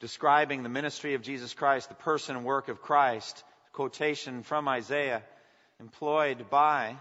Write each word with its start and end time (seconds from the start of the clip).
describing 0.00 0.62
the 0.62 0.68
ministry 0.68 1.14
of 1.14 1.22
Jesus 1.22 1.54
Christ, 1.54 1.88
the 1.88 1.94
person 1.94 2.36
and 2.36 2.44
work 2.44 2.68
of 2.68 2.82
Christ, 2.82 3.42
quotation 3.72 4.42
from 4.42 4.68
Isaiah 4.68 5.22
employed 5.80 6.50
by 6.50 6.96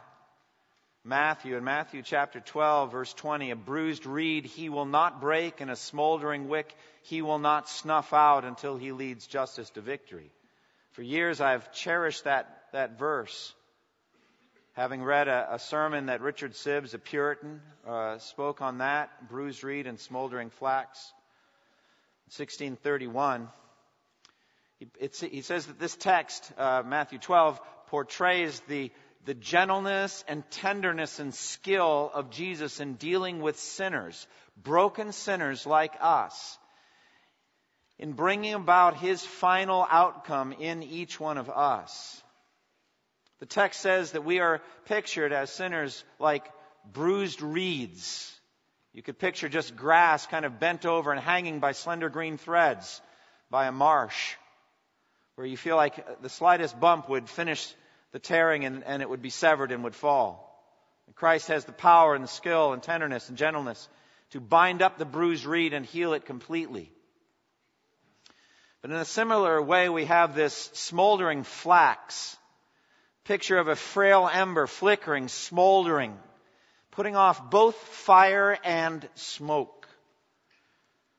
Matthew. 1.03 1.55
In 1.55 1.63
Matthew 1.63 2.01
chapter 2.01 2.39
12, 2.39 2.91
verse 2.91 3.13
20, 3.13 3.51
a 3.51 3.55
bruised 3.55 4.05
reed 4.05 4.45
he 4.45 4.69
will 4.69 4.85
not 4.85 5.21
break, 5.21 5.61
and 5.61 5.71
a 5.71 5.75
smoldering 5.75 6.49
wick 6.49 6.75
he 7.03 7.21
will 7.21 7.39
not 7.39 7.69
snuff 7.69 8.13
out 8.13 8.45
until 8.45 8.77
he 8.77 8.91
leads 8.91 9.27
justice 9.27 9.69
to 9.71 9.81
victory. 9.81 10.31
For 10.91 11.03
years 11.03 11.39
I've 11.39 11.71
cherished 11.71 12.23
that, 12.23 12.63
that 12.73 12.97
verse. 12.97 13.53
Having 14.73 15.03
read 15.03 15.27
a, 15.27 15.55
a 15.55 15.59
sermon 15.59 16.07
that 16.07 16.21
Richard 16.21 16.53
Sibbes, 16.53 16.93
a 16.93 16.99
Puritan, 16.99 17.61
uh, 17.87 18.17
spoke 18.17 18.61
on 18.61 18.79
that, 18.79 19.29
bruised 19.29 19.63
reed 19.63 19.87
and 19.87 19.99
smoldering 19.99 20.49
flax. 20.49 21.13
1631, 22.27 23.47
he, 24.99 25.41
says 25.41 25.65
that 25.65 25.79
this 25.79 25.95
text, 25.95 26.51
uh, 26.57 26.83
Matthew 26.85 27.19
12, 27.19 27.59
portrays 27.87 28.59
the, 28.67 28.91
the 29.25 29.33
gentleness 29.33 30.23
and 30.27 30.43
tenderness 30.51 31.19
and 31.19 31.33
skill 31.33 32.11
of 32.13 32.29
Jesus 32.29 32.79
in 32.79 32.95
dealing 32.95 33.41
with 33.41 33.57
sinners, 33.57 34.27
broken 34.61 35.13
sinners 35.13 35.65
like 35.65 35.93
us, 35.99 36.59
in 37.97 38.13
bringing 38.13 38.53
about 38.53 38.97
his 38.97 39.25
final 39.25 39.87
outcome 39.89 40.51
in 40.51 40.83
each 40.83 41.19
one 41.19 41.37
of 41.37 41.49
us. 41.49 42.21
The 43.39 43.45
text 43.45 43.81
says 43.81 44.11
that 44.11 44.25
we 44.25 44.39
are 44.39 44.61
pictured 44.85 45.31
as 45.31 45.49
sinners 45.49 46.03
like 46.19 46.45
bruised 46.91 47.41
reeds 47.41 48.36
you 48.97 49.03
could 49.03 49.19
picture 49.19 49.47
just 49.47 49.75
grass 49.75 50.25
kind 50.25 50.43
of 50.43 50.59
bent 50.59 50.83
over 50.83 51.11
and 51.11 51.21
hanging 51.21 51.59
by 51.59 51.73
slender 51.73 52.09
green 52.09 52.39
threads 52.39 52.99
by 53.51 53.67
a 53.67 53.71
marsh 53.71 54.33
where 55.35 55.45
you 55.45 55.55
feel 55.55 55.75
like 55.75 56.23
the 56.23 56.29
slightest 56.29 56.79
bump 56.79 57.07
would 57.07 57.29
finish 57.29 57.75
the 58.11 58.17
tearing 58.17 58.65
and, 58.65 58.83
and 58.83 59.03
it 59.03 59.07
would 59.07 59.21
be 59.21 59.29
severed 59.29 59.71
and 59.71 59.83
would 59.83 59.93
fall. 59.93 60.51
And 61.05 61.15
Christ 61.15 61.49
has 61.49 61.63
the 61.63 61.73
power 61.73 62.15
and 62.15 62.23
the 62.23 62.27
skill 62.27 62.73
and 62.73 62.81
tenderness 62.81 63.29
and 63.29 63.37
gentleness 63.37 63.87
to 64.31 64.39
bind 64.39 64.81
up 64.81 64.97
the 64.97 65.05
bruised 65.05 65.45
reed 65.45 65.73
and 65.73 65.85
heal 65.85 66.13
it 66.13 66.25
completely. 66.25 66.91
But 68.81 68.89
in 68.89 68.97
a 68.97 69.05
similar 69.05 69.61
way, 69.61 69.89
we 69.89 70.05
have 70.05 70.33
this 70.33 70.71
smoldering 70.73 71.43
flax, 71.43 72.35
picture 73.25 73.59
of 73.59 73.67
a 73.67 73.75
frail 73.75 74.27
ember 74.27 74.65
flickering, 74.65 75.27
smoldering, 75.27 76.17
putting 76.97 77.15
off 77.15 77.51
both 77.51 77.75
fire 77.75 78.57
and 78.63 79.07
smoke. 79.13 79.87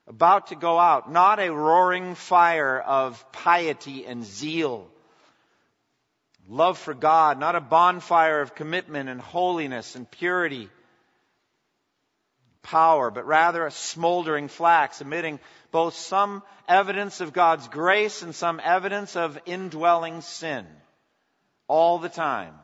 About 0.09 0.49
to 0.49 0.57
go 0.57 0.77
out, 0.77 1.09
not 1.13 1.39
a 1.39 1.53
roaring 1.53 2.17
fire 2.17 2.81
of 2.81 3.25
piety 3.31 4.05
and 4.05 4.25
zeal. 4.25 4.89
Love 6.49 6.79
for 6.79 6.95
God, 6.95 7.39
not 7.39 7.55
a 7.55 7.61
bonfire 7.61 8.41
of 8.41 8.57
commitment 8.57 9.09
and 9.09 9.21
holiness 9.21 9.95
and 9.95 10.11
purity, 10.11 10.69
power, 12.63 13.13
but 13.13 13.29
rather 13.29 13.65
a 13.65 13.71
smoldering 13.71 14.49
flax, 14.49 15.01
emitting 15.01 15.39
both 15.71 15.95
some 15.95 16.43
evidence 16.67 17.21
of 17.21 17.33
God's 17.33 17.69
grace 17.69 18.23
and 18.23 18.35
some 18.35 18.61
evidence 18.65 19.15
of 19.15 19.39
indwelling 19.47 20.23
sin 20.23 20.67
all 21.69 22.01
the 22.01 22.09
time. 22.09 22.55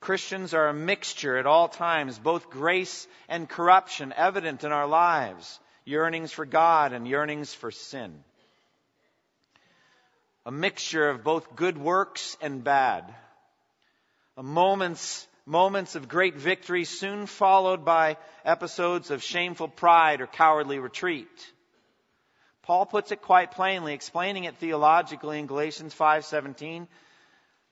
Christians 0.00 0.54
are 0.54 0.68
a 0.68 0.74
mixture 0.74 1.36
at 1.36 1.46
all 1.46 1.68
times, 1.68 2.18
both 2.18 2.50
grace 2.50 3.06
and 3.28 3.48
corruption 3.48 4.14
evident 4.16 4.64
in 4.64 4.72
our 4.72 4.86
lives, 4.86 5.58
yearnings 5.84 6.32
for 6.32 6.46
God 6.46 6.92
and 6.92 7.06
yearnings 7.06 7.52
for 7.52 7.70
sin. 7.70 8.22
A 10.46 10.50
mixture 10.50 11.10
of 11.10 11.24
both 11.24 11.56
good 11.56 11.76
works 11.76 12.36
and 12.40 12.62
bad. 12.62 13.12
A 14.36 14.42
moments, 14.42 15.26
moments 15.44 15.94
of 15.94 16.08
great 16.08 16.36
victory 16.36 16.84
soon 16.84 17.26
followed 17.26 17.84
by 17.84 18.16
episodes 18.44 19.10
of 19.10 19.22
shameful 19.22 19.68
pride 19.68 20.20
or 20.20 20.26
cowardly 20.26 20.78
retreat. 20.78 21.52
Paul 22.62 22.86
puts 22.86 23.12
it 23.12 23.22
quite 23.22 23.50
plainly, 23.50 23.94
explaining 23.94 24.44
it 24.44 24.56
theologically 24.56 25.38
in 25.38 25.46
Galatians 25.46 25.94
5:17. 25.94 26.86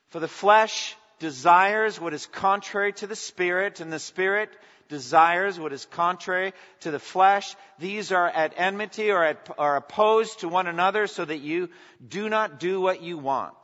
For 0.08 0.20
the 0.20 0.28
flesh 0.28 0.96
desires 1.18 2.00
what 2.00 2.14
is 2.14 2.26
contrary 2.26 2.92
to 2.94 3.06
the 3.06 3.16
Spirit, 3.16 3.80
and 3.80 3.92
the 3.92 3.98
Spirit 3.98 4.50
desires 4.88 5.58
what 5.58 5.72
is 5.72 5.84
contrary 5.86 6.52
to 6.80 6.90
the 6.90 6.98
flesh. 6.98 7.56
These 7.78 8.12
are 8.12 8.28
at 8.28 8.54
enmity 8.56 9.10
or 9.10 9.24
at, 9.24 9.48
are 9.58 9.76
opposed 9.76 10.40
to 10.40 10.48
one 10.48 10.66
another 10.66 11.06
so 11.06 11.24
that 11.24 11.38
you 11.38 11.70
do 12.06 12.28
not 12.28 12.60
do 12.60 12.80
what 12.80 13.02
you 13.02 13.18
want. 13.18 13.54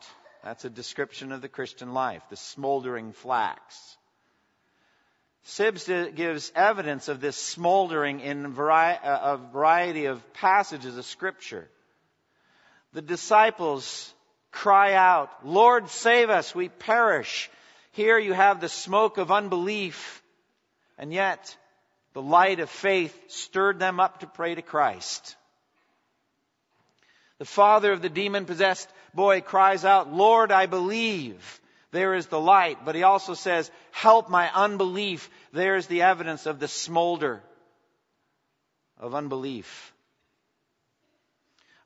That's 0.43 0.65
a 0.65 0.71
description 0.71 1.31
of 1.31 1.41
the 1.41 1.49
Christian 1.49 1.95
life, 1.95 2.23
the 2.29 2.37
smoldering 2.37 3.13
flax. 3.13 3.97
Sibbes 5.47 6.15
gives 6.15 6.53
evidence 6.55 7.09
of 7.09 7.21
this 7.21 7.37
smoldering 7.37 8.21
in 8.21 8.47
uh, 8.47 8.99
a 9.03 9.37
variety 9.53 10.07
of 10.07 10.33
passages 10.35 10.97
of 10.97 11.05
Scripture. 11.05 11.69
The 12.93 13.03
disciples 13.03 14.13
cry 14.53 14.95
out, 14.95 15.45
Lord, 15.45 15.89
save 15.89 16.31
us, 16.31 16.55
we 16.55 16.69
perish. 16.69 17.51
Here 17.93 18.19
you 18.19 18.33
have 18.33 18.61
the 18.61 18.69
smoke 18.69 19.19
of 19.19 19.33
unbelief, 19.33 20.23
and 20.97 21.13
yet 21.13 21.57
the 22.13 22.23
light 22.23 22.61
of 22.61 22.71
faith 22.71 23.19
stirred 23.29 23.79
them 23.79 23.99
up 23.99 24.21
to 24.21 24.27
pray 24.27 24.55
to 24.55 24.63
Christ. 24.63 25.37
The 27.39 27.45
father 27.47 27.91
of 27.91 28.03
the 28.03 28.09
demon 28.09 28.45
possessed 28.45 28.89
boy 29.15 29.41
cries 29.41 29.85
out, 29.85 30.13
Lord, 30.13 30.53
I 30.53 30.67
believe. 30.67 31.61
There 31.91 32.15
is 32.15 32.27
the 32.27 32.41
light. 32.41 32.85
But 32.85 32.95
he 32.95 33.03
also 33.03 33.35
says, 33.35 33.71
help 33.91 34.31
my 34.31 34.51
unbelief. 34.53 35.29
There 35.53 35.77
is 35.77 35.87
the 35.87 36.03
evidence 36.03 36.47
of 36.47 36.59
the 36.59 36.69
smolder 36.69 37.43
of 38.99 39.15
unbelief. 39.15 39.92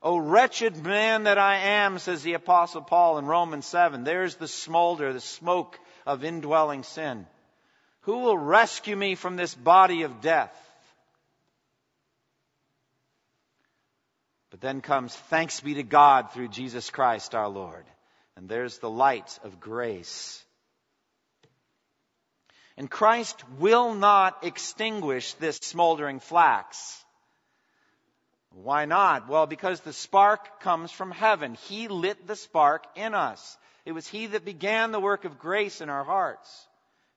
O 0.01 0.17
wretched 0.17 0.83
man 0.83 1.23
that 1.23 1.37
I 1.37 1.57
am, 1.57 1.97
says 1.99 2.21
the 2.21 2.33
apostle 2.33 2.81
Paul 2.81 3.17
in 3.17 3.25
Romans 3.25 3.65
7. 3.65 4.03
There's 4.03 4.35
the 4.35 4.47
smolder, 4.47 5.11
the 5.11 5.19
smoke 5.19 5.79
of 6.05 6.23
indwelling 6.23 6.83
sin. 6.83 7.25
Who 8.01 8.19
will 8.19 8.37
rescue 8.37 8.95
me 8.95 9.15
from 9.15 9.35
this 9.35 9.55
body 9.55 10.03
of 10.03 10.21
death? 10.21 10.55
But 14.49 14.61
then 14.61 14.81
comes 14.81 15.15
thanks 15.15 15.59
be 15.59 15.75
to 15.75 15.83
God 15.83 16.31
through 16.31 16.47
Jesus 16.49 16.89
Christ 16.89 17.35
our 17.35 17.49
Lord. 17.49 17.85
And 18.35 18.47
there's 18.47 18.77
the 18.77 18.89
light 18.89 19.39
of 19.43 19.59
grace. 19.59 20.43
And 22.77 22.89
Christ 22.89 23.43
will 23.59 23.95
not 23.95 24.43
extinguish 24.43 25.33
this 25.33 25.57
smoldering 25.57 26.19
flax. 26.19 27.03
Why 28.63 28.85
not? 28.85 29.29
Well, 29.29 29.45
because 29.45 29.81
the 29.81 29.93
spark 29.93 30.61
comes 30.61 30.91
from 30.91 31.11
heaven. 31.11 31.53
He 31.67 31.87
lit 31.87 32.25
the 32.25 32.35
spark 32.35 32.85
in 32.95 33.13
us. 33.13 33.57
It 33.85 33.91
was 33.91 34.07
He 34.07 34.27
that 34.27 34.45
began 34.45 34.91
the 34.91 34.99
work 34.99 35.25
of 35.25 35.37
grace 35.37 35.79
in 35.79 35.89
our 35.89 36.03
hearts. 36.03 36.67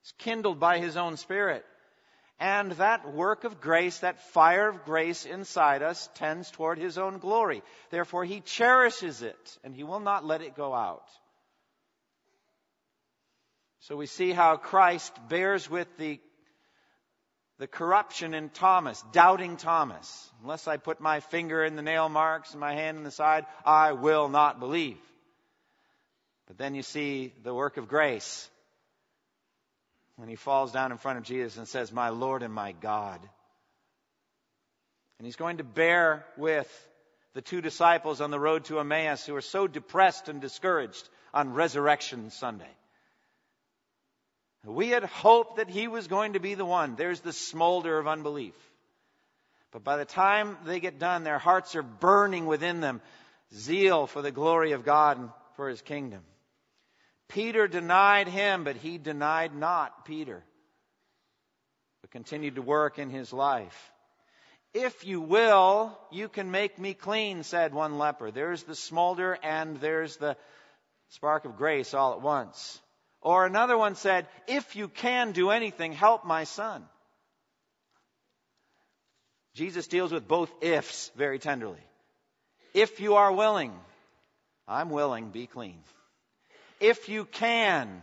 It's 0.03 0.13
kindled 0.19 0.61
by 0.61 0.79
His 0.81 0.99
own 0.99 1.17
Spirit. 1.17 1.65
And 2.39 2.73
that 2.73 3.11
work 3.13 3.45
of 3.45 3.61
grace, 3.61 4.01
that 4.01 4.33
fire 4.33 4.69
of 4.69 4.85
grace 4.85 5.25
inside 5.25 5.83
us 5.83 6.11
tends 6.15 6.51
toward 6.51 6.79
His 6.79 6.99
own 6.99 7.19
glory. 7.19 7.63
Therefore, 7.89 8.25
He 8.25 8.41
cherishes 8.41 9.23
it 9.23 9.59
and 9.65 9.75
He 9.75 9.83
will 9.83 10.01
not 10.01 10.27
let 10.27 10.43
it 10.43 10.57
go 10.57 10.75
out. 10.75 11.09
So 13.81 13.97
we 13.97 14.07
see 14.07 14.33
how 14.33 14.57
Christ 14.59 15.15
bears 15.31 15.71
with 15.71 15.89
the 15.97 16.21
the 17.61 17.67
corruption 17.67 18.33
in 18.33 18.49
Thomas, 18.49 19.05
doubting 19.13 19.59
Thomas. 19.59 20.31
Unless 20.41 20.67
I 20.67 20.79
put 20.79 20.99
my 20.99 21.21
finger 21.21 21.63
in 21.63 21.77
the 21.77 21.83
nail 21.83 22.09
marks 22.09 22.53
and 22.53 22.61
my 22.61 22.73
hand 22.73 22.97
in 22.97 23.05
the 23.05 23.11
side, 23.11 23.45
I 23.67 23.93
will 23.93 24.31
not 24.31 24.61
believe. 24.61 24.97
But 26.47 26.57
then 26.57 26.75
you 26.75 26.83
see 26.83 27.35
the 27.43 27.53
work 27.53 27.77
of 27.77 27.87
grace 27.87 28.49
when 30.17 30.31
he 30.31 30.37
falls 30.37 30.73
down 30.73 30.91
in 30.91 30.97
front 30.97 31.19
of 31.19 31.25
Jesus 31.25 31.59
and 31.59 31.69
says, 31.69 31.93
My 31.93 32.09
Lord 32.09 32.43
and 32.43 32.53
my 32.53 32.73
God. 32.73 33.21
And 35.19 35.27
he's 35.27 35.37
going 35.37 35.59
to 35.59 35.65
bear 35.65 36.25
with 36.39 36.89
the 37.35 37.43
two 37.43 37.61
disciples 37.61 38.23
on 38.23 38.31
the 38.31 38.41
road 38.41 38.65
to 38.65 38.81
Emmaus 38.81 39.27
who 39.27 39.37
are 39.37 39.43
so 39.43 39.67
depressed 39.69 40.31
and 40.31 40.41
discouraged 40.41 41.07
on 41.35 41.53
Resurrection 41.53 42.31
Sunday. 42.31 42.71
We 44.65 44.89
had 44.89 45.05
hoped 45.05 45.57
that 45.57 45.71
he 45.71 45.89
was 45.89 46.07
going 46.07 46.35
to 46.35 46.41
be 46.41 46.55
the 46.55 46.65
one. 46.65 46.95
There's 46.97 47.21
the 47.21 47.33
smolder 47.33 47.99
of 47.99 48.07
unbelief. 48.07 48.55
But 49.73 49.85
by 49.85 49.97
the 49.97 50.05
time 50.05 50.59
they 50.65 50.81
get 50.81 50.99
done, 50.99 51.23
their 51.23 51.39
hearts 51.39 51.77
are 51.77 51.83
burning 51.83 52.47
within 52.47 52.81
them 52.81 53.01
zeal 53.55 54.07
for 54.07 54.23
the 54.23 54.33
glory 54.33 54.73
of 54.73 54.85
God 54.85 55.19
and 55.19 55.31
for 55.57 55.69
his 55.69 55.81
kingdom. 55.81 56.23
Peter 57.29 57.69
denied 57.69 58.29
him, 58.29 58.65
but 58.65 58.77
he 58.77 58.99
denied 58.99 59.55
not 59.55 60.05
Peter, 60.05 60.43
but 62.01 62.11
continued 62.11 62.57
to 62.57 62.63
work 62.63 62.99
in 62.99 63.09
his 63.09 63.33
life. 63.33 63.93
If 64.75 65.05
you 65.05 65.21
will, 65.21 65.99
you 66.11 66.29
can 66.29 66.51
make 66.51 66.79
me 66.79 66.95
clean, 66.95 67.43
said 67.43 67.73
one 67.73 67.99
leper. 67.99 68.31
There's 68.31 68.63
the 68.65 68.75
smolder 68.75 69.39
and 69.43 69.81
there's 69.81 70.17
the 70.17 70.37
spark 71.09 71.45
of 71.45 71.57
grace 71.57 71.95
all 71.95 72.13
at 72.13 72.21
once. 72.21 72.81
Or 73.23 73.45
another 73.45 73.77
one 73.77 73.97
said, 73.97 74.27
If 74.47 74.77
you 74.77 74.89
can 74.89 75.33
do 75.33 75.51
anything, 75.51 75.93
help 75.93 76.25
my 76.25 76.45
son. 76.45 76.85
Jesus 79.55 79.87
deals 79.89 80.13
with 80.13 80.29
both 80.29 80.51
ifs 80.63 81.11
very 81.17 81.39
tenderly. 81.39 81.83
If 82.73 83.01
you 83.01 83.17
are 83.17 83.33
willing, 83.33 83.73
I'm 84.67 84.91
willing, 84.91 85.31
be 85.31 85.47
clean. 85.47 85.83
If 86.79 87.09
you 87.09 87.25
can, 87.25 88.03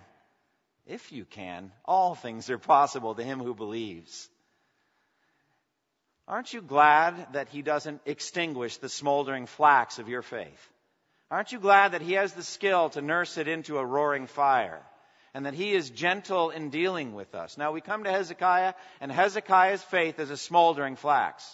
if 0.86 1.12
you 1.12 1.26
can, 1.26 1.72
all 1.86 2.14
things 2.14 2.50
are 2.50 2.58
possible 2.58 3.16
to 3.16 3.24
him 3.24 3.40
who 3.40 3.56
believes. 3.56 4.30
Aren't 6.28 6.54
you 6.54 6.62
glad 6.62 7.34
that 7.34 7.48
he 7.48 7.62
doesn't 7.62 8.02
extinguish 8.06 8.78
the 8.78 8.90
smoldering 8.90 9.46
flax 9.46 9.98
of 9.98 10.10
your 10.10 10.22
faith? 10.22 10.72
Aren't 11.32 11.54
you 11.54 11.60
glad 11.60 11.94
that 11.94 12.02
he 12.02 12.14
has 12.14 12.34
the 12.34 12.44
skill 12.44 12.90
to 12.92 13.02
nurse 13.02 13.38
it 13.38 13.48
into 13.48 13.78
a 13.78 13.86
roaring 13.86 14.28
fire? 14.28 14.82
And 15.38 15.46
that 15.46 15.54
he 15.54 15.76
is 15.76 15.92
gentle 15.92 16.50
in 16.50 16.72
dealing 16.72 17.14
with 17.14 17.36
us. 17.36 17.60
Now 17.60 17.72
we 17.72 17.80
come 17.80 18.06
to 18.06 18.12
Hezekiah, 18.12 18.74
and 19.00 19.12
Hezekiah's 19.12 19.84
faith 19.84 20.18
is 20.18 20.32
a 20.32 20.36
smoldering 20.36 20.96
flax. 20.96 21.48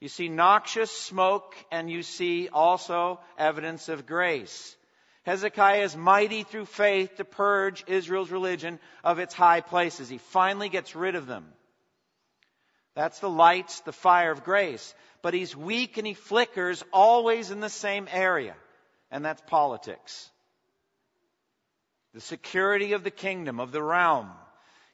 You 0.00 0.08
see 0.08 0.28
noxious 0.28 0.90
smoke, 0.90 1.54
and 1.70 1.88
you 1.88 2.02
see 2.02 2.48
also 2.48 3.20
evidence 3.38 3.88
of 3.88 4.06
grace. 4.06 4.74
Hezekiah 5.22 5.84
is 5.84 5.96
mighty 5.96 6.42
through 6.42 6.64
faith 6.64 7.14
to 7.18 7.24
purge 7.24 7.84
Israel's 7.86 8.32
religion 8.32 8.80
of 9.04 9.20
its 9.20 9.34
high 9.34 9.60
places. 9.60 10.08
He 10.08 10.18
finally 10.18 10.68
gets 10.68 10.96
rid 10.96 11.14
of 11.14 11.28
them. 11.28 11.46
That's 12.96 13.20
the 13.20 13.30
lights, 13.30 13.82
the 13.82 13.92
fire 13.92 14.32
of 14.32 14.42
grace. 14.42 14.96
But 15.22 15.32
he's 15.32 15.54
weak 15.54 15.96
and 15.96 16.08
he 16.08 16.14
flickers 16.14 16.82
always 16.92 17.52
in 17.52 17.60
the 17.60 17.68
same 17.68 18.08
area, 18.10 18.56
and 19.12 19.24
that's 19.24 19.42
politics. 19.46 20.28
The 22.14 22.20
security 22.20 22.92
of 22.92 23.04
the 23.04 23.10
kingdom, 23.10 23.60
of 23.60 23.72
the 23.72 23.82
realm. 23.82 24.30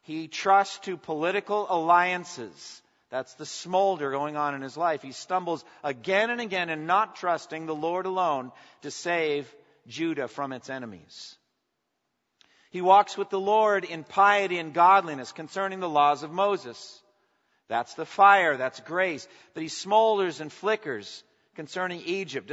He 0.02 0.28
trusts 0.28 0.78
to 0.80 0.96
political 0.96 1.66
alliances. 1.68 2.82
That's 3.10 3.34
the 3.34 3.46
smolder 3.46 4.10
going 4.10 4.36
on 4.36 4.54
in 4.54 4.62
his 4.62 4.76
life. 4.76 5.02
He 5.02 5.12
stumbles 5.12 5.64
again 5.82 6.30
and 6.30 6.40
again 6.40 6.70
in 6.70 6.86
not 6.86 7.16
trusting 7.16 7.66
the 7.66 7.74
Lord 7.74 8.06
alone 8.06 8.52
to 8.82 8.90
save 8.90 9.52
Judah 9.86 10.28
from 10.28 10.52
its 10.52 10.70
enemies. 10.70 11.36
He 12.70 12.82
walks 12.82 13.16
with 13.16 13.30
the 13.30 13.40
Lord 13.40 13.84
in 13.84 14.04
piety 14.04 14.58
and 14.58 14.74
godliness 14.74 15.32
concerning 15.32 15.80
the 15.80 15.88
laws 15.88 16.22
of 16.22 16.30
Moses. 16.30 17.02
That's 17.68 17.94
the 17.94 18.06
fire, 18.06 18.56
that's 18.56 18.80
grace. 18.80 19.26
But 19.54 19.62
he 19.62 19.68
smolders 19.68 20.40
and 20.40 20.52
flickers 20.52 21.24
concerning 21.58 22.02
Egypt. 22.06 22.46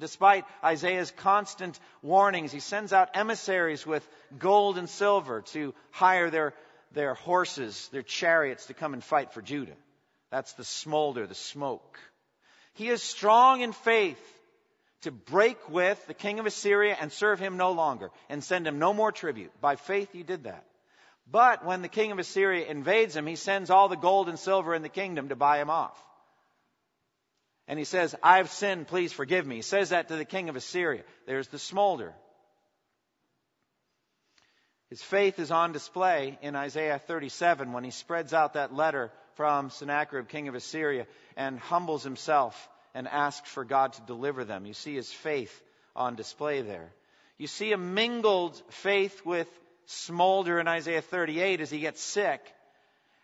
Despite 0.00 0.44
Isaiah's 0.64 1.12
constant 1.12 1.78
warnings, 2.02 2.50
he 2.50 2.58
sends 2.58 2.92
out 2.92 3.10
emissaries 3.14 3.86
with 3.86 4.04
gold 4.36 4.78
and 4.78 4.90
silver 4.90 5.42
to 5.52 5.72
hire 5.92 6.28
their, 6.28 6.52
their 6.90 7.14
horses, 7.14 7.88
their 7.92 8.02
chariots 8.02 8.66
to 8.66 8.74
come 8.74 8.94
and 8.94 9.04
fight 9.04 9.32
for 9.32 9.42
Judah. 9.42 9.76
That's 10.32 10.54
the 10.54 10.64
smolder, 10.64 11.28
the 11.28 11.36
smoke. 11.36 12.00
He 12.74 12.88
is 12.88 13.00
strong 13.00 13.60
in 13.60 13.72
faith 13.72 14.20
to 15.02 15.12
break 15.12 15.70
with 15.70 16.04
the 16.08 16.14
king 16.14 16.40
of 16.40 16.46
Assyria 16.46 16.96
and 17.00 17.12
serve 17.12 17.38
him 17.38 17.56
no 17.56 17.70
longer 17.70 18.10
and 18.28 18.42
send 18.42 18.66
him 18.66 18.80
no 18.80 18.92
more 18.92 19.12
tribute. 19.12 19.52
By 19.60 19.76
faith, 19.76 20.08
he 20.12 20.24
did 20.24 20.44
that. 20.44 20.64
But 21.30 21.64
when 21.64 21.82
the 21.82 21.88
king 21.88 22.10
of 22.10 22.18
Assyria 22.18 22.66
invades 22.66 23.14
him, 23.14 23.24
he 23.28 23.36
sends 23.36 23.70
all 23.70 23.88
the 23.88 23.94
gold 23.94 24.28
and 24.28 24.36
silver 24.36 24.74
in 24.74 24.82
the 24.82 24.88
kingdom 24.88 25.28
to 25.28 25.36
buy 25.36 25.60
him 25.60 25.70
off. 25.70 25.96
And 27.68 27.78
he 27.78 27.84
says, 27.84 28.14
I've 28.22 28.50
sinned, 28.50 28.88
please 28.88 29.12
forgive 29.12 29.46
me. 29.46 29.56
He 29.56 29.62
says 29.62 29.90
that 29.90 30.08
to 30.08 30.16
the 30.16 30.24
king 30.24 30.48
of 30.48 30.56
Assyria. 30.56 31.02
There's 31.26 31.48
the 31.48 31.58
smolder. 31.58 32.12
His 34.90 35.02
faith 35.02 35.38
is 35.38 35.50
on 35.50 35.72
display 35.72 36.38
in 36.42 36.54
Isaiah 36.54 36.98
37 36.98 37.72
when 37.72 37.84
he 37.84 37.90
spreads 37.90 38.34
out 38.34 38.54
that 38.54 38.74
letter 38.74 39.10
from 39.36 39.70
Sennacherib, 39.70 40.28
king 40.28 40.48
of 40.48 40.54
Assyria, 40.54 41.06
and 41.36 41.58
humbles 41.58 42.02
himself 42.02 42.68
and 42.94 43.08
asks 43.08 43.50
for 43.50 43.64
God 43.64 43.94
to 43.94 44.02
deliver 44.02 44.44
them. 44.44 44.66
You 44.66 44.74
see 44.74 44.94
his 44.94 45.10
faith 45.10 45.62
on 45.96 46.14
display 46.14 46.60
there. 46.60 46.92
You 47.38 47.46
see 47.46 47.72
a 47.72 47.78
mingled 47.78 48.60
faith 48.68 49.24
with 49.24 49.48
smolder 49.86 50.60
in 50.60 50.68
Isaiah 50.68 51.00
38 51.00 51.60
as 51.60 51.70
he 51.70 51.80
gets 51.80 52.02
sick 52.02 52.40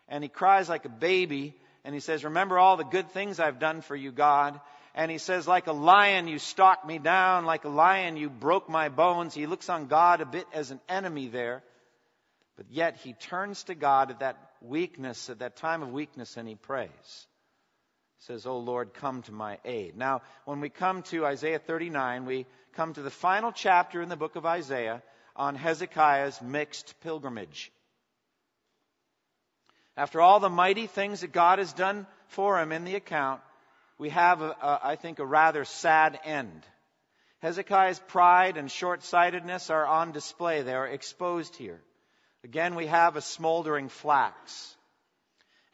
and 0.08 0.24
he 0.24 0.28
cries 0.28 0.68
like 0.68 0.84
a 0.84 0.90
baby 0.90 1.54
and 1.88 1.94
he 1.94 2.00
says, 2.00 2.22
Remember 2.22 2.58
all 2.58 2.76
the 2.76 2.84
good 2.84 3.12
things 3.12 3.40
I've 3.40 3.58
done 3.58 3.80
for 3.80 3.96
you, 3.96 4.12
God. 4.12 4.60
And 4.94 5.10
he 5.10 5.16
says, 5.16 5.48
Like 5.48 5.68
a 5.68 5.72
lion, 5.72 6.28
you 6.28 6.38
stalked 6.38 6.86
me 6.86 6.98
down. 6.98 7.46
Like 7.46 7.64
a 7.64 7.70
lion, 7.70 8.18
you 8.18 8.28
broke 8.28 8.68
my 8.68 8.90
bones. 8.90 9.32
He 9.32 9.46
looks 9.46 9.70
on 9.70 9.86
God 9.86 10.20
a 10.20 10.26
bit 10.26 10.46
as 10.52 10.70
an 10.70 10.80
enemy 10.86 11.28
there. 11.28 11.62
But 12.58 12.66
yet 12.68 12.98
he 12.98 13.14
turns 13.14 13.62
to 13.64 13.74
God 13.74 14.10
at 14.10 14.20
that 14.20 14.36
weakness, 14.60 15.30
at 15.30 15.38
that 15.38 15.56
time 15.56 15.82
of 15.82 15.90
weakness, 15.90 16.36
and 16.36 16.46
he 16.46 16.56
prays. 16.56 16.90
He 18.18 18.24
says, 18.26 18.44
Oh 18.44 18.58
Lord, 18.58 18.92
come 18.92 19.22
to 19.22 19.32
my 19.32 19.56
aid. 19.64 19.96
Now, 19.96 20.20
when 20.44 20.60
we 20.60 20.68
come 20.68 21.00
to 21.04 21.24
Isaiah 21.24 21.58
39, 21.58 22.26
we 22.26 22.44
come 22.74 22.92
to 22.92 23.02
the 23.02 23.08
final 23.08 23.50
chapter 23.50 24.02
in 24.02 24.10
the 24.10 24.16
book 24.16 24.36
of 24.36 24.44
Isaiah 24.44 25.02
on 25.34 25.54
Hezekiah's 25.54 26.42
mixed 26.42 27.00
pilgrimage. 27.00 27.72
After 29.98 30.20
all 30.20 30.38
the 30.38 30.48
mighty 30.48 30.86
things 30.86 31.22
that 31.22 31.32
God 31.32 31.58
has 31.58 31.72
done 31.72 32.06
for 32.28 32.60
him 32.60 32.70
in 32.70 32.84
the 32.84 32.94
account, 32.94 33.40
we 33.98 34.10
have, 34.10 34.40
a, 34.42 34.50
a, 34.50 34.80
I 34.84 34.96
think, 34.96 35.18
a 35.18 35.26
rather 35.26 35.64
sad 35.64 36.20
end. 36.24 36.62
Hezekiah's 37.40 37.98
pride 38.06 38.56
and 38.56 38.70
short 38.70 39.02
sightedness 39.02 39.70
are 39.70 39.84
on 39.84 40.12
display. 40.12 40.62
They 40.62 40.74
are 40.74 40.86
exposed 40.86 41.56
here. 41.56 41.80
Again, 42.44 42.76
we 42.76 42.86
have 42.86 43.16
a 43.16 43.20
smoldering 43.20 43.88
flax. 43.88 44.76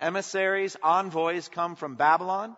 Emissaries, 0.00 0.74
envoys 0.82 1.48
come 1.48 1.76
from 1.76 1.96
Babylon. 1.96 2.56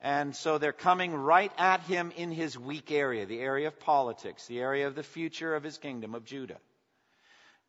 And 0.00 0.34
so 0.36 0.58
they're 0.58 0.72
coming 0.72 1.12
right 1.12 1.52
at 1.58 1.80
him 1.80 2.12
in 2.16 2.30
his 2.30 2.56
weak 2.56 2.92
area, 2.92 3.26
the 3.26 3.40
area 3.40 3.66
of 3.66 3.80
politics, 3.80 4.46
the 4.46 4.60
area 4.60 4.86
of 4.86 4.94
the 4.94 5.02
future 5.02 5.56
of 5.56 5.64
his 5.64 5.78
kingdom 5.78 6.14
of 6.14 6.24
Judah. 6.24 6.58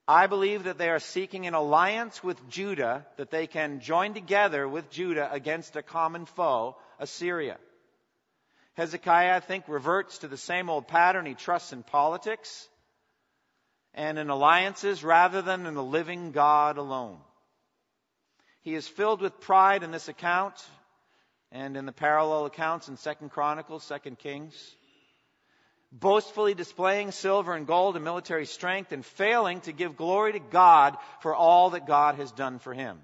I 0.07 0.27
believe 0.27 0.65
that 0.65 0.77
they 0.77 0.89
are 0.89 0.99
seeking 0.99 1.47
an 1.47 1.53
alliance 1.53 2.23
with 2.23 2.49
Judah 2.49 3.05
that 3.17 3.31
they 3.31 3.47
can 3.47 3.79
join 3.79 4.13
together 4.13 4.67
with 4.67 4.89
Judah 4.91 5.31
against 5.31 5.75
a 5.77 5.83
common 5.83 6.25
foe, 6.25 6.75
Assyria. 6.99 7.57
Hezekiah, 8.73 9.35
I 9.35 9.39
think, 9.39 9.65
reverts 9.67 10.19
to 10.19 10.27
the 10.27 10.37
same 10.37 10.69
old 10.69 10.87
pattern. 10.87 11.25
He 11.25 11.35
trusts 11.35 11.71
in 11.71 11.83
politics 11.83 12.67
and 13.93 14.17
in 14.17 14.29
alliances 14.29 15.03
rather 15.03 15.41
than 15.41 15.65
in 15.65 15.73
the 15.73 15.83
living 15.83 16.31
God 16.31 16.77
alone. 16.77 17.19
He 18.61 18.75
is 18.75 18.87
filled 18.87 19.21
with 19.21 19.39
pride 19.41 19.83
in 19.83 19.91
this 19.91 20.07
account 20.07 20.55
and 21.51 21.77
in 21.77 21.85
the 21.85 21.91
parallel 21.91 22.45
accounts 22.45 22.89
in 22.89 22.97
Second 22.97 23.29
Chronicles, 23.29 23.83
Second 23.83 24.17
Kings, 24.17 24.75
boastfully 25.93 26.55
displaying 26.55 27.11
silver 27.11 27.53
and 27.53 27.67
gold 27.67 27.95
and 27.95 28.03
military 28.03 28.47
strength 28.47 28.91
and 28.91 29.05
failing 29.05 29.61
to 29.61 29.71
give 29.71 29.95
glory 29.95 30.33
to 30.33 30.39
God 30.39 30.97
for 31.21 31.35
all 31.35 31.71
that 31.71 31.85
God 31.85 32.15
has 32.15 32.31
done 32.31 32.57
for 32.59 32.73
him. 32.73 32.99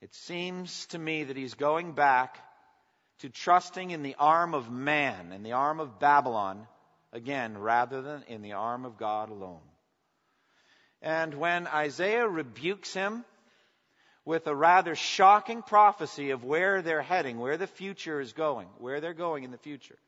It 0.00 0.14
seems 0.14 0.86
to 0.86 0.98
me 0.98 1.24
that 1.24 1.36
he's 1.36 1.54
going 1.54 1.92
back 1.92 2.38
to 3.20 3.28
trusting 3.28 3.90
in 3.90 4.02
the 4.02 4.16
arm 4.18 4.54
of 4.54 4.70
man, 4.70 5.32
in 5.32 5.42
the 5.42 5.52
arm 5.52 5.80
of 5.80 5.98
Babylon, 5.98 6.66
again, 7.12 7.58
rather 7.58 8.02
than 8.02 8.22
in 8.28 8.42
the 8.42 8.52
arm 8.52 8.84
of 8.84 8.98
God 8.98 9.30
alone. 9.30 9.62
And 11.00 11.34
when 11.34 11.66
Isaiah 11.66 12.28
rebukes 12.28 12.94
him 12.94 13.24
with 14.24 14.46
a 14.46 14.54
rather 14.54 14.94
shocking 14.94 15.62
prophecy 15.62 16.30
of 16.30 16.44
where 16.44 16.80
they're 16.80 17.02
heading, 17.02 17.38
where 17.38 17.56
the 17.56 17.66
future 17.66 18.20
is 18.20 18.32
going, 18.32 18.68
where 18.78 19.00
they're 19.00 19.12
going 19.12 19.44
in 19.44 19.50
the 19.50 19.58
future. 19.58 19.98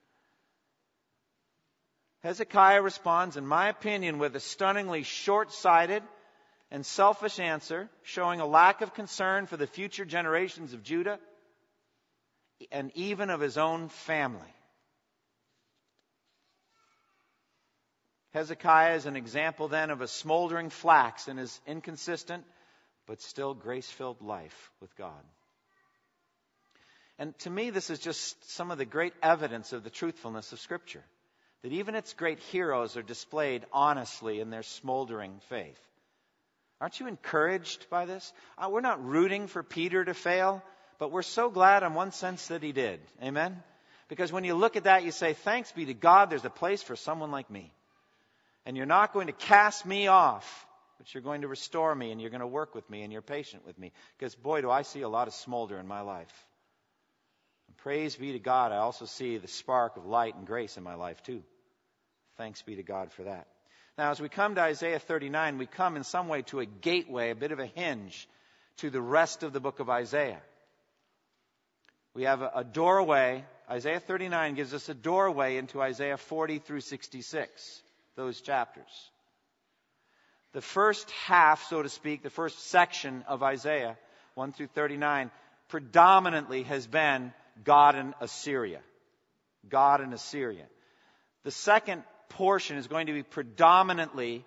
Hezekiah 2.22 2.82
responds, 2.82 3.36
in 3.36 3.46
my 3.46 3.68
opinion, 3.68 4.18
with 4.18 4.34
a 4.34 4.40
stunningly 4.40 5.02
short 5.02 5.52
sighted 5.52 6.02
and 6.70 6.84
selfish 6.84 7.38
answer, 7.38 7.88
showing 8.02 8.40
a 8.40 8.46
lack 8.46 8.80
of 8.80 8.94
concern 8.94 9.46
for 9.46 9.56
the 9.56 9.66
future 9.66 10.04
generations 10.04 10.72
of 10.72 10.82
Judah 10.82 11.18
and 12.72 12.90
even 12.94 13.30
of 13.30 13.40
his 13.40 13.58
own 13.58 13.90
family. 13.90 14.40
Hezekiah 18.32 18.96
is 18.96 19.06
an 19.06 19.16
example 19.16 19.68
then 19.68 19.90
of 19.90 20.00
a 20.00 20.08
smoldering 20.08 20.70
flax 20.70 21.28
in 21.28 21.36
his 21.36 21.60
inconsistent 21.66 22.44
but 23.06 23.20
still 23.20 23.54
grace 23.54 23.88
filled 23.88 24.20
life 24.22 24.70
with 24.80 24.94
God. 24.96 25.22
And 27.18 27.36
to 27.40 27.50
me, 27.50 27.70
this 27.70 27.88
is 27.88 27.98
just 27.98 28.50
some 28.52 28.70
of 28.70 28.78
the 28.78 28.84
great 28.84 29.14
evidence 29.22 29.72
of 29.72 29.84
the 29.84 29.90
truthfulness 29.90 30.52
of 30.52 30.60
Scripture. 30.60 31.02
That 31.62 31.72
even 31.72 31.94
its 31.94 32.12
great 32.12 32.38
heroes 32.38 32.96
are 32.96 33.02
displayed 33.02 33.64
honestly 33.72 34.40
in 34.40 34.50
their 34.50 34.62
smoldering 34.62 35.40
faith. 35.48 35.80
Aren't 36.80 37.00
you 37.00 37.06
encouraged 37.06 37.88
by 37.88 38.04
this? 38.04 38.32
Uh, 38.58 38.68
we're 38.68 38.82
not 38.82 39.04
rooting 39.04 39.46
for 39.46 39.62
Peter 39.62 40.04
to 40.04 40.12
fail, 40.12 40.62
but 40.98 41.10
we're 41.10 41.22
so 41.22 41.48
glad 41.48 41.82
in 41.82 41.94
one 41.94 42.12
sense 42.12 42.48
that 42.48 42.62
he 42.62 42.72
did. 42.72 43.00
Amen? 43.22 43.62
Because 44.08 44.30
when 44.30 44.44
you 44.44 44.54
look 44.54 44.76
at 44.76 44.84
that, 44.84 45.04
you 45.04 45.10
say, 45.10 45.32
Thanks 45.32 45.72
be 45.72 45.86
to 45.86 45.94
God, 45.94 46.28
there's 46.28 46.44
a 46.44 46.50
place 46.50 46.82
for 46.82 46.96
someone 46.96 47.30
like 47.30 47.50
me. 47.50 47.72
And 48.66 48.76
you're 48.76 48.84
not 48.84 49.14
going 49.14 49.28
to 49.28 49.32
cast 49.32 49.86
me 49.86 50.08
off, 50.08 50.66
but 50.98 51.12
you're 51.12 51.22
going 51.22 51.42
to 51.42 51.48
restore 51.48 51.94
me 51.94 52.10
and 52.10 52.20
you're 52.20 52.30
going 52.30 52.40
to 52.40 52.46
work 52.46 52.74
with 52.74 52.88
me 52.88 53.02
and 53.02 53.12
you're 53.12 53.22
patient 53.22 53.66
with 53.66 53.78
me. 53.78 53.92
Because 54.18 54.34
boy, 54.34 54.60
do 54.60 54.70
I 54.70 54.82
see 54.82 55.02
a 55.02 55.08
lot 55.08 55.28
of 55.28 55.34
smolder 55.34 55.78
in 55.78 55.86
my 55.86 56.00
life. 56.00 56.46
And 57.68 57.76
praise 57.78 58.16
be 58.16 58.32
to 58.32 58.38
God, 58.38 58.72
I 58.72 58.78
also 58.78 59.04
see 59.04 59.38
the 59.38 59.48
spark 59.48 59.96
of 59.96 60.06
light 60.06 60.34
and 60.34 60.46
grace 60.46 60.76
in 60.76 60.82
my 60.82 60.94
life 60.94 61.22
too. 61.22 61.42
Thanks 62.36 62.62
be 62.62 62.76
to 62.76 62.82
God 62.82 63.12
for 63.12 63.24
that. 63.24 63.46
Now, 63.98 64.10
as 64.10 64.20
we 64.20 64.28
come 64.28 64.54
to 64.54 64.60
Isaiah 64.60 64.98
39, 64.98 65.56
we 65.56 65.66
come 65.66 65.96
in 65.96 66.04
some 66.04 66.28
way 66.28 66.42
to 66.42 66.60
a 66.60 66.66
gateway, 66.66 67.30
a 67.30 67.34
bit 67.34 67.52
of 67.52 67.60
a 67.60 67.66
hinge 67.66 68.28
to 68.78 68.90
the 68.90 69.00
rest 69.00 69.42
of 69.42 69.54
the 69.54 69.60
book 69.60 69.80
of 69.80 69.88
Isaiah. 69.88 70.42
We 72.12 72.24
have 72.24 72.42
a, 72.42 72.50
a 72.56 72.64
doorway. 72.64 73.44
Isaiah 73.70 74.00
39 74.00 74.54
gives 74.54 74.74
us 74.74 74.88
a 74.90 74.94
doorway 74.94 75.56
into 75.56 75.80
Isaiah 75.80 76.18
40 76.18 76.58
through 76.58 76.82
66, 76.82 77.82
those 78.16 78.40
chapters. 78.42 79.10
The 80.56 80.62
first 80.62 81.10
half, 81.10 81.68
so 81.68 81.82
to 81.82 81.90
speak, 81.90 82.22
the 82.22 82.30
first 82.30 82.70
section 82.70 83.26
of 83.28 83.42
Isaiah 83.42 83.98
1 84.36 84.52
through 84.52 84.68
39, 84.68 85.30
predominantly 85.68 86.62
has 86.62 86.86
been 86.86 87.34
God 87.62 87.94
and 87.94 88.14
Assyria. 88.22 88.80
God 89.68 90.00
and 90.00 90.14
Assyria. 90.14 90.64
The 91.44 91.50
second 91.50 92.04
portion 92.30 92.78
is 92.78 92.86
going 92.86 93.08
to 93.08 93.12
be 93.12 93.22
predominantly 93.22 94.46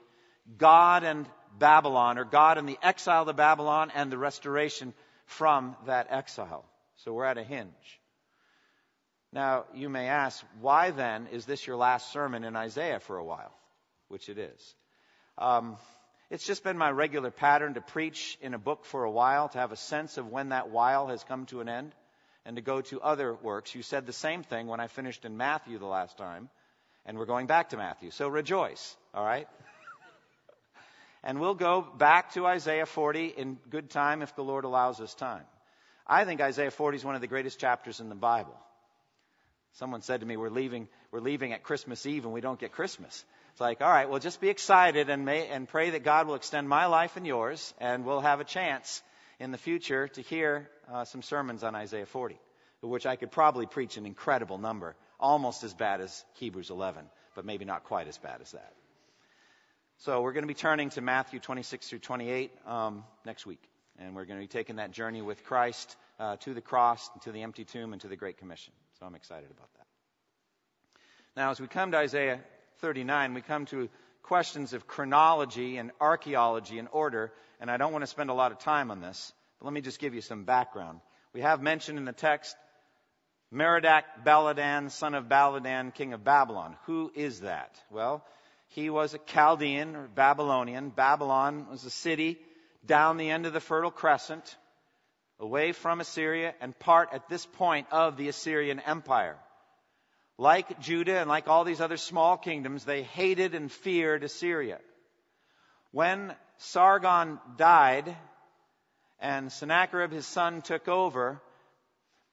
God 0.57 1.03
and 1.03 1.27
Babylon, 1.59 2.17
or 2.17 2.25
God 2.25 2.57
and 2.57 2.67
the 2.67 2.79
exile 2.81 3.25
to 3.25 3.33
Babylon 3.33 3.91
and 3.93 4.11
the 4.11 4.17
restoration 4.17 4.95
from 5.27 5.75
that 5.85 6.07
exile. 6.09 6.65
So 7.03 7.13
we're 7.13 7.25
at 7.25 7.37
a 7.37 7.43
hinge. 7.43 8.01
Now, 9.31 9.65
you 9.75 9.89
may 9.89 10.07
ask, 10.07 10.43
why 10.59 10.89
then 10.89 11.27
is 11.31 11.45
this 11.45 11.67
your 11.67 11.75
last 11.75 12.11
sermon 12.11 12.45
in 12.45 12.55
Isaiah 12.55 12.99
for 12.99 13.17
a 13.17 13.23
while? 13.23 13.53
Which 14.07 14.27
it 14.27 14.39
is. 14.39 14.75
Um, 15.37 15.77
it's 16.29 16.45
just 16.45 16.63
been 16.63 16.77
my 16.77 16.91
regular 16.91 17.31
pattern 17.31 17.73
to 17.73 17.81
preach 17.81 18.37
in 18.41 18.53
a 18.53 18.59
book 18.59 18.85
for 18.85 19.03
a 19.03 19.11
while, 19.11 19.49
to 19.49 19.57
have 19.57 19.71
a 19.71 19.77
sense 19.77 20.17
of 20.17 20.27
when 20.27 20.49
that 20.49 20.69
while 20.69 21.07
has 21.07 21.23
come 21.23 21.45
to 21.47 21.61
an 21.61 21.69
end, 21.69 21.93
and 22.45 22.55
to 22.55 22.61
go 22.61 22.81
to 22.81 23.01
other 23.01 23.33
works. 23.33 23.73
You 23.75 23.81
said 23.81 24.05
the 24.05 24.13
same 24.13 24.43
thing 24.43 24.67
when 24.67 24.79
I 24.79 24.87
finished 24.87 25.25
in 25.25 25.37
Matthew 25.37 25.77
the 25.77 25.85
last 25.85 26.17
time 26.17 26.49
and 27.09 27.17
we're 27.17 27.25
going 27.25 27.47
back 27.47 27.69
to 27.69 27.77
Matthew. 27.77 28.11
So 28.11 28.27
rejoice, 28.27 28.95
all 29.15 29.25
right? 29.25 29.47
and 31.23 31.39
we'll 31.39 31.55
go 31.55 31.81
back 31.81 32.33
to 32.33 32.45
Isaiah 32.45 32.85
40 32.85 33.25
in 33.25 33.57
good 33.69 33.89
time 33.89 34.21
if 34.21 34.35
the 34.35 34.43
Lord 34.43 34.63
allows 34.63 35.01
us 35.01 35.15
time. 35.15 35.43
I 36.05 36.25
think 36.25 36.39
Isaiah 36.39 36.69
40 36.69 36.97
is 36.97 37.03
one 37.03 37.15
of 37.15 37.21
the 37.21 37.27
greatest 37.27 37.59
chapters 37.59 37.99
in 37.99 38.09
the 38.09 38.15
Bible. 38.15 38.55
Someone 39.73 40.01
said 40.01 40.19
to 40.19 40.25
me, 40.25 40.37
"We're 40.37 40.49
leaving. 40.49 40.87
We're 41.11 41.19
leaving 41.19 41.53
at 41.53 41.63
Christmas 41.63 42.05
Eve, 42.05 42.25
and 42.25 42.33
we 42.33 42.41
don't 42.41 42.59
get 42.59 42.71
Christmas." 42.71 43.23
It's 43.59 43.61
like, 43.61 43.81
all 43.81 43.91
right, 43.91 44.09
well, 44.09 44.19
just 44.19 44.39
be 44.39 44.47
excited 44.47 45.09
and 45.09 45.25
may, 45.25 45.49
and 45.49 45.67
pray 45.67 45.89
that 45.89 46.05
God 46.05 46.27
will 46.27 46.35
extend 46.35 46.69
my 46.69 46.85
life 46.85 47.17
and 47.17 47.27
yours, 47.27 47.73
and 47.77 48.05
we'll 48.05 48.21
have 48.21 48.39
a 48.39 48.45
chance 48.45 49.03
in 49.37 49.51
the 49.51 49.57
future 49.57 50.07
to 50.07 50.21
hear 50.21 50.69
uh, 50.89 51.03
some 51.03 51.21
sermons 51.21 51.61
on 51.61 51.75
Isaiah 51.75 52.05
40, 52.05 52.39
which 52.79 53.05
I 53.05 53.17
could 53.17 53.31
probably 53.31 53.65
preach 53.65 53.97
an 53.97 54.05
incredible 54.05 54.59
number 54.59 54.95
almost 55.19 55.65
as 55.65 55.73
bad 55.73 55.99
as 55.99 56.23
Hebrews 56.35 56.69
11, 56.69 57.03
but 57.35 57.43
maybe 57.43 57.65
not 57.65 57.83
quite 57.83 58.07
as 58.07 58.17
bad 58.17 58.39
as 58.39 58.49
that. 58.53 58.71
So 59.97 60.21
we're 60.21 60.31
going 60.31 60.43
to 60.43 60.47
be 60.47 60.53
turning 60.53 60.89
to 60.91 61.01
Matthew 61.01 61.41
26 61.41 61.89
through 61.89 61.99
28 61.99 62.51
um, 62.65 63.03
next 63.25 63.45
week. 63.45 63.61
And 63.99 64.15
we're 64.15 64.23
going 64.23 64.39
to 64.39 64.43
be 64.43 64.47
taking 64.47 64.77
that 64.77 64.91
journey 64.91 65.21
with 65.21 65.43
Christ 65.43 65.97
uh, 66.17 66.37
to 66.37 66.53
the 66.53 66.61
cross, 66.61 67.09
to 67.23 67.33
the 67.33 67.41
empty 67.41 67.65
tomb, 67.65 67.91
and 67.91 68.01
to 68.03 68.07
the 68.07 68.15
Great 68.15 68.37
Commission. 68.37 68.71
So 69.01 69.05
I'm 69.05 69.15
excited 69.15 69.51
about 69.51 69.67
that. 69.73 69.85
Now, 71.35 71.51
as 71.51 71.59
we 71.59 71.67
come 71.67 71.91
to 71.91 71.97
Isaiah 71.97 72.39
39, 72.81 73.33
we 73.33 73.41
come 73.41 73.65
to 73.67 73.89
questions 74.23 74.73
of 74.73 74.87
chronology 74.87 75.77
and 75.77 75.91
archaeology 75.99 76.79
and 76.79 76.87
order. 76.91 77.31
And 77.59 77.69
I 77.69 77.77
don't 77.77 77.91
want 77.91 78.03
to 78.03 78.07
spend 78.07 78.29
a 78.29 78.33
lot 78.33 78.51
of 78.51 78.59
time 78.59 78.91
on 78.91 79.01
this, 79.01 79.33
but 79.59 79.65
let 79.65 79.73
me 79.73 79.81
just 79.81 79.99
give 79.99 80.13
you 80.13 80.21
some 80.21 80.43
background. 80.43 80.99
We 81.33 81.41
have 81.41 81.61
mentioned 81.61 81.97
in 81.97 82.05
the 82.05 82.13
text 82.13 82.55
Merodach 83.51 84.03
Baladan, 84.25 84.91
son 84.91 85.15
of 85.15 85.25
Baladan, 85.25 85.93
king 85.93 86.13
of 86.13 86.23
Babylon. 86.23 86.75
Who 86.85 87.11
is 87.15 87.41
that? 87.41 87.75
Well, 87.89 88.23
he 88.67 88.89
was 88.89 89.13
a 89.13 89.19
Chaldean 89.19 89.95
or 89.95 90.07
Babylonian. 90.07 90.89
Babylon 90.89 91.67
was 91.69 91.83
a 91.83 91.89
city 91.89 92.37
down 92.85 93.17
the 93.17 93.29
end 93.29 93.45
of 93.45 93.53
the 93.53 93.59
Fertile 93.59 93.91
Crescent, 93.91 94.55
away 95.39 95.71
from 95.71 95.99
Assyria, 95.99 96.53
and 96.61 96.77
part 96.77 97.09
at 97.11 97.27
this 97.27 97.45
point 97.45 97.87
of 97.91 98.15
the 98.15 98.29
Assyrian 98.29 98.79
Empire. 98.79 99.37
Like 100.39 100.79
Judah 100.79 101.19
and 101.19 101.29
like 101.29 101.49
all 101.49 101.65
these 101.65 101.81
other 101.81 101.97
small 101.97 102.37
kingdoms, 102.37 102.85
they 102.85 103.03
hated 103.03 103.55
and 103.55 103.69
feared 103.69 104.23
Assyria. 104.23 104.79
When 105.91 106.33
Sargon 106.59 107.39
died 107.57 108.15
and 109.19 109.51
Sennacherib, 109.51 110.13
his 110.13 110.25
son, 110.25 110.61
took 110.61 110.87
over, 110.87 111.41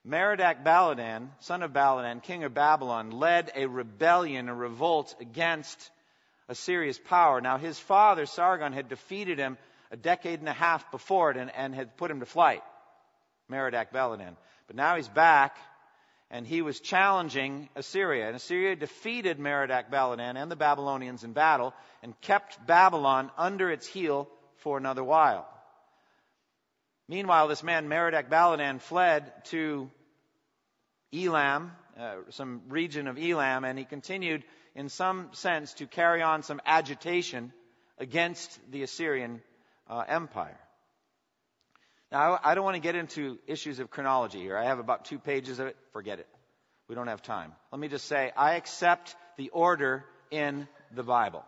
Merodach 0.05 0.63
Baladan, 0.63 1.31
son 1.41 1.61
of 1.61 1.73
Baladan, 1.73 2.23
king 2.23 2.45
of 2.45 2.53
Babylon, 2.53 3.11
led 3.11 3.51
a 3.53 3.65
rebellion, 3.65 4.47
a 4.47 4.55
revolt 4.55 5.13
against 5.19 5.91
Assyria's 6.47 6.97
power. 6.97 7.41
Now, 7.41 7.57
his 7.57 7.77
father, 7.77 8.25
Sargon, 8.25 8.71
had 8.71 8.87
defeated 8.87 9.37
him 9.37 9.57
a 9.91 9.97
decade 9.97 10.39
and 10.39 10.47
a 10.47 10.53
half 10.53 10.89
before 10.91 11.31
it 11.31 11.35
and, 11.35 11.53
and 11.53 11.75
had 11.75 11.97
put 11.97 12.09
him 12.09 12.21
to 12.21 12.25
flight, 12.25 12.63
Merodach 13.49 13.91
Baladan. 13.91 14.37
But 14.67 14.77
now 14.77 14.95
he's 14.95 15.09
back, 15.09 15.57
and 16.29 16.45
he 16.45 16.61
was 16.61 16.79
challenging 16.79 17.69
Assyria. 17.75 18.27
And 18.27 18.35
Assyria 18.35 18.75
defeated 18.75 19.39
Merodach 19.39 19.89
Baladan 19.89 20.35
and 20.35 20.51
the 20.51 20.55
Babylonians 20.55 21.23
in 21.23 21.33
battle 21.33 21.73
and 22.03 22.19
kept 22.21 22.65
Babylon 22.65 23.31
under 23.37 23.71
its 23.71 23.87
heel 23.87 24.29
for 24.57 24.77
another 24.77 25.03
while. 25.03 25.47
Meanwhile, 27.07 27.47
this 27.47 27.63
man, 27.63 27.87
Merodach 27.87 28.29
Baladan, 28.29 28.81
fled 28.81 29.31
to 29.45 29.89
Elam, 31.13 31.71
uh, 31.97 32.15
some 32.29 32.63
region 32.67 33.07
of 33.07 33.17
Elam, 33.17 33.63
and 33.63 33.79
he 33.79 33.85
continued, 33.85 34.43
in 34.75 34.89
some 34.89 35.29
sense, 35.31 35.73
to 35.75 35.87
carry 35.87 36.21
on 36.21 36.43
some 36.43 36.59
agitation 36.65 37.53
against 37.97 38.59
the 38.71 38.83
Assyrian 38.83 39.41
uh, 39.89 40.03
Empire. 40.07 40.59
Now, 42.11 42.39
I 42.41 42.55
don't 42.55 42.63
want 42.63 42.75
to 42.75 42.81
get 42.81 42.95
into 42.95 43.37
issues 43.47 43.79
of 43.79 43.89
chronology 43.89 44.39
here. 44.39 44.57
I 44.57 44.65
have 44.65 44.79
about 44.79 45.05
two 45.05 45.19
pages 45.19 45.59
of 45.59 45.67
it. 45.67 45.75
Forget 45.91 46.19
it. 46.19 46.27
We 46.87 46.95
don't 46.95 47.07
have 47.07 47.21
time. 47.21 47.51
Let 47.71 47.79
me 47.79 47.89
just 47.89 48.05
say, 48.05 48.31
I 48.35 48.55
accept 48.55 49.15
the 49.37 49.49
order 49.49 50.05
in 50.31 50.67
the 50.95 51.03
Bible. 51.03 51.43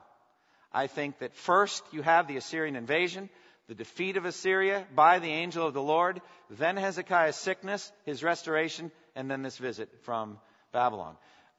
I 0.73 0.87
think 0.87 1.19
that 1.19 1.33
first 1.33 1.83
you 1.91 2.01
have 2.01 2.27
the 2.27 2.37
Assyrian 2.37 2.75
invasion, 2.75 3.29
the 3.67 3.75
defeat 3.75 4.17
of 4.17 4.25
Assyria 4.25 4.85
by 4.93 5.19
the 5.19 5.31
angel 5.31 5.65
of 5.65 5.73
the 5.73 5.81
Lord, 5.81 6.21
then 6.49 6.75
Hezekiah's 6.75 7.37
sickness, 7.37 7.91
his 8.05 8.21
restoration, 8.21 8.91
and 9.15 9.31
then 9.31 9.41
this 9.41 9.57
visit 9.57 9.89
from 10.01 10.39
Babylon. 10.73 11.15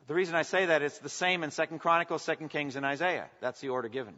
The 0.09 0.15
reason 0.15 0.35
I 0.35 0.43
say 0.43 0.67
that 0.67 0.83
it's 0.83 0.99
the 0.99 1.09
same 1.09 1.43
in 1.43 1.51
Second 1.51 1.79
Chronicles, 1.79 2.23
Second 2.23 2.49
Kings, 2.51 2.77
and 2.77 2.85
Isaiah. 2.85 3.29
That's 3.41 3.61
the 3.61 3.69
order 3.71 3.89
given. 3.89 4.15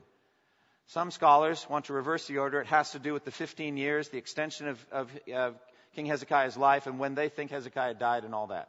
Some 0.89 1.11
scholars 1.11 1.67
want 1.69 1.87
to 1.87 1.93
reverse 1.93 2.27
the 2.27 2.39
order. 2.39 2.61
It 2.61 2.67
has 2.67 2.93
to 2.93 2.99
do 2.99 3.13
with 3.13 3.25
the 3.25 3.31
15 3.31 3.77
years, 3.77 4.09
the 4.09 4.19
extension 4.19 4.69
of, 4.69 4.87
of, 4.91 5.11
of 5.35 5.57
King 5.95 6.07
Hezekiah's 6.07 6.57
life, 6.57 6.87
and 6.87 6.99
when 6.99 7.15
they 7.15 7.29
think 7.29 7.51
Hezekiah 7.51 7.95
died 7.95 8.25
and 8.25 8.35
all 8.35 8.49
that. 8.49 8.69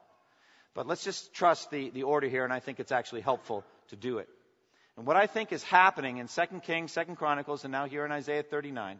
But 0.74 0.88
let's 0.88 1.04
just 1.04 1.34
trust 1.34 1.70
the, 1.70 1.90
the 1.90 2.04
order 2.04 2.28
here, 2.28 2.44
and 2.44 2.54
I 2.54 2.60
think 2.60 2.80
it's 2.80 2.92
actually 2.92 3.22
helpful 3.22 3.64
to 3.90 3.96
do 3.96 4.18
it. 4.18 4.30
And 4.98 5.06
what 5.06 5.16
I 5.16 5.28
think 5.28 5.52
is 5.52 5.64
happening 5.64 6.18
in 6.18 6.28
2 6.28 6.60
Kings, 6.64 6.94
2 6.94 7.16
Chronicles, 7.16 7.64
and 7.64 7.72
now 7.72 7.86
here 7.86 8.06
in 8.06 8.12
Isaiah 8.12 8.44
39, 8.44 9.00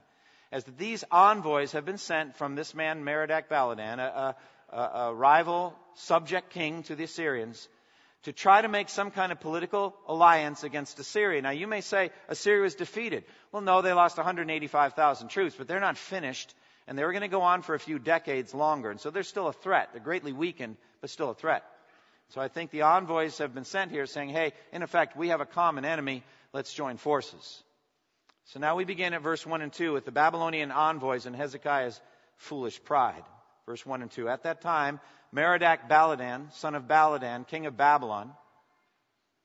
is 0.52 0.64
that 0.64 0.78
these 0.78 1.04
envoys 1.12 1.72
have 1.72 1.86
been 1.86 1.98
sent 1.98 2.36
from 2.36 2.56
this 2.56 2.74
man, 2.76 3.04
Merodach 3.04 3.48
Baladan, 3.50 4.00
a, 4.00 4.36
a, 4.70 4.78
a 4.78 5.14
rival 5.14 5.76
subject 5.96 6.52
king 6.52 6.84
to 6.84 6.96
the 6.96 7.04
Assyrians 7.04 7.68
to 8.24 8.32
try 8.32 8.62
to 8.62 8.68
make 8.68 8.90
some 8.90 9.12
kind 9.12 9.32
of 9.32 9.40
political 9.40 9.96
alliance 10.08 10.64
against 10.64 11.00
Assyria. 11.00 11.42
Now, 11.42 11.52
you 11.52 11.68
may 11.68 11.82
say 11.82 12.12
Assyria 12.30 12.62
was 12.62 12.76
defeated. 12.76 13.26
Well, 13.52 13.62
no, 13.62 13.82
they 13.82 13.94
lost 13.94 14.18
185,000 14.18 15.28
troops, 15.28 15.56
but 15.58 15.68
they're 15.68 15.80
not 15.80 15.98
finished, 15.98 16.54
and 16.88 16.98
they 16.98 17.04
were 17.04 17.12
going 17.12 17.22
to 17.22 17.28
go 17.28 17.42
on 17.42 17.62
for 17.62 17.76
a 17.76 17.80
few 17.80 18.00
decades 18.00 18.54
longer. 18.54 18.92
And 18.92 19.00
so 19.00 19.10
they're 19.10 19.24
still 19.24 19.48
a 19.48 19.54
threat. 19.54 19.90
They're 19.92 20.02
greatly 20.02 20.32
weakened, 20.32 20.78
but 21.02 21.10
still 21.10 21.32
a 21.32 21.36
threat. 21.36 21.64
So 22.30 22.40
I 22.40 22.48
think 22.48 22.72
the 22.72 22.84
envoys 22.84 23.38
have 23.40 23.54
been 23.54 23.66
sent 23.66 23.92
here 23.92 24.06
saying, 24.06 24.30
hey, 24.30 24.54
in 24.72 24.84
effect, 24.84 25.18
we 25.18 25.28
have 25.30 25.42
a 25.42 25.46
common 25.46 25.84
enemy. 25.84 26.24
Let's 26.54 26.74
join 26.74 26.98
forces. 26.98 27.64
So 28.46 28.60
now 28.60 28.76
we 28.76 28.86
begin 28.86 29.14
at 29.14 29.22
verse 29.22 29.46
1 29.46 29.62
and 29.62 29.72
2 29.72 29.94
with 29.94 30.06
the 30.06 30.12
Babylonian 30.12 30.72
envoys 30.72 31.26
and 31.26 31.36
Hezekiah's 31.36 32.00
foolish 32.38 32.82
pride. 32.84 33.24
Verse 33.66 33.86
1 33.86 34.02
and 34.02 34.12
2. 34.12 34.30
At 34.30 34.44
that 34.44 34.62
time, 34.62 35.00
Merodach 35.34 35.90
Baladan, 35.90 36.54
son 36.54 36.76
of 36.76 36.84
Baladan, 36.84 37.48
king 37.48 37.66
of 37.66 37.76
Babylon, 37.76 38.32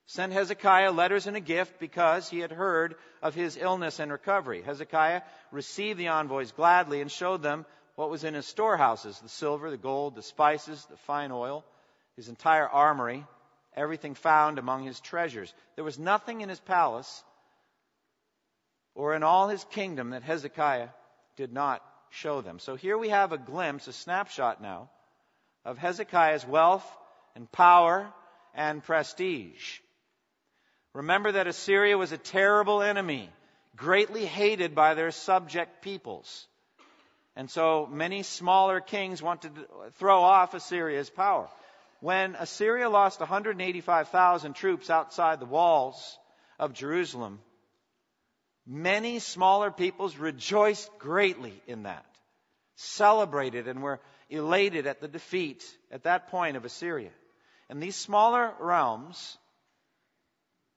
sent 0.06 0.32
Hezekiah 0.32 0.92
letters 0.92 1.26
and 1.26 1.36
a 1.36 1.40
gift 1.40 1.78
because 1.78 2.28
he 2.28 2.40
had 2.40 2.52
heard 2.52 2.94
of 3.22 3.34
his 3.34 3.56
illness 3.56 3.98
and 3.98 4.12
recovery. 4.12 4.62
Hezekiah 4.62 5.22
received 5.50 5.98
the 5.98 6.08
envoys 6.08 6.52
gladly 6.52 7.00
and 7.00 7.10
showed 7.10 7.42
them 7.42 7.66
what 7.94 8.10
was 8.10 8.24
in 8.24 8.34
his 8.34 8.46
storehouses 8.46 9.18
the 9.18 9.28
silver, 9.28 9.70
the 9.70 9.76
gold, 9.76 10.14
the 10.14 10.22
spices, 10.22 10.84
the 10.90 10.96
fine 10.98 11.32
oil, 11.32 11.64
his 12.16 12.28
entire 12.28 12.68
armory, 12.68 13.26
everything 13.74 14.14
found 14.14 14.58
among 14.58 14.84
his 14.84 15.00
treasures. 15.00 15.52
There 15.74 15.84
was 15.84 15.98
nothing 15.98 16.40
in 16.42 16.48
his 16.48 16.60
palace 16.60 17.22
or 18.94 19.14
in 19.14 19.22
all 19.22 19.48
his 19.48 19.64
kingdom 19.64 20.10
that 20.10 20.22
Hezekiah 20.22 20.88
did 21.36 21.52
not 21.52 21.82
show 22.10 22.40
them. 22.40 22.58
So 22.58 22.76
here 22.76 22.98
we 22.98 23.08
have 23.10 23.32
a 23.32 23.38
glimpse, 23.38 23.88
a 23.88 23.92
snapshot 23.92 24.62
now, 24.62 24.90
of 25.68 25.76
Hezekiah's 25.76 26.46
wealth 26.46 26.86
and 27.36 27.50
power 27.52 28.10
and 28.54 28.82
prestige. 28.82 29.80
Remember 30.94 31.32
that 31.32 31.46
Assyria 31.46 31.98
was 31.98 32.10
a 32.10 32.18
terrible 32.18 32.80
enemy, 32.80 33.30
greatly 33.76 34.24
hated 34.24 34.74
by 34.74 34.94
their 34.94 35.10
subject 35.10 35.82
peoples. 35.82 36.46
And 37.36 37.50
so 37.50 37.86
many 37.86 38.22
smaller 38.22 38.80
kings 38.80 39.22
wanted 39.22 39.54
to 39.56 39.66
throw 39.98 40.22
off 40.22 40.54
Assyria's 40.54 41.10
power. 41.10 41.48
When 42.00 42.34
Assyria 42.34 42.88
lost 42.88 43.20
185,000 43.20 44.54
troops 44.54 44.88
outside 44.88 45.38
the 45.38 45.46
walls 45.46 46.18
of 46.58 46.72
Jerusalem, 46.72 47.40
Many 48.70 49.18
smaller 49.18 49.70
peoples 49.70 50.18
rejoiced 50.18 50.90
greatly 50.98 51.54
in 51.66 51.84
that, 51.84 52.04
celebrated 52.78 53.66
and 53.66 53.82
were 53.82 54.00
elated 54.30 54.86
at 54.86 55.00
the 55.00 55.08
defeat 55.08 55.64
at 55.90 56.04
that 56.04 56.28
point 56.28 56.56
of 56.56 56.64
Assyria. 56.64 57.10
And 57.68 57.82
these 57.82 57.96
smaller 57.96 58.54
realms, 58.60 59.36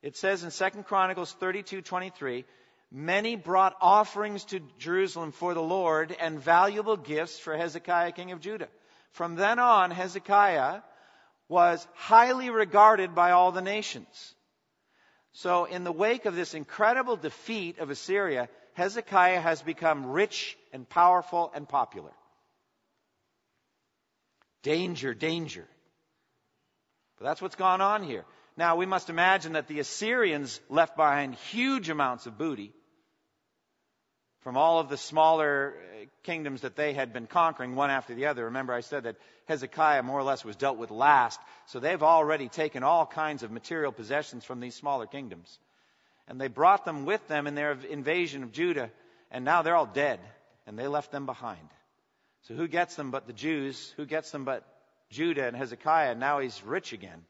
it 0.01 0.17
says 0.17 0.43
in 0.43 0.49
2 0.49 0.83
Chronicles 0.83 1.33
32:23, 1.39 2.45
many 2.91 3.35
brought 3.35 3.77
offerings 3.79 4.45
to 4.45 4.59
Jerusalem 4.79 5.31
for 5.31 5.53
the 5.53 5.61
Lord 5.61 6.11
and 6.19 6.39
valuable 6.39 6.97
gifts 6.97 7.37
for 7.37 7.55
Hezekiah 7.55 8.11
king 8.13 8.31
of 8.31 8.41
Judah. 8.41 8.69
From 9.11 9.35
then 9.35 9.59
on, 9.59 9.91
Hezekiah 9.91 10.81
was 11.47 11.87
highly 11.93 12.49
regarded 12.49 13.13
by 13.13 13.31
all 13.31 13.51
the 13.51 13.61
nations. 13.61 14.35
So, 15.33 15.65
in 15.65 15.83
the 15.83 15.91
wake 15.91 16.25
of 16.25 16.35
this 16.35 16.55
incredible 16.55 17.15
defeat 17.15 17.77
of 17.79 17.89
Assyria, 17.89 18.49
Hezekiah 18.73 19.39
has 19.39 19.61
become 19.61 20.07
rich 20.07 20.57
and 20.71 20.87
powerful 20.87 21.51
and 21.53 21.67
popular. 21.67 22.11
Danger, 24.63 25.13
danger. 25.13 25.67
But 27.17 27.25
that's 27.25 27.41
what's 27.41 27.55
gone 27.55 27.81
on 27.81 28.03
here. 28.03 28.25
Now, 28.57 28.75
we 28.75 28.85
must 28.85 29.09
imagine 29.09 29.53
that 29.53 29.67
the 29.67 29.79
Assyrians 29.79 30.59
left 30.69 30.95
behind 30.95 31.35
huge 31.35 31.89
amounts 31.89 32.25
of 32.25 32.37
booty 32.37 32.73
from 34.41 34.57
all 34.57 34.79
of 34.79 34.89
the 34.89 34.97
smaller 34.97 35.75
uh, 35.77 36.05
kingdoms 36.23 36.61
that 36.61 36.75
they 36.75 36.93
had 36.93 37.13
been 37.13 37.27
conquering 37.27 37.75
one 37.75 37.89
after 37.89 38.13
the 38.13 38.25
other. 38.25 38.45
Remember, 38.45 38.73
I 38.73 38.81
said 38.81 39.03
that 39.03 39.17
Hezekiah 39.47 40.03
more 40.03 40.19
or 40.19 40.23
less 40.23 40.43
was 40.43 40.55
dealt 40.55 40.77
with 40.77 40.91
last. 40.91 41.39
So 41.67 41.79
they've 41.79 42.01
already 42.01 42.49
taken 42.49 42.83
all 42.83 43.05
kinds 43.05 43.43
of 43.43 43.51
material 43.51 43.91
possessions 43.91 44.43
from 44.43 44.59
these 44.59 44.75
smaller 44.75 45.05
kingdoms. 45.05 45.59
And 46.27 46.39
they 46.39 46.47
brought 46.47 46.85
them 46.85 47.05
with 47.05 47.25
them 47.27 47.47
in 47.47 47.55
their 47.55 47.71
invasion 47.71 48.43
of 48.43 48.51
Judah. 48.51 48.89
And 49.29 49.45
now 49.45 49.61
they're 49.61 49.75
all 49.75 49.85
dead. 49.85 50.19
And 50.67 50.77
they 50.77 50.87
left 50.87 51.11
them 51.11 51.25
behind. 51.25 51.67
So 52.43 52.53
who 52.53 52.67
gets 52.67 52.95
them 52.95 53.11
but 53.11 53.27
the 53.27 53.33
Jews? 53.33 53.93
Who 53.97 54.05
gets 54.05 54.31
them 54.31 54.45
but 54.45 54.65
Judah 55.09 55.47
and 55.47 55.55
Hezekiah? 55.55 56.15
Now 56.15 56.39
he's 56.39 56.63
rich 56.63 56.93
again. 56.93 57.23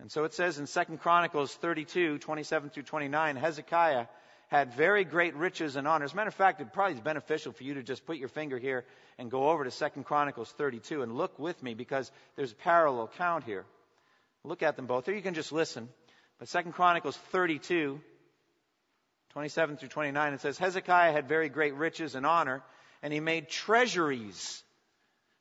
And 0.00 0.10
so 0.10 0.24
it 0.24 0.34
says 0.34 0.58
in 0.58 0.66
2 0.66 0.96
Chronicles 0.98 1.54
32, 1.54 2.18
27 2.18 2.70
through 2.70 2.84
29, 2.84 3.36
Hezekiah 3.36 4.06
had 4.48 4.72
very 4.74 5.04
great 5.04 5.34
riches 5.34 5.76
and 5.76 5.86
honor. 5.86 6.04
As 6.04 6.12
a 6.12 6.16
matter 6.16 6.28
of 6.28 6.34
fact, 6.34 6.60
it 6.60 6.72
probably 6.72 6.94
is 6.94 7.00
beneficial 7.00 7.52
for 7.52 7.64
you 7.64 7.74
to 7.74 7.82
just 7.82 8.06
put 8.06 8.16
your 8.16 8.28
finger 8.28 8.58
here 8.58 8.84
and 9.18 9.30
go 9.30 9.50
over 9.50 9.64
to 9.64 9.70
Second 9.70 10.04
Chronicles 10.04 10.50
32 10.52 11.02
and 11.02 11.16
look 11.16 11.38
with 11.38 11.62
me 11.62 11.74
because 11.74 12.10
there's 12.36 12.52
a 12.52 12.56
parallel 12.56 13.10
count 13.18 13.44
here. 13.44 13.66
Look 14.44 14.62
at 14.62 14.76
them 14.76 14.86
both, 14.86 15.08
or 15.08 15.14
you 15.14 15.20
can 15.20 15.34
just 15.34 15.52
listen. 15.52 15.88
But 16.38 16.48
Second 16.48 16.72
Chronicles 16.72 17.16
32, 17.32 18.00
27 19.30 19.76
through 19.76 19.88
29, 19.88 20.32
it 20.32 20.40
says, 20.40 20.58
Hezekiah 20.58 21.12
had 21.12 21.28
very 21.28 21.48
great 21.48 21.74
riches 21.74 22.14
and 22.14 22.24
honor, 22.24 22.62
and 23.02 23.12
he 23.12 23.20
made 23.20 23.48
treasuries 23.48 24.62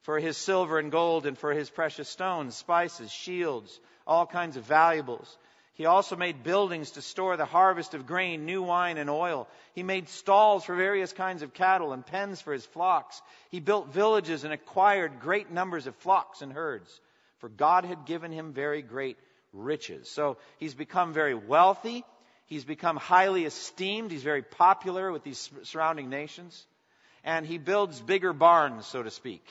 for 0.02 0.20
his 0.20 0.38
silver 0.38 0.80
and 0.80 0.92
gold 0.92 1.26
and 1.26 1.38
for 1.38 1.54
his 1.54 1.70
precious 1.70 2.08
stones, 2.10 2.56
spices, 2.56 3.12
shields, 3.12 3.80
all 4.06 4.26
kinds 4.26 4.58
of 4.58 4.66
valuables. 4.66 5.38
He 5.74 5.86
also 5.86 6.16
made 6.16 6.44
buildings 6.44 6.92
to 6.92 7.04
store 7.04 7.38
the 7.38 7.46
harvest 7.46 7.94
of 7.94 8.08
grain, 8.08 8.46
new 8.46 8.64
wine, 8.64 8.98
and 8.98 9.12
oil. 9.12 9.48
He 9.74 9.84
made 9.84 10.10
stalls 10.10 10.66
for 10.66 10.76
various 10.76 11.14
kinds 11.14 11.44
of 11.44 11.54
cattle 11.54 11.94
and 11.94 12.04
pens 12.06 12.42
for 12.42 12.52
his 12.52 12.66
flocks. 12.66 13.22
He 13.52 13.60
built 13.60 13.94
villages 13.94 14.44
and 14.44 14.52
acquired 14.52 15.20
great 15.20 15.52
numbers 15.52 15.86
of 15.86 15.96
flocks 15.98 16.42
and 16.42 16.52
herds, 16.52 17.00
for 17.38 17.48
God 17.48 17.86
had 17.86 18.06
given 18.06 18.32
him 18.32 18.54
very 18.54 18.82
great 18.82 19.18
riches. 19.54 20.10
So 20.10 20.38
he's 20.58 20.74
become 20.74 21.14
very 21.14 21.36
wealthy. 21.36 22.04
He's 22.48 22.66
become 22.66 22.98
highly 22.98 23.46
esteemed. 23.46 24.12
He's 24.12 24.24
very 24.24 24.42
popular 24.42 25.12
with 25.12 25.24
these 25.24 25.50
surrounding 25.64 26.10
nations. 26.10 26.66
And 27.24 27.46
he 27.46 27.58
builds 27.58 28.02
bigger 28.02 28.34
barns, 28.34 28.88
so 28.88 29.04
to 29.04 29.12
speak, 29.12 29.44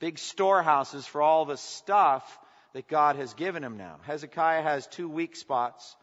big 0.00 0.18
storehouses 0.18 1.06
for 1.06 1.20
all 1.20 1.44
the 1.44 1.58
stuff 1.58 2.38
that 2.72 2.88
God 2.88 3.16
has 3.16 3.34
given 3.34 3.62
him 3.62 3.76
now. 3.76 3.96
Hezekiah 4.02 4.62
has 4.62 4.86
two 4.86 5.08
weak 5.08 5.36
spots 5.36 5.96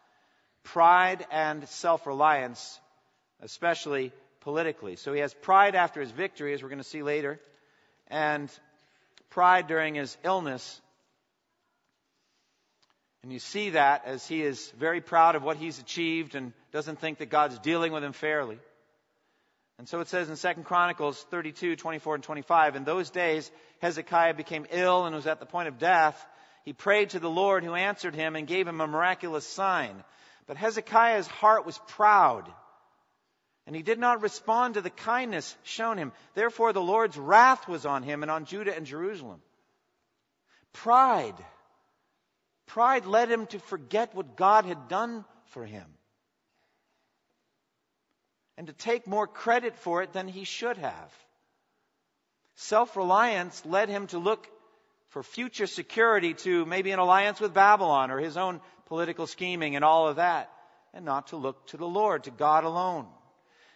pride 0.63 1.25
and 1.31 1.67
self 1.67 2.05
reliance, 2.05 2.79
especially 3.41 4.11
politically. 4.41 4.95
So 4.95 5.13
he 5.13 5.21
has 5.21 5.33
pride 5.33 5.75
after 5.75 6.01
his 6.01 6.11
victory, 6.11 6.53
as 6.53 6.61
we're 6.61 6.69
going 6.69 6.77
to 6.77 6.83
see 6.83 7.03
later, 7.03 7.39
and 8.07 8.49
pride 9.31 9.67
during 9.67 9.95
his 9.95 10.15
illness. 10.23 10.81
And 13.23 13.31
you 13.31 13.39
see 13.39 13.71
that 13.71 14.03
as 14.05 14.27
he 14.27 14.41
is 14.41 14.71
very 14.79 15.01
proud 15.01 15.35
of 15.35 15.43
what 15.43 15.57
he's 15.57 15.79
achieved 15.79 16.35
and 16.35 16.53
doesn't 16.71 16.99
think 16.99 17.19
that 17.19 17.29
God's 17.29 17.59
dealing 17.59 17.91
with 17.91 18.03
him 18.03 18.13
fairly. 18.13 18.57
And 19.77 19.87
so 19.87 19.99
it 19.99 20.07
says 20.07 20.29
in 20.29 20.55
2 20.55 20.63
Chronicles 20.63 21.23
32, 21.29 21.75
24, 21.75 22.15
and 22.15 22.23
25, 22.23 22.75
in 22.75 22.83
those 22.83 23.09
days 23.09 23.51
Hezekiah 23.79 24.33
became 24.33 24.65
ill 24.71 25.05
and 25.05 25.15
was 25.15 25.27
at 25.27 25.39
the 25.39 25.45
point 25.45 25.67
of 25.67 25.77
death 25.77 26.25
he 26.63 26.73
prayed 26.73 27.11
to 27.11 27.19
the 27.19 27.29
Lord 27.29 27.63
who 27.63 27.73
answered 27.73 28.15
him 28.15 28.35
and 28.35 28.47
gave 28.47 28.67
him 28.67 28.81
a 28.81 28.87
miraculous 28.87 29.47
sign. 29.47 30.03
But 30.47 30.57
Hezekiah's 30.57 31.27
heart 31.27 31.65
was 31.65 31.79
proud, 31.87 32.51
and 33.65 33.75
he 33.75 33.81
did 33.81 33.99
not 33.99 34.21
respond 34.21 34.75
to 34.75 34.81
the 34.81 34.89
kindness 34.89 35.55
shown 35.63 35.97
him. 35.97 36.11
Therefore, 36.33 36.73
the 36.73 36.81
Lord's 36.81 37.17
wrath 37.17 37.67
was 37.67 37.85
on 37.85 38.03
him 38.03 38.21
and 38.21 38.31
on 38.31 38.45
Judah 38.45 38.75
and 38.75 38.85
Jerusalem. 38.85 39.41
Pride. 40.73 41.35
Pride 42.71 43.05
led 43.05 43.29
him 43.29 43.47
to 43.47 43.59
forget 43.59 44.15
what 44.15 44.37
God 44.37 44.63
had 44.63 44.87
done 44.87 45.25
for 45.47 45.65
him 45.65 45.85
and 48.57 48.67
to 48.67 48.73
take 48.73 49.05
more 49.05 49.27
credit 49.27 49.75
for 49.75 50.01
it 50.03 50.13
than 50.13 50.29
he 50.29 50.45
should 50.45 50.77
have. 50.77 51.11
Self 52.55 52.95
reliance 52.95 53.65
led 53.65 53.89
him 53.89 54.07
to 54.07 54.19
look 54.19 54.47
for 55.09 55.21
future 55.21 55.67
security 55.67 56.33
to 56.33 56.65
maybe 56.65 56.91
an 56.91 56.99
alliance 56.99 57.41
with 57.41 57.53
Babylon 57.53 58.09
or 58.09 58.19
his 58.19 58.37
own 58.37 58.61
political 58.85 59.27
scheming 59.27 59.75
and 59.75 59.83
all 59.83 60.07
of 60.07 60.15
that, 60.15 60.49
and 60.93 61.03
not 61.03 61.27
to 61.27 61.35
look 61.35 61.67
to 61.67 61.77
the 61.77 61.85
Lord, 61.85 62.23
to 62.23 62.31
God 62.31 62.63
alone. 62.63 63.05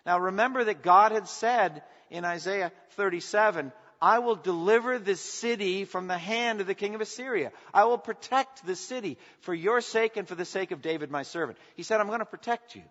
Now 0.06 0.20
remember 0.20 0.64
that 0.64 0.84
God 0.84 1.12
had 1.12 1.28
said 1.28 1.84
in 2.10 2.24
Isaiah 2.24 2.72
37, 2.92 3.74
I 4.02 4.20
will 4.20 4.36
deliver 4.36 5.00
this 5.00 5.22
city 5.22 5.86
from 5.86 6.08
the 6.08 6.18
hand 6.18 6.62
of 6.62 6.68
the 6.68 6.76
king 6.76 6.96
of 6.96 7.02
Assyria. 7.02 7.52
I 7.74 7.86
will 7.86 7.98
protect 7.98 8.66
this 8.66 8.80
city 8.80 9.18
for 9.42 9.54
your 9.54 9.82
sake 9.82 10.18
and 10.18 10.28
for 10.28 10.36
the 10.36 10.46
sake 10.46 10.72
of 10.72 10.82
David, 10.82 11.12
my 11.12 11.24
servant. 11.24 11.58
He 11.76 11.84
said, 11.84 12.00
I'm 12.00 12.08
going 12.08 12.20
to 12.20 12.26
protect 12.26 12.76
you. 12.76 12.84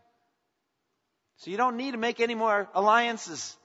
So 1.39 1.51
you 1.51 1.57
don't 1.57 1.77
need 1.77 1.93
to 1.93 1.99
make 1.99 2.21
any 2.21 2.35
more 2.35 2.69
alliances. 2.75 3.57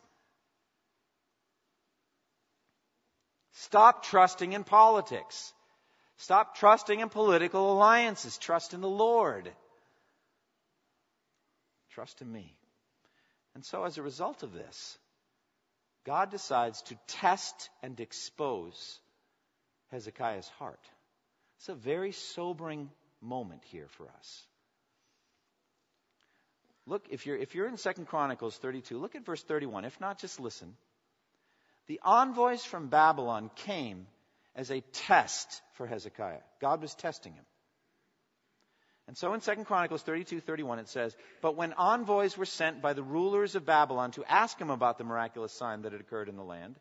Stop 3.53 4.03
trusting 4.03 4.53
in 4.53 4.63
politics. 4.63 5.53
Stop 6.17 6.55
trusting 6.55 6.99
in 6.99 7.09
political 7.09 7.73
alliances. 7.73 8.37
Trust 8.37 8.73
in 8.73 8.81
the 8.81 8.89
Lord. 8.89 9.51
Trust 11.91 12.21
in 12.21 12.31
me. 12.31 12.55
And 13.55 13.65
so, 13.65 13.83
as 13.83 13.97
a 13.97 14.01
result 14.01 14.43
of 14.43 14.53
this, 14.53 14.97
God 16.05 16.31
decides 16.31 16.81
to 16.83 16.97
test 17.07 17.69
and 17.83 17.99
expose 17.99 18.99
Hezekiah's 19.91 20.47
heart. 20.59 20.79
It's 21.57 21.69
a 21.69 21.75
very 21.75 22.11
sobering 22.11 22.89
moment 23.21 23.63
here 23.65 23.87
for 23.89 24.07
us. 24.17 24.43
Look, 26.85 27.05
if 27.11 27.25
you're, 27.25 27.37
if 27.37 27.53
you're 27.53 27.67
in 27.67 27.77
2 27.77 27.89
Chronicles 28.05 28.57
32, 28.57 28.97
look 28.97 29.15
at 29.15 29.25
verse 29.25 29.43
31. 29.43 29.85
If 29.85 29.99
not, 29.99 30.19
just 30.19 30.39
listen. 30.39 30.75
The 31.87 31.99
envoys 32.03 32.63
from 32.63 32.87
Babylon 32.87 33.51
came 33.55 34.07
as 34.55 34.71
a 34.71 34.81
test 34.93 35.61
for 35.73 35.85
Hezekiah. 35.85 36.41
God 36.59 36.81
was 36.81 36.95
testing 36.95 37.33
him. 37.33 37.45
And 39.09 39.17
so 39.17 39.33
in 39.33 39.41
2 39.41 39.63
Chronicles 39.63 40.03
32, 40.03 40.39
31, 40.39 40.77
it 40.77 40.87
says, 40.87 41.17
But 41.41 41.55
when 41.55 41.73
envoys 41.73 42.37
were 42.37 42.45
sent 42.45 42.79
by 42.79 42.93
the 42.93 43.01
rulers 43.01 43.55
of 43.55 43.65
Babylon 43.65 44.11
to 44.11 44.23
ask 44.23 44.55
him 44.59 44.69
about 44.69 44.99
the 44.99 45.03
miraculous 45.03 45.51
sign 45.51 45.81
that 45.81 45.93
had 45.93 45.99
occurred 45.99 46.29
in 46.29 46.35
the 46.35 46.43
land, 46.43 46.75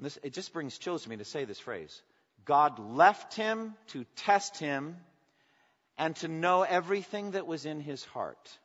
this, 0.00 0.18
it 0.24 0.32
just 0.32 0.52
brings 0.52 0.76
chills 0.76 1.04
to 1.04 1.08
me 1.08 1.18
to 1.18 1.24
say 1.24 1.44
this 1.44 1.60
phrase. 1.60 2.02
God 2.44 2.80
left 2.80 3.34
him 3.34 3.76
to 3.90 4.04
test 4.16 4.58
him 4.58 4.96
and 5.96 6.16
to 6.16 6.26
know 6.26 6.62
everything 6.62 7.30
that 7.30 7.46
was 7.46 7.64
in 7.64 7.78
his 7.78 8.04
heart. 8.06 8.58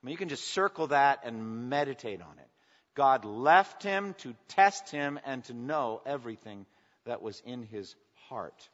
I 0.00 0.06
mean, 0.06 0.12
you 0.12 0.18
can 0.18 0.28
just 0.28 0.46
circle 0.46 0.86
that 0.86 1.22
and 1.24 1.68
meditate 1.68 2.22
on 2.22 2.38
it. 2.38 2.48
God 2.94 3.24
left 3.24 3.82
him 3.82 4.14
to 4.18 4.36
test 4.46 4.88
him 4.88 5.18
and 5.24 5.42
to 5.46 5.52
know 5.52 6.00
everything 6.06 6.64
that 7.06 7.22
was 7.22 7.42
in 7.44 7.64
his 7.64 7.96
heart. 8.28 8.68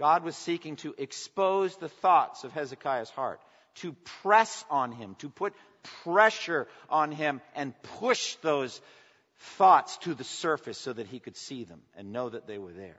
God 0.00 0.24
was 0.24 0.34
seeking 0.34 0.76
to 0.76 0.94
expose 0.96 1.76
the 1.76 1.90
thoughts 1.90 2.42
of 2.42 2.52
Hezekiah's 2.52 3.10
heart, 3.10 3.38
to 3.76 3.92
press 4.22 4.64
on 4.70 4.92
him, 4.92 5.14
to 5.16 5.28
put 5.28 5.52
pressure 6.04 6.68
on 6.88 7.12
him 7.12 7.42
and 7.54 7.74
push 7.98 8.36
those 8.36 8.80
thoughts 9.58 9.98
to 9.98 10.14
the 10.14 10.24
surface 10.24 10.78
so 10.78 10.94
that 10.94 11.06
he 11.06 11.18
could 11.18 11.36
see 11.36 11.64
them 11.64 11.82
and 11.98 12.12
know 12.12 12.30
that 12.30 12.46
they 12.46 12.56
were 12.56 12.72
there. 12.72 12.96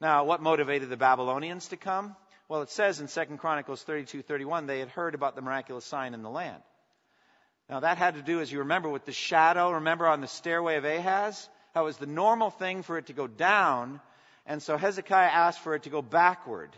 Now, 0.00 0.22
what 0.22 0.40
motivated 0.40 0.88
the 0.88 0.96
Babylonians 0.96 1.66
to 1.68 1.76
come? 1.76 2.14
Well, 2.48 2.62
it 2.62 2.70
says 2.70 3.00
in 3.00 3.08
2 3.08 3.38
Chronicles 3.38 3.82
32 3.82 4.22
31, 4.22 4.68
they 4.68 4.78
had 4.78 4.90
heard 4.90 5.16
about 5.16 5.34
the 5.34 5.42
miraculous 5.42 5.84
sign 5.84 6.14
in 6.14 6.22
the 6.22 6.30
land. 6.30 6.62
Now, 7.68 7.80
that 7.80 7.98
had 7.98 8.14
to 8.14 8.22
do, 8.22 8.40
as 8.40 8.52
you 8.52 8.60
remember, 8.60 8.88
with 8.88 9.04
the 9.04 9.12
shadow. 9.12 9.72
Remember 9.72 10.06
on 10.06 10.20
the 10.20 10.28
stairway 10.28 10.76
of 10.76 10.84
Ahaz? 10.84 11.48
How 11.74 11.82
it 11.82 11.86
was 11.86 11.96
the 11.96 12.06
normal 12.06 12.50
thing 12.50 12.84
for 12.84 12.98
it 12.98 13.06
to 13.06 13.12
go 13.12 13.26
down 13.26 14.00
and 14.46 14.62
so 14.62 14.76
Hezekiah 14.76 15.28
asked 15.28 15.60
for 15.60 15.74
it 15.74 15.82
to 15.84 15.90
go 15.90 16.02
backward. 16.02 16.70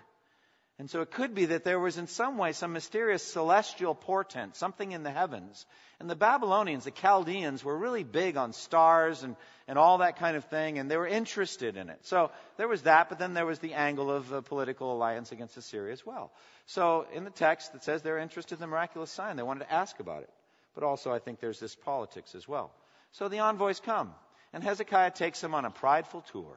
And 0.80 0.88
so 0.88 1.00
it 1.00 1.10
could 1.10 1.34
be 1.34 1.46
that 1.46 1.64
there 1.64 1.80
was 1.80 1.98
in 1.98 2.06
some 2.06 2.38
way 2.38 2.52
some 2.52 2.72
mysterious 2.72 3.22
celestial 3.22 3.96
portent, 3.96 4.54
something 4.54 4.92
in 4.92 5.02
the 5.02 5.10
heavens. 5.10 5.66
And 5.98 6.08
the 6.08 6.14
Babylonians, 6.14 6.84
the 6.84 6.92
Chaldeans, 6.92 7.64
were 7.64 7.76
really 7.76 8.04
big 8.04 8.36
on 8.36 8.52
stars 8.52 9.24
and, 9.24 9.34
and 9.66 9.76
all 9.76 9.98
that 9.98 10.20
kind 10.20 10.36
of 10.36 10.44
thing, 10.44 10.78
and 10.78 10.88
they 10.88 10.96
were 10.96 11.08
interested 11.08 11.76
in 11.76 11.88
it. 11.88 12.06
So 12.06 12.30
there 12.58 12.68
was 12.68 12.82
that, 12.82 13.08
but 13.08 13.18
then 13.18 13.34
there 13.34 13.44
was 13.44 13.58
the 13.58 13.74
angle 13.74 14.08
of 14.08 14.30
a 14.30 14.40
political 14.40 14.92
alliance 14.92 15.32
against 15.32 15.56
Assyria 15.56 15.92
as 15.92 16.06
well. 16.06 16.30
So 16.66 17.06
in 17.12 17.24
the 17.24 17.30
text, 17.30 17.74
it 17.74 17.82
says 17.82 18.02
they're 18.02 18.18
interested 18.18 18.54
in 18.54 18.60
the 18.60 18.68
miraculous 18.68 19.10
sign. 19.10 19.36
They 19.36 19.42
wanted 19.42 19.64
to 19.64 19.72
ask 19.72 19.98
about 19.98 20.22
it. 20.22 20.30
But 20.76 20.84
also, 20.84 21.12
I 21.12 21.18
think 21.18 21.40
there's 21.40 21.58
this 21.58 21.74
politics 21.74 22.36
as 22.36 22.46
well. 22.46 22.70
So 23.10 23.28
the 23.28 23.40
envoys 23.40 23.80
come, 23.80 24.14
and 24.52 24.62
Hezekiah 24.62 25.10
takes 25.10 25.40
them 25.40 25.54
on 25.54 25.64
a 25.64 25.70
prideful 25.70 26.20
tour. 26.30 26.56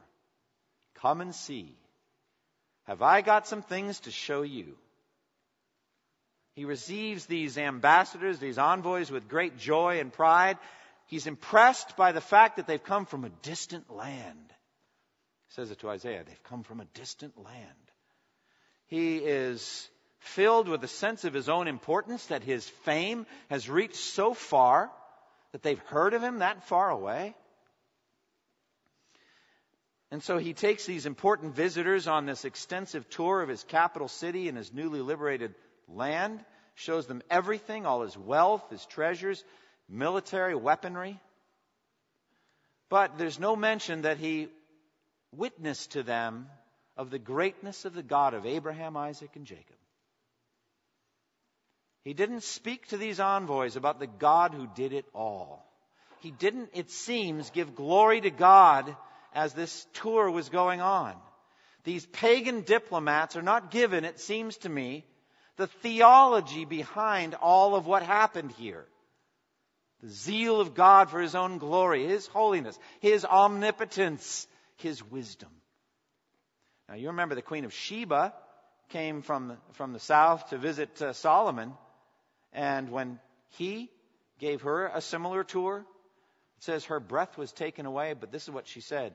Come 1.00 1.20
and 1.20 1.34
see. 1.34 1.74
Have 2.84 3.02
I 3.02 3.20
got 3.20 3.46
some 3.46 3.62
things 3.62 4.00
to 4.00 4.10
show 4.10 4.42
you? 4.42 4.76
He 6.54 6.64
receives 6.64 7.26
these 7.26 7.56
ambassadors, 7.56 8.38
these 8.38 8.58
envoys, 8.58 9.10
with 9.10 9.28
great 9.28 9.56
joy 9.56 10.00
and 10.00 10.12
pride. 10.12 10.58
He's 11.06 11.26
impressed 11.26 11.96
by 11.96 12.12
the 12.12 12.20
fact 12.20 12.56
that 12.56 12.66
they've 12.66 12.82
come 12.82 13.06
from 13.06 13.24
a 13.24 13.30
distant 13.42 13.90
land. 13.90 14.52
He 15.48 15.54
says 15.54 15.70
it 15.70 15.78
to 15.80 15.90
Isaiah 15.90 16.24
they've 16.24 16.42
come 16.44 16.62
from 16.62 16.80
a 16.80 16.86
distant 16.94 17.36
land. 17.38 17.90
He 18.86 19.16
is 19.16 19.88
filled 20.18 20.68
with 20.68 20.84
a 20.84 20.88
sense 20.88 21.24
of 21.24 21.34
his 21.34 21.48
own 21.48 21.68
importance, 21.68 22.26
that 22.26 22.42
his 22.42 22.68
fame 22.68 23.26
has 23.48 23.68
reached 23.68 23.96
so 23.96 24.34
far 24.34 24.90
that 25.52 25.62
they've 25.62 25.78
heard 25.86 26.14
of 26.14 26.22
him 26.22 26.38
that 26.38 26.64
far 26.68 26.90
away. 26.90 27.34
And 30.12 30.22
so 30.22 30.36
he 30.36 30.52
takes 30.52 30.84
these 30.84 31.06
important 31.06 31.54
visitors 31.54 32.06
on 32.06 32.26
this 32.26 32.44
extensive 32.44 33.08
tour 33.08 33.40
of 33.40 33.48
his 33.48 33.64
capital 33.64 34.08
city 34.08 34.46
and 34.46 34.58
his 34.58 34.70
newly 34.70 35.00
liberated 35.00 35.54
land, 35.88 36.44
shows 36.74 37.06
them 37.06 37.22
everything, 37.30 37.86
all 37.86 38.02
his 38.02 38.16
wealth, 38.16 38.68
his 38.68 38.84
treasures, 38.84 39.42
military 39.88 40.54
weaponry. 40.54 41.18
But 42.90 43.16
there's 43.16 43.40
no 43.40 43.56
mention 43.56 44.02
that 44.02 44.18
he 44.18 44.48
witnessed 45.34 45.92
to 45.92 46.02
them 46.02 46.46
of 46.94 47.08
the 47.08 47.18
greatness 47.18 47.86
of 47.86 47.94
the 47.94 48.02
God 48.02 48.34
of 48.34 48.44
Abraham, 48.44 48.98
Isaac, 48.98 49.30
and 49.34 49.46
Jacob. 49.46 49.76
He 52.04 52.12
didn't 52.12 52.42
speak 52.42 52.86
to 52.88 52.98
these 52.98 53.18
envoys 53.18 53.76
about 53.76 53.98
the 53.98 54.08
God 54.08 54.52
who 54.52 54.68
did 54.74 54.92
it 54.92 55.06
all. 55.14 55.64
He 56.20 56.30
didn't, 56.30 56.68
it 56.74 56.90
seems, 56.90 57.48
give 57.48 57.74
glory 57.74 58.20
to 58.20 58.30
God 58.30 58.94
as 59.34 59.52
this 59.52 59.86
tour 59.94 60.30
was 60.30 60.48
going 60.48 60.80
on. 60.80 61.14
These 61.84 62.06
pagan 62.06 62.62
diplomats 62.62 63.36
are 63.36 63.42
not 63.42 63.70
given, 63.70 64.04
it 64.04 64.20
seems 64.20 64.56
to 64.58 64.68
me, 64.68 65.04
the 65.56 65.66
theology 65.66 66.64
behind 66.64 67.34
all 67.34 67.74
of 67.74 67.86
what 67.86 68.02
happened 68.02 68.52
here. 68.52 68.86
The 70.02 70.10
zeal 70.10 70.60
of 70.60 70.74
God 70.74 71.10
for 71.10 71.20
His 71.20 71.34
own 71.34 71.58
glory, 71.58 72.06
His 72.06 72.26
holiness, 72.26 72.78
His 73.00 73.24
omnipotence, 73.24 74.46
His 74.76 75.02
wisdom. 75.10 75.50
Now, 76.88 76.94
you 76.94 77.08
remember 77.08 77.34
the 77.34 77.42
Queen 77.42 77.64
of 77.64 77.72
Sheba 77.72 78.32
came 78.90 79.22
from, 79.22 79.56
from 79.72 79.92
the 79.92 80.00
south 80.00 80.50
to 80.50 80.58
visit 80.58 81.00
uh, 81.00 81.12
Solomon, 81.12 81.72
and 82.52 82.90
when 82.90 83.18
he 83.50 83.90
gave 84.38 84.62
her 84.62 84.86
a 84.86 85.00
similar 85.00 85.44
tour, 85.44 85.84
says 86.62 86.84
her 86.84 87.00
breath 87.00 87.36
was 87.36 87.52
taken 87.52 87.86
away, 87.86 88.14
but 88.14 88.30
this 88.30 88.44
is 88.44 88.50
what 88.50 88.68
she 88.68 88.80
said. 88.80 89.14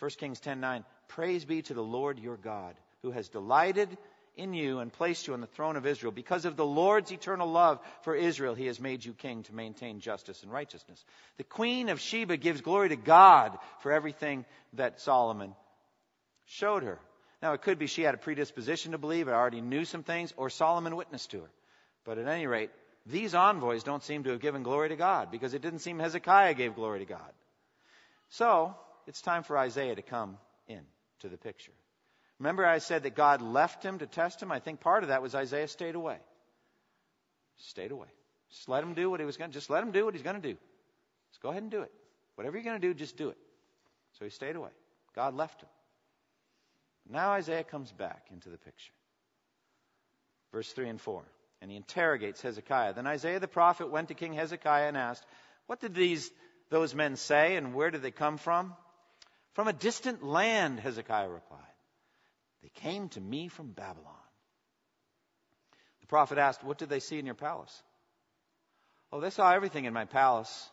1 0.00 0.10
Kings 0.18 0.40
10:9. 0.40 0.84
Praise 1.06 1.44
be 1.44 1.62
to 1.62 1.74
the 1.74 1.82
Lord 1.82 2.18
your 2.18 2.36
God, 2.36 2.74
who 3.02 3.12
has 3.12 3.28
delighted 3.28 3.96
in 4.36 4.52
you 4.52 4.80
and 4.80 4.92
placed 4.92 5.26
you 5.26 5.34
on 5.34 5.40
the 5.40 5.46
throne 5.46 5.76
of 5.76 5.86
Israel. 5.86 6.12
Because 6.12 6.44
of 6.44 6.56
the 6.56 6.66
Lord's 6.66 7.12
eternal 7.12 7.50
love 7.50 7.80
for 8.02 8.14
Israel, 8.14 8.54
he 8.54 8.66
has 8.66 8.80
made 8.80 9.04
you 9.04 9.12
king 9.12 9.44
to 9.44 9.54
maintain 9.54 10.00
justice 10.00 10.42
and 10.42 10.52
righteousness. 10.52 11.04
The 11.36 11.44
queen 11.44 11.88
of 11.88 12.00
Sheba 12.00 12.36
gives 12.36 12.60
glory 12.60 12.88
to 12.90 12.96
God 12.96 13.56
for 13.80 13.92
everything 13.92 14.44
that 14.74 15.00
Solomon 15.00 15.54
showed 16.46 16.82
her. 16.82 16.98
Now, 17.40 17.52
it 17.52 17.62
could 17.62 17.78
be 17.78 17.86
she 17.86 18.02
had 18.02 18.14
a 18.14 18.18
predisposition 18.18 18.92
to 18.92 18.98
believe, 18.98 19.28
I 19.28 19.32
already 19.32 19.60
knew 19.60 19.84
some 19.84 20.02
things, 20.02 20.32
or 20.36 20.50
Solomon 20.50 20.96
witnessed 20.96 21.30
to 21.30 21.42
her. 21.42 21.50
But 22.04 22.18
at 22.18 22.26
any 22.26 22.48
rate, 22.48 22.70
these 23.08 23.34
envoys 23.34 23.82
don't 23.82 24.02
seem 24.02 24.24
to 24.24 24.30
have 24.30 24.40
given 24.40 24.62
glory 24.62 24.90
to 24.90 24.96
God 24.96 25.30
because 25.30 25.54
it 25.54 25.62
didn't 25.62 25.78
seem 25.80 25.98
Hezekiah 25.98 26.54
gave 26.54 26.74
glory 26.74 27.00
to 27.00 27.04
God. 27.06 27.32
So, 28.30 28.74
it's 29.06 29.22
time 29.22 29.42
for 29.42 29.56
Isaiah 29.56 29.94
to 29.94 30.02
come 30.02 30.36
in 30.66 30.82
to 31.20 31.28
the 31.28 31.38
picture. 31.38 31.72
Remember, 32.38 32.66
I 32.66 32.78
said 32.78 33.04
that 33.04 33.16
God 33.16 33.40
left 33.40 33.82
him 33.82 33.98
to 33.98 34.06
test 34.06 34.42
him? 34.42 34.52
I 34.52 34.60
think 34.60 34.80
part 34.80 35.02
of 35.02 35.08
that 35.08 35.22
was 35.22 35.34
Isaiah 35.34 35.68
stayed 35.68 35.94
away. 35.94 36.18
Stayed 37.56 37.90
away. 37.90 38.08
Just 38.50 38.68
let 38.68 38.82
him 38.84 38.94
do 38.94 39.10
what 39.10 39.20
he 39.20 39.26
was 39.26 39.36
going 39.36 39.50
to, 39.50 39.54
just 39.54 39.70
let 39.70 39.82
him 39.82 39.90
do 39.90 40.04
what 40.04 40.14
he's 40.14 40.22
going 40.22 40.40
to 40.40 40.42
do. 40.42 40.56
Just 41.30 41.42
go 41.42 41.48
ahead 41.48 41.62
and 41.62 41.70
do 41.70 41.82
it. 41.82 41.92
Whatever 42.34 42.56
you're 42.56 42.64
going 42.64 42.80
to 42.80 42.86
do, 42.86 42.94
just 42.94 43.16
do 43.16 43.30
it. 43.30 43.38
So 44.18 44.24
he 44.24 44.30
stayed 44.30 44.56
away. 44.56 44.70
God 45.14 45.34
left 45.34 45.62
him. 45.62 45.68
Now 47.10 47.30
Isaiah 47.30 47.64
comes 47.64 47.90
back 47.90 48.26
into 48.30 48.50
the 48.50 48.58
picture. 48.58 48.92
Verse 50.52 50.70
3 50.72 50.88
and 50.90 51.00
4. 51.00 51.24
And 51.60 51.70
he 51.70 51.76
interrogates 51.76 52.40
Hezekiah. 52.40 52.94
Then 52.94 53.06
Isaiah 53.06 53.40
the 53.40 53.48
prophet 53.48 53.90
went 53.90 54.08
to 54.08 54.14
King 54.14 54.32
Hezekiah 54.32 54.88
and 54.88 54.96
asked, 54.96 55.24
What 55.66 55.80
did 55.80 55.94
these 55.94 56.30
those 56.70 56.94
men 56.94 57.16
say, 57.16 57.56
and 57.56 57.74
where 57.74 57.90
did 57.90 58.02
they 58.02 58.10
come 58.10 58.36
from? 58.36 58.74
From 59.54 59.68
a 59.68 59.72
distant 59.72 60.22
land, 60.22 60.78
Hezekiah 60.80 61.28
replied. 61.28 61.60
They 62.62 62.70
came 62.74 63.08
to 63.10 63.20
me 63.20 63.48
from 63.48 63.72
Babylon. 63.72 64.14
The 66.00 66.06
prophet 66.06 66.38
asked, 66.38 66.64
What 66.64 66.78
did 66.78 66.88
they 66.88 67.00
see 67.00 67.18
in 67.18 67.26
your 67.26 67.34
palace? 67.34 67.82
Oh, 69.10 69.20
they 69.20 69.30
saw 69.30 69.52
everything 69.52 69.86
in 69.86 69.94
my 69.94 70.04
palace, 70.04 70.70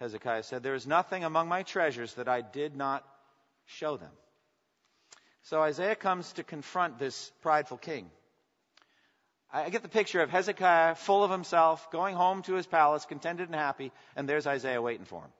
Hezekiah 0.00 0.42
said. 0.42 0.62
There 0.62 0.74
is 0.74 0.86
nothing 0.86 1.24
among 1.24 1.48
my 1.48 1.62
treasures 1.62 2.14
that 2.14 2.28
I 2.28 2.40
did 2.40 2.74
not 2.74 3.04
show 3.66 3.96
them. 3.96 4.12
So 5.42 5.60
Isaiah 5.60 5.96
comes 5.96 6.32
to 6.34 6.42
confront 6.44 6.98
this 6.98 7.30
prideful 7.42 7.78
king. 7.78 8.10
I 9.50 9.70
get 9.70 9.82
the 9.82 9.88
picture 9.88 10.20
of 10.20 10.30
Hezekiah 10.30 10.94
full 10.94 11.24
of 11.24 11.30
himself, 11.30 11.90
going 11.90 12.14
home 12.14 12.42
to 12.42 12.54
his 12.54 12.66
palace, 12.66 13.06
contented 13.06 13.46
and 13.46 13.54
happy, 13.54 13.92
and 14.14 14.28
there's 14.28 14.46
Isaiah 14.46 14.82
waiting 14.82 15.06
for 15.06 15.22
him. 15.22 15.30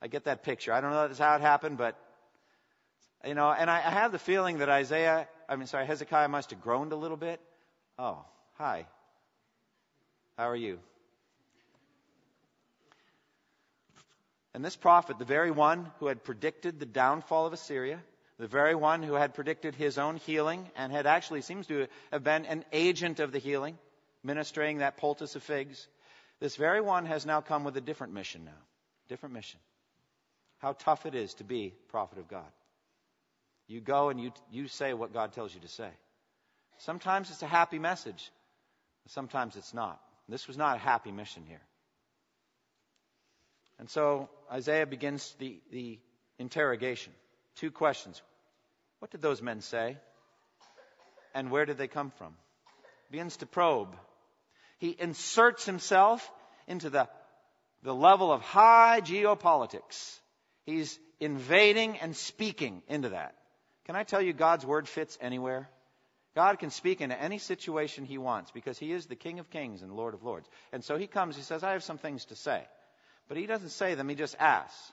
I 0.00 0.08
get 0.08 0.24
that 0.24 0.42
picture. 0.42 0.72
I 0.72 0.80
don't 0.80 0.90
know 0.90 1.06
that's 1.06 1.18
how 1.18 1.36
it 1.36 1.42
happened, 1.42 1.76
but 1.76 1.96
you 3.24 3.34
know, 3.34 3.52
and 3.52 3.70
I, 3.70 3.76
I 3.76 3.90
have 3.90 4.12
the 4.12 4.18
feeling 4.18 4.58
that 4.58 4.68
Isaiah, 4.68 5.28
I 5.48 5.56
mean, 5.56 5.66
sorry, 5.66 5.86
Hezekiah 5.86 6.28
must 6.28 6.50
have 6.50 6.60
groaned 6.60 6.92
a 6.92 6.96
little 6.96 7.16
bit. 7.16 7.40
Oh, 7.98 8.24
hi. 8.54 8.86
How 10.36 10.48
are 10.48 10.56
you? 10.56 10.80
And 14.54 14.64
this 14.64 14.76
prophet, 14.76 15.18
the 15.18 15.24
very 15.24 15.50
one 15.50 15.90
who 15.98 16.06
had 16.06 16.24
predicted 16.24 16.80
the 16.80 16.86
downfall 16.86 17.46
of 17.46 17.52
Assyria, 17.52 18.00
the 18.42 18.48
very 18.48 18.74
one 18.74 19.04
who 19.04 19.14
had 19.14 19.34
predicted 19.34 19.76
his 19.76 19.98
own 19.98 20.16
healing 20.16 20.68
and 20.74 20.90
had 20.90 21.06
actually 21.06 21.42
seems 21.42 21.68
to 21.68 21.86
have 22.10 22.24
been 22.24 22.44
an 22.44 22.64
agent 22.72 23.20
of 23.20 23.30
the 23.30 23.38
healing, 23.38 23.78
ministering 24.24 24.78
that 24.78 24.96
poultice 24.96 25.36
of 25.36 25.44
figs, 25.44 25.86
this 26.40 26.56
very 26.56 26.80
one 26.80 27.06
has 27.06 27.24
now 27.24 27.40
come 27.40 27.62
with 27.62 27.76
a 27.76 27.80
different 27.80 28.14
mission 28.14 28.44
now. 28.44 28.60
Different 29.08 29.32
mission. 29.32 29.60
How 30.58 30.72
tough 30.72 31.06
it 31.06 31.14
is 31.14 31.34
to 31.34 31.44
be 31.44 31.72
prophet 31.88 32.18
of 32.18 32.26
God. 32.26 32.50
You 33.68 33.80
go 33.80 34.08
and 34.08 34.20
you, 34.20 34.32
you 34.50 34.66
say 34.66 34.92
what 34.92 35.12
God 35.12 35.34
tells 35.34 35.54
you 35.54 35.60
to 35.60 35.68
say. 35.68 35.90
Sometimes 36.78 37.30
it's 37.30 37.42
a 37.42 37.46
happy 37.46 37.78
message, 37.78 38.32
sometimes 39.06 39.54
it's 39.54 39.72
not. 39.72 40.00
This 40.28 40.48
was 40.48 40.56
not 40.56 40.78
a 40.78 40.80
happy 40.80 41.12
mission 41.12 41.44
here. 41.46 41.62
And 43.78 43.88
so 43.88 44.28
Isaiah 44.50 44.86
begins 44.86 45.32
the, 45.38 45.60
the 45.70 46.00
interrogation. 46.40 47.12
Two 47.54 47.70
questions. 47.70 48.20
What 49.02 49.10
did 49.10 49.20
those 49.20 49.42
men 49.42 49.62
say? 49.62 49.96
And 51.34 51.50
where 51.50 51.66
did 51.66 51.76
they 51.76 51.88
come 51.88 52.12
from? 52.18 52.36
Begins 53.10 53.36
to 53.38 53.46
probe. 53.46 53.96
He 54.78 54.96
inserts 54.96 55.66
himself 55.66 56.30
into 56.68 56.88
the, 56.88 57.08
the 57.82 57.92
level 57.92 58.30
of 58.30 58.42
high 58.42 59.00
geopolitics. 59.00 60.20
He's 60.66 61.00
invading 61.18 61.98
and 61.98 62.14
speaking 62.14 62.80
into 62.86 63.08
that. 63.08 63.34
Can 63.86 63.96
I 63.96 64.04
tell 64.04 64.22
you, 64.22 64.32
God's 64.32 64.64
word 64.64 64.86
fits 64.86 65.18
anywhere? 65.20 65.68
God 66.36 66.60
can 66.60 66.70
speak 66.70 67.00
into 67.00 67.20
any 67.20 67.38
situation 67.38 68.04
he 68.04 68.18
wants 68.18 68.52
because 68.52 68.78
he 68.78 68.92
is 68.92 69.06
the 69.06 69.16
King 69.16 69.40
of 69.40 69.50
kings 69.50 69.82
and 69.82 69.96
Lord 69.96 70.14
of 70.14 70.22
lords. 70.22 70.48
And 70.72 70.84
so 70.84 70.96
he 70.96 71.08
comes, 71.08 71.34
he 71.34 71.42
says, 71.42 71.64
I 71.64 71.72
have 71.72 71.82
some 71.82 71.98
things 71.98 72.26
to 72.26 72.36
say. 72.36 72.62
But 73.26 73.36
he 73.36 73.46
doesn't 73.46 73.70
say 73.70 73.96
them, 73.96 74.08
he 74.08 74.14
just 74.14 74.36
asks. 74.38 74.92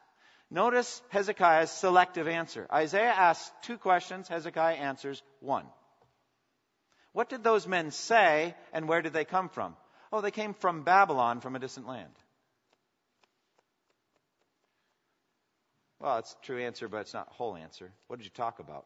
Notice 0.52 1.02
Hezekiah's 1.10 1.70
selective 1.70 2.28
answer. 2.28 2.68
Isaiah 2.74 3.14
asks 3.14 3.52
two 3.62 3.78
questions, 3.78 4.28
Hezekiah 4.28 4.76
answers 4.76 5.22
one. 5.42 5.66
What 7.14 7.30
did 7.30 7.44
those 7.44 7.68
men 7.68 7.92
say, 7.92 8.56
and 8.74 8.88
where 8.88 9.02
did 9.02 9.14
they 9.14 9.26
come 9.26 9.50
from? 9.50 9.76
Oh, 10.12 10.22
they 10.22 10.32
came 10.32 10.54
from 10.56 10.84
Babylon, 10.84 11.40
from 11.40 11.56
a 11.56 11.60
distant 11.60 11.88
land. 11.88 12.12
Well, 16.00 16.18
it's 16.18 16.34
a 16.34 16.46
true 16.46 16.62
answer, 16.64 16.88
but 16.88 17.02
it's 17.02 17.14
not 17.14 17.28
a 17.30 17.34
whole 17.34 17.56
answer. 17.56 17.92
What 18.08 18.18
did 18.18 18.26
you 18.26 18.32
talk 18.32 18.60
about? 18.60 18.86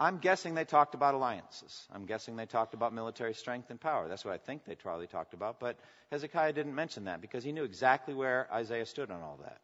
I'm 0.00 0.18
guessing 0.18 0.54
they 0.54 0.64
talked 0.64 0.94
about 0.94 1.14
alliances. 1.14 1.86
I'm 1.92 2.06
guessing 2.06 2.36
they 2.36 2.46
talked 2.46 2.72
about 2.72 2.94
military 2.94 3.34
strength 3.34 3.70
and 3.70 3.80
power. 3.80 4.08
That's 4.08 4.24
what 4.24 4.32
I 4.32 4.38
think 4.38 4.64
they 4.64 4.76
probably 4.76 5.08
talked 5.08 5.34
about. 5.34 5.58
But 5.58 5.78
Hezekiah 6.12 6.52
didn't 6.52 6.74
mention 6.74 7.04
that 7.04 7.20
because 7.20 7.42
he 7.42 7.52
knew 7.52 7.64
exactly 7.64 8.14
where 8.14 8.48
Isaiah 8.52 8.86
stood 8.86 9.10
on 9.10 9.22
all 9.22 9.38
that. 9.42 9.60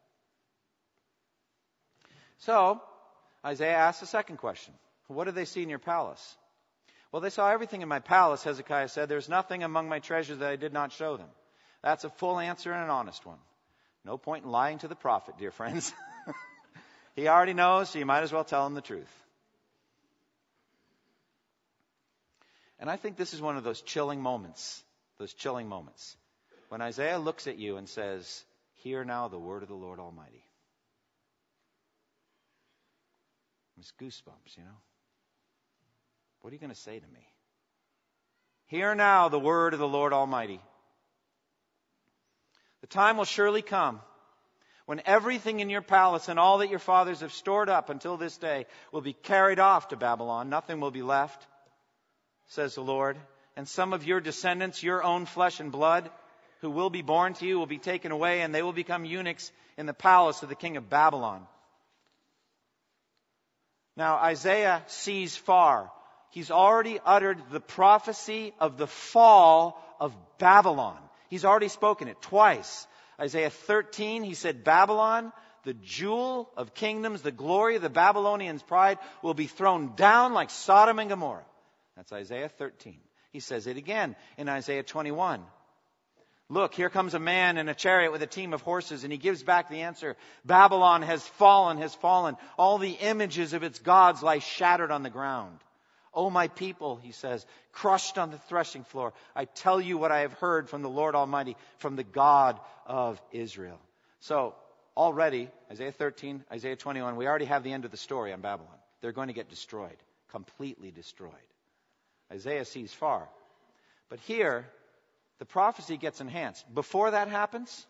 So, 2.39 2.81
Isaiah 3.45 3.75
asks 3.75 4.01
a 4.01 4.07
second 4.07 4.37
question 4.37 4.73
What 5.07 5.25
did 5.25 5.35
they 5.35 5.45
see 5.45 5.63
in 5.63 5.69
your 5.69 5.79
palace? 5.79 6.35
Well, 7.11 7.21
they 7.21 7.29
saw 7.29 7.49
everything 7.49 7.81
in 7.81 7.87
my 7.87 7.99
palace, 7.99 8.43
Hezekiah 8.43 8.89
said. 8.89 9.07
There's 9.07 9.29
nothing 9.29 9.63
among 9.63 9.87
my 9.87 9.99
treasures 9.99 10.39
that 10.39 10.49
I 10.49 10.57
did 10.57 10.73
not 10.73 10.91
show 10.91 11.15
them. 11.15 11.29
That's 11.81 12.03
a 12.03 12.09
full 12.09 12.39
answer 12.39 12.73
and 12.73 12.83
an 12.83 12.89
honest 12.89 13.25
one. 13.25 13.37
No 14.03 14.17
point 14.17 14.43
in 14.43 14.51
lying 14.51 14.79
to 14.79 14.87
the 14.87 14.95
prophet, 14.95 15.35
dear 15.37 15.51
friends. 15.51 15.93
he 17.15 17.27
already 17.27 17.53
knows, 17.53 17.89
so 17.89 17.99
you 17.99 18.05
might 18.05 18.23
as 18.23 18.33
well 18.33 18.43
tell 18.43 18.67
him 18.67 18.73
the 18.73 18.81
truth. 18.81 19.11
And 22.79 22.89
I 22.89 22.97
think 22.97 23.15
this 23.15 23.33
is 23.33 23.41
one 23.41 23.55
of 23.55 23.63
those 23.63 23.81
chilling 23.81 24.21
moments, 24.21 24.83
those 25.17 25.33
chilling 25.33 25.69
moments, 25.69 26.17
when 26.69 26.81
Isaiah 26.81 27.17
looks 27.17 27.47
at 27.47 27.57
you 27.57 27.77
and 27.77 27.87
says, 27.87 28.43
Hear 28.83 29.05
now 29.05 29.27
the 29.27 29.39
word 29.39 29.63
of 29.63 29.69
the 29.69 29.75
Lord 29.75 29.99
Almighty. 29.99 30.43
It's 33.77 33.91
goosebumps, 33.99 34.57
you 34.57 34.63
know. 34.63 34.77
What 36.41 36.51
are 36.51 36.55
you 36.55 36.59
going 36.59 36.73
to 36.73 36.79
say 36.79 36.99
to 36.99 37.07
me? 37.07 37.27
Hear 38.67 38.95
now 38.95 39.29
the 39.29 39.39
word 39.39 39.73
of 39.73 39.79
the 39.79 39.87
Lord 39.87 40.13
Almighty. 40.13 40.59
The 42.81 42.87
time 42.87 43.17
will 43.17 43.25
surely 43.25 43.61
come 43.61 43.99
when 44.85 45.01
everything 45.05 45.59
in 45.59 45.69
your 45.69 45.81
palace 45.81 46.29
and 46.29 46.39
all 46.39 46.59
that 46.59 46.69
your 46.69 46.79
fathers 46.79 47.21
have 47.21 47.33
stored 47.33 47.69
up 47.69 47.89
until 47.89 48.17
this 48.17 48.37
day 48.37 48.65
will 48.91 49.01
be 49.01 49.13
carried 49.13 49.59
off 49.59 49.89
to 49.89 49.97
Babylon. 49.97 50.49
Nothing 50.49 50.79
will 50.79 50.91
be 50.91 51.01
left, 51.01 51.45
says 52.47 52.75
the 52.75 52.81
Lord. 52.81 53.17
And 53.57 53.67
some 53.67 53.93
of 53.93 54.05
your 54.05 54.19
descendants, 54.19 54.83
your 54.83 55.03
own 55.03 55.25
flesh 55.25 55.59
and 55.59 55.71
blood, 55.71 56.09
who 56.61 56.69
will 56.69 56.89
be 56.89 57.01
born 57.01 57.33
to 57.35 57.45
you, 57.45 57.57
will 57.57 57.65
be 57.65 57.77
taken 57.77 58.11
away, 58.11 58.41
and 58.41 58.53
they 58.53 58.61
will 58.61 58.73
become 58.73 59.05
eunuchs 59.05 59.51
in 59.77 59.85
the 59.85 59.93
palace 59.93 60.43
of 60.43 60.49
the 60.49 60.55
king 60.55 60.77
of 60.77 60.89
Babylon. 60.89 61.47
Now, 63.97 64.15
Isaiah 64.15 64.83
sees 64.87 65.35
far. 65.37 65.91
He's 66.31 66.51
already 66.51 66.99
uttered 67.05 67.39
the 67.51 67.61
prophecy 67.61 68.53
of 68.59 68.77
the 68.77 68.87
fall 68.87 69.81
of 69.99 70.13
Babylon. 70.37 70.97
He's 71.29 71.45
already 71.45 71.69
spoken 71.69 72.07
it 72.07 72.21
twice. 72.21 72.87
Isaiah 73.19 73.49
13, 73.49 74.23
he 74.23 74.33
said, 74.33 74.65
Babylon, 74.65 75.31
the 75.63 75.73
jewel 75.73 76.49
of 76.57 76.73
kingdoms, 76.73 77.21
the 77.21 77.31
glory 77.31 77.77
of 77.77 77.81
the 77.81 77.89
Babylonians' 77.89 78.61
pride, 78.61 78.97
will 79.21 79.33
be 79.33 79.47
thrown 79.47 79.95
down 79.95 80.33
like 80.33 80.49
Sodom 80.49 80.99
and 80.99 81.09
Gomorrah. 81.09 81.45
That's 81.95 82.11
Isaiah 82.11 82.49
13. 82.49 82.99
He 83.31 83.39
says 83.39 83.67
it 83.67 83.77
again 83.77 84.15
in 84.37 84.49
Isaiah 84.49 84.83
21. 84.83 85.41
Look, 86.47 86.75
here 86.75 86.89
comes 86.89 87.15
a 87.15 87.19
man 87.19 87.57
in 87.57 87.69
a 87.69 87.73
chariot 87.73 88.11
with 88.11 88.21
a 88.21 88.27
team 88.27 88.53
of 88.53 88.61
horses, 88.61 89.03
and 89.03 89.11
he 89.11 89.17
gives 89.17 89.41
back 89.41 89.67
the 89.67 89.81
answer 89.81 90.15
Babylon 90.45 91.01
has 91.01 91.25
fallen, 91.27 91.79
has 91.79 91.95
fallen. 91.95 92.37
All 92.57 92.77
the 92.77 92.91
images 92.91 93.53
of 93.53 93.63
its 93.63 93.79
gods 93.79 94.21
lie 94.21 94.39
shattered 94.39 94.91
on 94.91 95.01
the 95.01 95.09
ground. 95.09 95.57
O 96.13 96.29
my 96.29 96.47
people, 96.47 96.97
he 96.97 97.11
says, 97.11 97.45
crushed 97.71 98.17
on 98.17 98.29
the 98.31 98.37
threshing 98.37 98.83
floor, 98.83 99.13
I 99.35 99.45
tell 99.45 99.81
you 99.81 99.97
what 99.97 100.11
I 100.11 100.19
have 100.19 100.33
heard 100.33 100.69
from 100.69 100.81
the 100.81 100.89
Lord 100.89 101.15
Almighty, 101.15 101.57
from 101.79 101.95
the 101.95 102.03
God 102.03 102.59
of 102.85 103.21
Israel. 103.31 103.79
So, 104.21 104.55
already, 104.95 105.49
Isaiah 105.69 105.91
13, 105.91 106.45
Isaiah 106.51 106.75
21, 106.77 107.17
we 107.17 107.27
already 107.27 107.45
have 107.45 107.63
the 107.63 107.73
end 107.73 107.85
of 107.85 107.91
the 107.91 107.97
story 107.97 108.31
on 108.31 108.41
Babylon. 108.41 108.77
They're 109.01 109.11
going 109.11 109.27
to 109.27 109.33
get 109.33 109.49
destroyed, 109.49 109.97
completely 110.31 110.91
destroyed. 110.91 111.31
Isaiah 112.31 112.65
sees 112.65 112.93
far. 112.93 113.27
But 114.09 114.19
here, 114.21 114.65
the 115.39 115.45
prophecy 115.45 115.97
gets 115.97 116.21
enhanced. 116.21 116.65
Before 116.73 117.11
that 117.11 117.27
happens, 117.27 117.85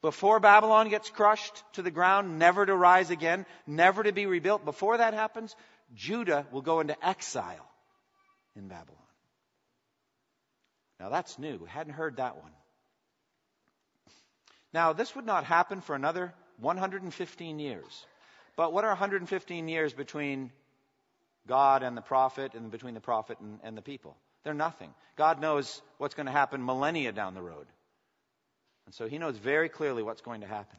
before 0.00 0.40
Babylon 0.40 0.88
gets 0.88 1.10
crushed 1.10 1.62
to 1.74 1.82
the 1.82 1.90
ground, 1.90 2.38
never 2.38 2.66
to 2.66 2.74
rise 2.74 3.10
again, 3.10 3.46
never 3.66 4.02
to 4.02 4.12
be 4.12 4.26
rebuilt, 4.26 4.64
before 4.64 4.98
that 4.98 5.14
happens, 5.14 5.54
Judah 5.94 6.46
will 6.50 6.62
go 6.62 6.80
into 6.80 7.06
exile 7.06 7.68
in 8.56 8.68
Babylon. 8.68 8.98
Now 10.98 11.08
that's 11.08 11.38
new. 11.38 11.58
We 11.58 11.68
hadn't 11.68 11.94
heard 11.94 12.16
that 12.16 12.36
one. 12.36 12.52
Now, 14.72 14.94
this 14.94 15.14
would 15.14 15.26
not 15.26 15.44
happen 15.44 15.80
for 15.80 15.94
another 15.94 16.32
115 16.58 17.58
years. 17.58 18.06
But 18.56 18.72
what 18.72 18.84
are 18.84 18.90
115 18.90 19.68
years 19.68 19.92
between 19.92 20.50
God 21.46 21.82
and 21.82 21.96
the 21.96 22.02
prophet 22.02 22.54
and 22.54 22.70
between 22.70 22.94
the 22.94 23.00
prophet 23.00 23.38
and, 23.40 23.58
and 23.62 23.76
the 23.76 23.82
people? 23.82 24.16
They're 24.44 24.54
nothing. 24.54 24.92
God 25.16 25.40
knows 25.40 25.80
what's 25.98 26.14
going 26.14 26.26
to 26.26 26.32
happen 26.32 26.64
millennia 26.64 27.12
down 27.12 27.34
the 27.34 27.42
road. 27.42 27.66
And 28.86 28.94
so 28.94 29.06
he 29.06 29.18
knows 29.18 29.36
very 29.36 29.68
clearly 29.68 30.02
what's 30.02 30.22
going 30.22 30.40
to 30.40 30.46
happen. 30.46 30.78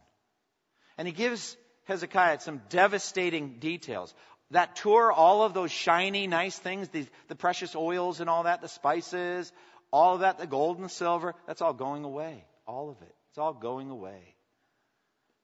And 0.98 1.08
he 1.08 1.14
gives 1.14 1.56
Hezekiah 1.86 2.42
some 2.42 2.62
devastating 2.70 3.60
details. 3.60 4.14
That 4.52 4.76
tour, 4.76 5.12
all 5.12 5.44
of 5.44 5.54
those 5.54 5.72
shiny, 5.72 6.28
nice 6.28 6.58
things, 6.58 6.90
the, 6.90 7.06
the 7.28 7.36
precious 7.36 7.76
oils 7.76 8.20
and 8.20 8.30
all 8.30 8.44
that, 8.44 8.62
the 8.62 8.68
spices, 8.68 9.52
all 9.92 10.16
of 10.16 10.20
that, 10.22 10.38
the 10.38 10.48
gold 10.48 10.80
and 10.80 10.92
silver, 10.92 11.34
that's 11.48 11.62
all 11.62 11.74
going 11.74 12.04
away. 12.04 12.46
All 12.68 12.90
of 12.90 13.02
it. 13.02 13.16
It's 13.30 13.38
all 13.38 13.54
going 13.54 13.90
away. 13.90 14.36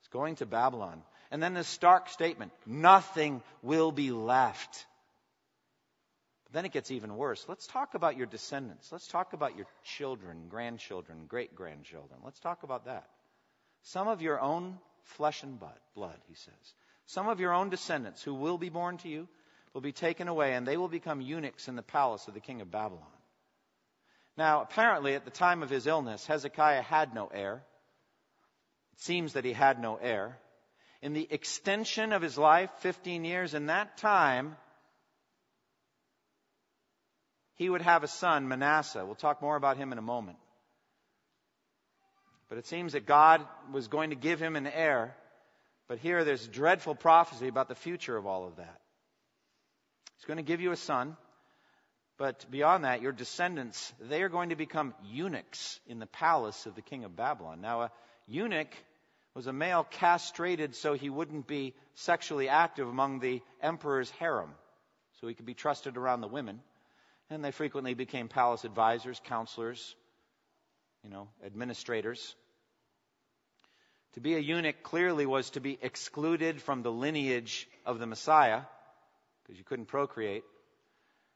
It's 0.01 0.09
going 0.09 0.35
to 0.37 0.45
Babylon. 0.45 1.01
And 1.31 1.41
then 1.41 1.53
this 1.53 1.67
stark 1.67 2.09
statement 2.09 2.51
nothing 2.65 3.41
will 3.61 3.91
be 3.91 4.11
left. 4.11 4.85
But 6.49 6.57
then 6.57 6.65
it 6.65 6.71
gets 6.71 6.89
even 6.89 7.15
worse. 7.15 7.45
Let's 7.47 7.67
talk 7.67 7.93
about 7.93 8.17
your 8.17 8.25
descendants. 8.25 8.91
Let's 8.91 9.07
talk 9.07 9.33
about 9.33 9.55
your 9.55 9.67
children, 9.83 10.47
grandchildren, 10.49 11.25
great 11.27 11.53
grandchildren. 11.53 12.19
Let's 12.23 12.39
talk 12.39 12.63
about 12.63 12.85
that. 12.85 13.07
Some 13.83 14.07
of 14.07 14.23
your 14.23 14.41
own 14.41 14.79
flesh 15.03 15.43
and 15.43 15.59
blood, 15.59 16.17
he 16.27 16.33
says. 16.33 16.73
Some 17.05 17.27
of 17.27 17.39
your 17.39 17.53
own 17.53 17.69
descendants 17.69 18.23
who 18.23 18.33
will 18.33 18.57
be 18.57 18.69
born 18.69 18.97
to 18.99 19.09
you 19.09 19.27
will 19.73 19.81
be 19.81 19.91
taken 19.91 20.27
away, 20.27 20.55
and 20.55 20.67
they 20.67 20.77
will 20.77 20.87
become 20.87 21.21
eunuchs 21.21 21.67
in 21.67 21.75
the 21.75 21.83
palace 21.83 22.27
of 22.27 22.33
the 22.33 22.39
king 22.39 22.61
of 22.61 22.71
Babylon. 22.71 23.05
Now, 24.35 24.61
apparently, 24.61 25.13
at 25.13 25.25
the 25.25 25.31
time 25.31 25.61
of 25.61 25.69
his 25.69 25.85
illness, 25.85 26.25
Hezekiah 26.25 26.81
had 26.81 27.13
no 27.13 27.27
heir. 27.27 27.63
It 28.93 29.01
seems 29.01 29.33
that 29.33 29.45
he 29.45 29.53
had 29.53 29.79
no 29.79 29.97
heir. 29.97 30.39
In 31.01 31.13
the 31.13 31.27
extension 31.29 32.11
of 32.11 32.21
his 32.21 32.37
life, 32.37 32.71
15 32.79 33.23
years, 33.23 33.53
in 33.53 33.67
that 33.67 33.97
time, 33.97 34.55
he 37.59 37.69
would 37.69 37.81
have 37.81 38.03
a 38.03 38.07
son, 38.07 38.47
Manasseh. 38.47 39.05
We'll 39.05 39.15
talk 39.15 39.41
more 39.41 39.57
about 39.57 39.75
him 39.75 39.91
in 39.91 39.97
a 39.97 40.01
moment. 40.01 40.37
But 42.47 42.57
it 42.57 42.65
seems 42.65 42.93
that 42.93 43.05
God 43.05 43.45
was 43.73 43.89
going 43.89 44.11
to 44.11 44.15
give 44.15 44.39
him 44.39 44.55
an 44.55 44.65
heir. 44.65 45.13
But 45.89 45.99
here 45.99 46.23
there's 46.23 46.47
dreadful 46.47 46.95
prophecy 46.95 47.49
about 47.49 47.67
the 47.67 47.75
future 47.75 48.15
of 48.15 48.25
all 48.25 48.47
of 48.47 48.55
that. 48.55 48.79
He's 50.15 50.25
going 50.25 50.37
to 50.37 50.43
give 50.43 50.61
you 50.61 50.71
a 50.71 50.77
son. 50.77 51.17
But 52.17 52.45
beyond 52.49 52.85
that, 52.85 53.01
your 53.01 53.11
descendants, 53.11 53.93
they 53.99 54.23
are 54.23 54.29
going 54.29 54.49
to 54.49 54.55
become 54.55 54.93
eunuchs 55.03 55.81
in 55.85 55.99
the 55.99 56.05
palace 56.05 56.65
of 56.65 56.75
the 56.75 56.81
king 56.81 57.03
of 57.03 57.17
Babylon. 57.17 57.59
Now, 57.59 57.81
a 57.81 57.91
eunuch 58.25 58.73
was 59.35 59.47
a 59.47 59.53
male 59.53 59.83
castrated 59.83 60.75
so 60.75 60.93
he 60.93 61.09
wouldn't 61.09 61.45
be 61.45 61.75
sexually 61.95 62.47
active 62.47 62.87
among 62.87 63.19
the 63.19 63.41
emperor's 63.61 64.09
harem, 64.11 64.51
so 65.19 65.27
he 65.27 65.33
could 65.33 65.45
be 65.45 65.53
trusted 65.53 65.97
around 65.97 66.21
the 66.21 66.27
women. 66.29 66.61
And 67.29 67.43
they 67.43 67.51
frequently 67.51 67.93
became 67.93 68.27
palace 68.27 68.65
advisors, 68.65 69.21
counselors, 69.25 69.95
you 71.03 71.09
know, 71.09 71.27
administrators. 71.45 72.35
To 74.13 74.19
be 74.19 74.35
a 74.35 74.39
eunuch 74.39 74.81
clearly 74.81 75.25
was 75.25 75.51
to 75.51 75.59
be 75.59 75.77
excluded 75.81 76.61
from 76.61 76.81
the 76.81 76.91
lineage 76.91 77.67
of 77.85 77.99
the 77.99 78.07
Messiah, 78.07 78.61
because 79.43 79.59
you 79.59 79.63
couldn't 79.63 79.85
procreate, 79.85 80.43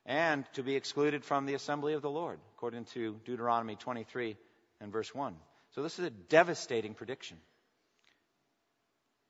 and 0.05 0.45
to 0.53 0.63
be 0.63 0.75
excluded 0.75 1.23
from 1.23 1.45
the 1.45 1.53
assembly 1.53 1.93
of 1.93 2.01
the 2.01 2.09
Lord, 2.09 2.39
according 2.55 2.85
to 2.85 3.19
Deuteronomy 3.25 3.75
23 3.75 4.35
and 4.81 4.91
verse 4.91 5.13
1. 5.13 5.35
So 5.75 5.83
this 5.83 5.99
is 5.99 6.05
a 6.05 6.09
devastating 6.09 6.95
prediction. 6.95 7.37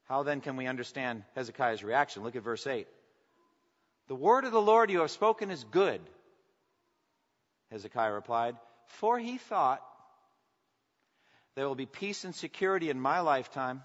How 0.06 0.24
then 0.24 0.42
can 0.42 0.56
we 0.56 0.68
understand 0.68 1.24
Hezekiah's 1.36 1.84
reaction? 1.84 2.24
Look 2.24 2.36
at 2.36 2.44
verse 2.44 2.66
8. 2.66 2.88
The 4.08 4.16
word 4.16 4.46
of 4.46 4.52
the 4.52 4.62
Lord 4.62 4.90
you 4.92 5.02
have 5.02 5.12
spoken 5.12 5.52
is 5.52 5.64
good, 5.64 6.02
Hezekiah 7.74 8.14
replied, 8.14 8.56
for 8.86 9.20
he 9.20 9.38
thought 9.38 9.82
there 11.56 11.68
will 11.68 11.76
be 11.76 11.86
peace 11.86 12.24
and 12.24 12.34
security 12.34 12.90
in 12.90 13.00
my 13.00 13.20
lifetime. 13.20 13.84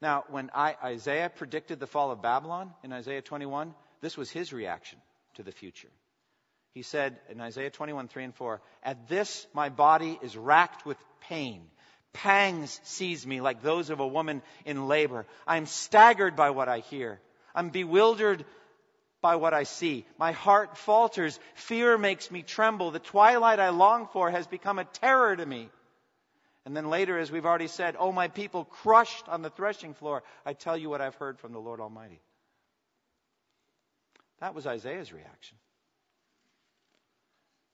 Now, 0.00 0.24
when 0.28 0.50
I, 0.54 0.76
Isaiah 0.82 1.30
predicted 1.34 1.80
the 1.80 1.86
fall 1.86 2.10
of 2.10 2.22
Babylon 2.22 2.72
in 2.84 2.92
Isaiah 2.92 3.22
21, 3.22 3.74
this 4.00 4.16
was 4.16 4.30
his 4.30 4.52
reaction 4.52 4.98
to 5.34 5.42
the 5.42 5.50
future. 5.50 5.88
He 6.72 6.82
said 6.82 7.18
in 7.30 7.40
Isaiah 7.40 7.70
21, 7.70 8.06
3 8.06 8.24
and 8.24 8.34
4, 8.34 8.60
At 8.84 9.08
this 9.08 9.46
my 9.54 9.70
body 9.70 10.18
is 10.22 10.36
racked 10.36 10.86
with 10.86 10.98
pain. 11.22 11.62
Pangs 12.12 12.80
seize 12.84 13.26
me 13.26 13.40
like 13.40 13.62
those 13.62 13.90
of 13.90 14.00
a 14.00 14.06
woman 14.06 14.42
in 14.64 14.86
labor. 14.86 15.26
I 15.46 15.56
am 15.56 15.66
staggered 15.66 16.36
by 16.36 16.50
what 16.50 16.68
I 16.68 16.78
hear. 16.78 17.20
I'm 17.54 17.70
bewildered 17.70 18.44
by 19.20 19.36
what 19.36 19.54
I 19.54 19.64
see. 19.64 20.06
My 20.18 20.32
heart 20.32 20.76
falters. 20.76 21.38
Fear 21.54 21.98
makes 21.98 22.30
me 22.30 22.42
tremble. 22.42 22.90
The 22.90 22.98
twilight 22.98 23.58
I 23.60 23.70
long 23.70 24.08
for 24.12 24.30
has 24.30 24.46
become 24.46 24.78
a 24.78 24.84
terror 24.84 25.34
to 25.34 25.44
me. 25.44 25.70
And 26.64 26.76
then 26.76 26.90
later, 26.90 27.18
as 27.18 27.32
we've 27.32 27.46
already 27.46 27.66
said, 27.66 27.96
Oh, 27.98 28.12
my 28.12 28.28
people 28.28 28.64
crushed 28.64 29.28
on 29.28 29.42
the 29.42 29.50
threshing 29.50 29.94
floor, 29.94 30.22
I 30.44 30.52
tell 30.52 30.76
you 30.76 30.90
what 30.90 31.00
I've 31.00 31.14
heard 31.14 31.38
from 31.38 31.52
the 31.52 31.58
Lord 31.58 31.80
Almighty. 31.80 32.20
That 34.40 34.54
was 34.54 34.66
Isaiah's 34.66 35.12
reaction. 35.12 35.56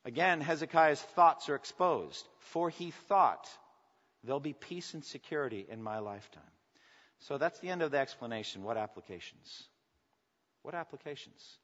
Again, 0.06 0.40
Hezekiah's 0.40 1.00
thoughts 1.00 1.48
are 1.48 1.54
exposed, 1.54 2.26
for 2.38 2.70
he 2.70 2.90
thought, 3.08 3.48
There'll 4.22 4.40
be 4.40 4.54
peace 4.54 4.94
and 4.94 5.04
security 5.04 5.66
in 5.68 5.82
my 5.82 5.98
lifetime. 5.98 6.42
So 7.18 7.36
that's 7.36 7.58
the 7.58 7.68
end 7.68 7.82
of 7.82 7.90
the 7.90 7.98
explanation. 7.98 8.62
What 8.62 8.78
applications? 8.78 9.64
What 10.64 10.74
applications? 10.74 11.58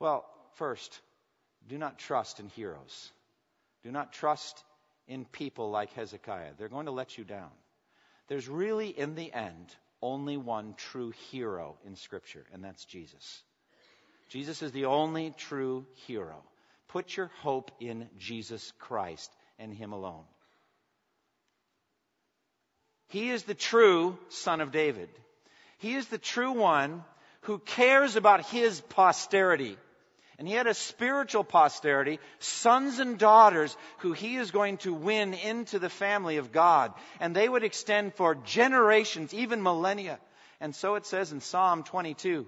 Well, 0.00 0.28
first, 0.56 1.00
do 1.68 1.78
not 1.78 2.00
trust 2.00 2.40
in 2.40 2.48
heroes. 2.48 3.12
Do 3.84 3.92
not 3.92 4.12
trust 4.12 4.64
in 5.06 5.24
people 5.24 5.70
like 5.70 5.92
Hezekiah. 5.92 6.54
They're 6.58 6.68
going 6.68 6.86
to 6.86 6.92
let 6.92 7.16
you 7.16 7.22
down. 7.22 7.50
There's 8.26 8.48
really, 8.48 8.88
in 8.88 9.14
the 9.14 9.32
end, 9.32 9.74
only 10.02 10.36
one 10.36 10.74
true 10.76 11.12
hero 11.30 11.76
in 11.86 11.94
Scripture, 11.94 12.44
and 12.52 12.64
that's 12.64 12.84
Jesus. 12.84 13.42
Jesus 14.30 14.62
is 14.62 14.72
the 14.72 14.86
only 14.86 15.32
true 15.36 15.86
hero. 16.06 16.42
Put 16.88 17.16
your 17.16 17.30
hope 17.42 17.70
in 17.78 18.08
Jesus 18.18 18.72
Christ 18.80 19.32
and 19.60 19.72
Him 19.72 19.92
alone. 19.92 20.24
He 23.06 23.30
is 23.30 23.44
the 23.44 23.54
true 23.54 24.18
Son 24.28 24.60
of 24.60 24.72
David. 24.72 25.08
He 25.78 25.94
is 25.94 26.08
the 26.08 26.18
true 26.18 26.52
one 26.52 27.04
who 27.42 27.58
cares 27.58 28.16
about 28.16 28.46
his 28.46 28.80
posterity. 28.80 29.76
And 30.38 30.48
he 30.48 30.54
had 30.54 30.66
a 30.66 30.74
spiritual 30.74 31.44
posterity, 31.44 32.18
sons 32.40 32.98
and 32.98 33.18
daughters 33.18 33.76
who 33.98 34.12
he 34.12 34.36
is 34.36 34.50
going 34.50 34.78
to 34.78 34.92
win 34.92 35.34
into 35.34 35.78
the 35.78 35.90
family 35.90 36.38
of 36.38 36.50
God. 36.50 36.92
And 37.20 37.34
they 37.34 37.48
would 37.48 37.62
extend 37.62 38.14
for 38.14 38.34
generations, 38.34 39.32
even 39.34 39.62
millennia. 39.62 40.18
And 40.60 40.74
so 40.74 40.96
it 40.96 41.06
says 41.06 41.32
in 41.32 41.40
Psalm 41.40 41.84
22, 41.84 42.46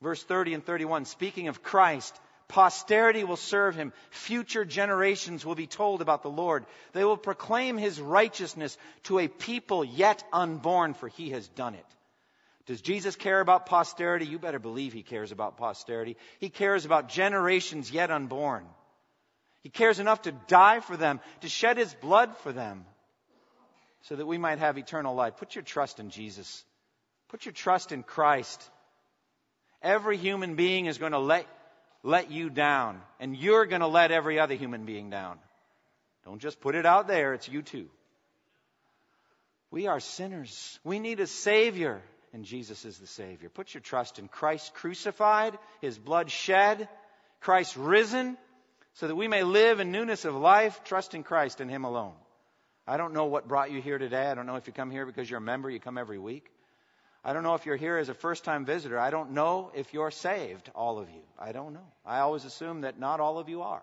verse 0.00 0.22
30 0.22 0.54
and 0.54 0.66
31, 0.66 1.04
speaking 1.04 1.48
of 1.48 1.62
Christ, 1.62 2.18
Posterity 2.52 3.24
will 3.24 3.36
serve 3.36 3.76
him. 3.76 3.94
Future 4.10 4.66
generations 4.66 5.46
will 5.46 5.54
be 5.54 5.66
told 5.66 6.02
about 6.02 6.22
the 6.22 6.28
Lord. 6.28 6.66
They 6.92 7.02
will 7.02 7.16
proclaim 7.16 7.78
his 7.78 7.98
righteousness 7.98 8.76
to 9.04 9.20
a 9.20 9.28
people 9.28 9.86
yet 9.86 10.22
unborn, 10.34 10.92
for 10.92 11.08
he 11.08 11.30
has 11.30 11.48
done 11.48 11.74
it. 11.74 11.86
Does 12.66 12.80
Jesus 12.80 13.16
care 13.16 13.40
about 13.40 13.66
posterity? 13.66 14.26
You 14.26 14.38
better 14.38 14.60
believe 14.60 14.92
he 14.92 15.02
cares 15.02 15.32
about 15.32 15.56
posterity. 15.56 16.16
He 16.38 16.48
cares 16.48 16.84
about 16.84 17.08
generations 17.08 17.90
yet 17.90 18.10
unborn. 18.10 18.64
He 19.62 19.68
cares 19.68 19.98
enough 19.98 20.22
to 20.22 20.32
die 20.48 20.80
for 20.80 20.96
them, 20.96 21.20
to 21.40 21.48
shed 21.48 21.76
his 21.76 21.94
blood 21.94 22.36
for 22.38 22.52
them, 22.52 22.84
so 24.02 24.16
that 24.16 24.26
we 24.26 24.38
might 24.38 24.58
have 24.58 24.78
eternal 24.78 25.14
life. 25.14 25.36
Put 25.36 25.54
your 25.54 25.62
trust 25.62 25.98
in 26.00 26.10
Jesus. 26.10 26.64
Put 27.28 27.46
your 27.46 27.52
trust 27.52 27.92
in 27.92 28.02
Christ. 28.02 28.62
Every 29.80 30.16
human 30.16 30.54
being 30.54 30.86
is 30.86 30.98
going 30.98 31.12
to 31.12 31.18
let, 31.18 31.46
let 32.02 32.30
you 32.30 32.50
down, 32.50 33.00
and 33.18 33.36
you're 33.36 33.66
going 33.66 33.80
to 33.80 33.88
let 33.88 34.12
every 34.12 34.38
other 34.38 34.54
human 34.54 34.84
being 34.84 35.10
down. 35.10 35.38
Don't 36.24 36.40
just 36.40 36.60
put 36.60 36.76
it 36.76 36.86
out 36.86 37.08
there, 37.08 37.34
it's 37.34 37.48
you 37.48 37.62
too. 37.62 37.88
We 39.72 39.86
are 39.86 40.00
sinners. 40.00 40.78
We 40.84 40.98
need 40.98 41.18
a 41.18 41.26
Savior 41.26 42.02
and 42.32 42.44
Jesus 42.44 42.84
is 42.84 42.98
the 42.98 43.06
Savior. 43.06 43.48
Put 43.48 43.74
your 43.74 43.80
trust 43.80 44.18
in 44.18 44.28
Christ 44.28 44.74
crucified, 44.74 45.58
His 45.80 45.98
blood 45.98 46.30
shed, 46.30 46.88
Christ 47.40 47.76
risen, 47.76 48.36
so 48.94 49.08
that 49.08 49.16
we 49.16 49.28
may 49.28 49.42
live 49.42 49.80
in 49.80 49.92
newness 49.92 50.24
of 50.24 50.34
life, 50.34 50.82
trust 50.84 51.14
in 51.14 51.22
Christ 51.22 51.60
and 51.60 51.70
Him 51.70 51.84
alone. 51.84 52.14
I 52.86 52.96
don't 52.96 53.14
know 53.14 53.26
what 53.26 53.48
brought 53.48 53.70
you 53.70 53.80
here 53.80 53.98
today. 53.98 54.26
I 54.26 54.34
don't 54.34 54.46
know 54.46 54.56
if 54.56 54.66
you 54.66 54.72
come 54.72 54.90
here 54.90 55.06
because 55.06 55.30
you're 55.30 55.38
a 55.38 55.42
member, 55.42 55.70
you 55.70 55.80
come 55.80 55.98
every 55.98 56.18
week. 56.18 56.50
I 57.24 57.32
don't 57.32 57.44
know 57.44 57.54
if 57.54 57.66
you're 57.66 57.76
here 57.76 57.98
as 57.98 58.08
a 58.08 58.14
first 58.14 58.42
time 58.44 58.64
visitor. 58.64 58.98
I 58.98 59.10
don't 59.10 59.32
know 59.32 59.70
if 59.74 59.94
you're 59.94 60.10
saved, 60.10 60.70
all 60.74 60.98
of 60.98 61.08
you. 61.08 61.22
I 61.38 61.52
don't 61.52 61.72
know. 61.72 61.86
I 62.04 62.18
always 62.18 62.44
assume 62.44 62.80
that 62.80 62.98
not 62.98 63.20
all 63.20 63.38
of 63.38 63.48
you 63.48 63.62
are. 63.62 63.82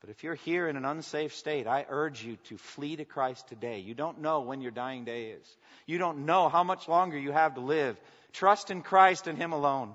But 0.00 0.10
if 0.10 0.24
you're 0.24 0.34
here 0.34 0.66
in 0.66 0.76
an 0.76 0.86
unsafe 0.86 1.34
state, 1.34 1.66
I 1.66 1.84
urge 1.88 2.24
you 2.24 2.36
to 2.44 2.56
flee 2.56 2.96
to 2.96 3.04
Christ 3.04 3.48
today. 3.48 3.80
You 3.80 3.94
don't 3.94 4.20
know 4.20 4.40
when 4.40 4.62
your 4.62 4.70
dying 4.70 5.04
day 5.04 5.26
is. 5.26 5.56
You 5.86 5.98
don't 5.98 6.24
know 6.24 6.48
how 6.48 6.64
much 6.64 6.88
longer 6.88 7.18
you 7.18 7.32
have 7.32 7.54
to 7.54 7.60
live. 7.60 8.00
Trust 8.32 8.70
in 8.70 8.82
Christ 8.82 9.26
and 9.26 9.36
Him 9.36 9.52
alone. 9.52 9.92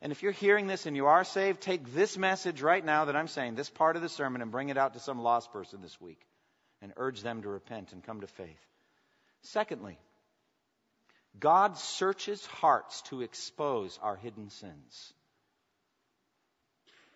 And 0.00 0.10
if 0.10 0.24
you're 0.24 0.32
hearing 0.32 0.66
this 0.66 0.86
and 0.86 0.96
you 0.96 1.06
are 1.06 1.22
saved, 1.22 1.60
take 1.60 1.94
this 1.94 2.18
message 2.18 2.60
right 2.60 2.84
now 2.84 3.04
that 3.04 3.14
I'm 3.14 3.28
saying, 3.28 3.54
this 3.54 3.70
part 3.70 3.94
of 3.94 4.02
the 4.02 4.08
sermon, 4.08 4.42
and 4.42 4.50
bring 4.50 4.68
it 4.68 4.76
out 4.76 4.94
to 4.94 5.00
some 5.00 5.22
lost 5.22 5.52
person 5.52 5.80
this 5.80 6.00
week 6.00 6.18
and 6.80 6.92
urge 6.96 7.22
them 7.22 7.42
to 7.42 7.48
repent 7.48 7.92
and 7.92 8.02
come 8.02 8.20
to 8.22 8.26
faith. 8.26 8.66
Secondly, 9.42 9.96
God 11.38 11.78
searches 11.78 12.44
hearts 12.46 13.02
to 13.02 13.22
expose 13.22 13.96
our 14.02 14.16
hidden 14.16 14.50
sins 14.50 15.12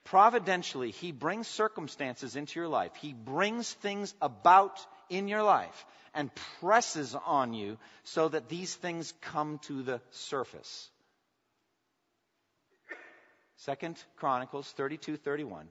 providentially, 0.07 0.91
He 0.91 1.13
brings 1.13 1.47
circumstances 1.47 2.37
into 2.37 2.59
your 2.59 2.69
life. 2.69 2.93
He 2.97 3.13
brings 3.13 3.73
things 3.73 4.15
about 4.23 4.81
in 5.11 5.29
your 5.29 5.43
life 5.43 5.87
and 6.15 6.31
presses 6.61 7.15
on 7.27 7.53
you 7.53 7.79
so 8.05 8.29
that 8.29 8.49
these 8.49 8.75
things 8.75 9.13
come 9.21 9.59
to 9.67 9.83
the 9.83 10.01
surface. 10.11 10.89
Second 13.59 14.03
Chronicles 14.17 14.71
32 14.73 15.17
31. 15.17 15.69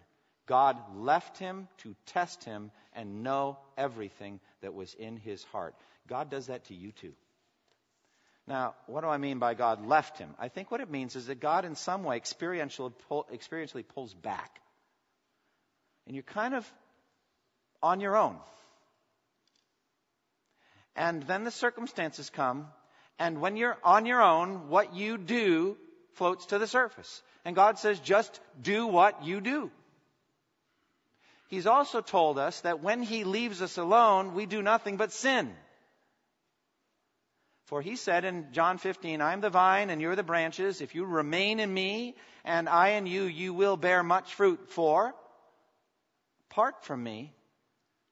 God 0.48 0.78
left 0.96 1.40
him 1.40 1.68
to 1.78 1.96
test 2.06 2.44
him 2.44 2.70
and 2.94 3.24
know 3.24 3.58
everything 3.78 4.40
that 4.62 4.76
was 4.76 4.94
in 4.94 5.18
his 5.18 5.44
heart. 5.46 5.76
God 6.08 6.30
does 6.30 6.48
that 6.48 6.66
to 6.66 6.76
you 6.76 6.92
too. 6.92 7.14
Now, 8.48 8.76
what 8.86 9.02
do 9.02 9.08
I 9.08 9.18
mean 9.18 9.40
by 9.40 9.56
God 9.56 9.86
left 9.86 10.20
him? 10.20 10.30
I 10.38 10.50
think 10.50 10.70
what 10.70 10.82
it 10.82 10.90
means 10.92 11.16
is 11.16 11.28
that 11.28 11.40
God, 11.40 11.66
in 11.66 11.76
some 11.76 12.04
way, 12.04 12.20
experientially, 12.20 12.94
pull, 13.08 13.26
experientially 13.34 13.84
pulls 13.88 14.14
back. 14.14 14.62
and 16.06 16.16
you're 16.16 16.24
kind 16.24 16.54
of 16.54 16.72
on 17.82 18.00
your 18.00 18.16
own. 18.16 18.38
And 20.96 21.24
then 21.24 21.44
the 21.44 21.52
circumstances 21.52 22.30
come, 22.30 22.68
and 23.20 23.42
when 23.42 23.58
you're 23.58 23.78
on 23.84 24.06
your 24.06 24.22
own, 24.22 24.70
what 24.70 24.96
you 24.96 25.18
do 25.18 25.78
floats 26.14 26.48
to 26.48 26.58
the 26.58 26.68
surface. 26.68 27.22
And 27.44 27.56
God 27.56 27.78
says, 27.80 28.00
just 28.00 28.40
do 28.62 28.88
what 28.88 29.24
you 29.26 29.42
do. 29.42 29.72
He's 31.48 31.68
also 31.68 32.02
told 32.02 32.40
us 32.40 32.62
that 32.62 32.82
when 32.82 33.04
He 33.04 33.24
leaves 33.24 33.62
us 33.62 33.78
alone, 33.78 34.34
we 34.34 34.46
do 34.46 34.62
nothing 34.62 34.98
but 34.98 35.12
sin. 35.12 35.54
For 37.66 37.82
He 37.82 37.96
said 37.96 38.26
in 38.26 38.52
John 38.52 38.78
15, 38.78 39.22
I 39.22 39.34
am 39.34 39.42
the 39.42 39.50
vine 39.50 39.90
and 39.90 40.02
you're 40.02 40.16
the 40.16 40.24
branches. 40.24 40.82
If 40.82 40.96
you 40.96 41.06
remain 41.06 41.60
in 41.60 41.74
me 41.74 42.16
and 42.44 42.70
I 42.70 42.90
in 42.90 43.08
you, 43.08 43.24
you 43.24 43.54
will 43.54 43.76
bear 43.76 44.04
much 44.04 44.36
fruit. 44.36 44.70
For 44.70 45.14
apart 46.52 46.84
from 46.84 47.04
me, 47.04 47.34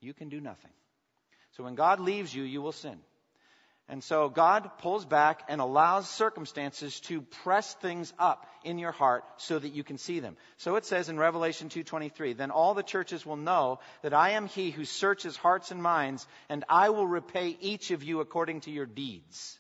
you 0.02 0.14
can 0.14 0.30
do 0.30 0.42
nothing. 0.42 0.72
So 1.52 1.64
when 1.64 1.76
God 1.76 2.00
leaves 2.00 2.34
you, 2.34 2.44
you 2.44 2.62
will 2.62 2.72
sin. 2.72 3.00
And 3.90 4.02
so 4.04 4.30
God 4.30 4.72
pulls 4.80 5.06
back 5.06 5.44
and 5.50 5.60
allows 5.60 6.10
circumstances 6.10 7.00
to 7.02 7.22
press 7.22 7.74
things 7.76 8.14
up 8.18 8.48
in 8.64 8.80
your 8.80 8.94
heart 8.94 9.26
so 9.38 9.60
that 9.60 9.74
you 9.74 9.84
can 9.84 9.98
see 9.98 10.22
them. 10.22 10.38
So 10.58 10.78
it 10.78 10.86
says 10.86 11.10
in 11.10 11.20
Revelation 11.20 11.68
2:23, 11.68 12.34
"Then 12.34 12.50
all 12.50 12.74
the 12.74 12.82
churches 12.82 13.26
will 13.26 13.36
know 13.36 13.80
that 14.02 14.14
I 14.14 14.32
am 14.32 14.48
he 14.48 14.72
who 14.72 14.86
searches 14.86 15.36
hearts 15.36 15.70
and 15.70 15.84
minds, 15.84 16.26
and 16.48 16.64
I 16.70 16.90
will 16.90 17.06
repay 17.06 17.58
each 17.60 17.92
of 17.92 18.04
you 18.04 18.22
according 18.22 18.62
to 18.62 18.72
your 18.72 18.86
deeds." 18.86 19.60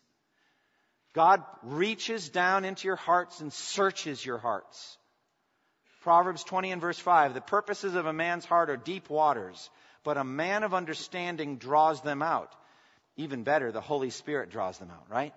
God 1.11 1.43
reaches 1.61 2.29
down 2.29 2.65
into 2.65 2.87
your 2.87 2.95
hearts 2.95 3.41
and 3.41 3.51
searches 3.51 4.25
your 4.25 4.39
hearts. 4.39 4.97
Proverbs 6.01 6.43
20 6.43 6.71
and 6.71 6.81
verse 6.81 6.97
5, 6.97 7.33
"The 7.33 7.41
purposes 7.41 7.93
of 7.93 8.05
a 8.05 8.13
man's 8.13 8.45
heart 8.45 8.69
are 8.69 8.77
deep 8.77 9.09
waters, 9.09 9.69
but 10.03 10.17
a 10.17 10.23
man 10.23 10.63
of 10.63 10.73
understanding 10.73 11.57
draws 11.57 12.01
them 12.01 12.21
out." 12.21 12.55
Even 13.15 13.43
better, 13.43 13.71
the 13.71 13.81
Holy 13.81 14.09
Spirit 14.09 14.49
draws 14.49 14.77
them 14.77 14.89
out, 14.91 15.09
right? 15.09 15.33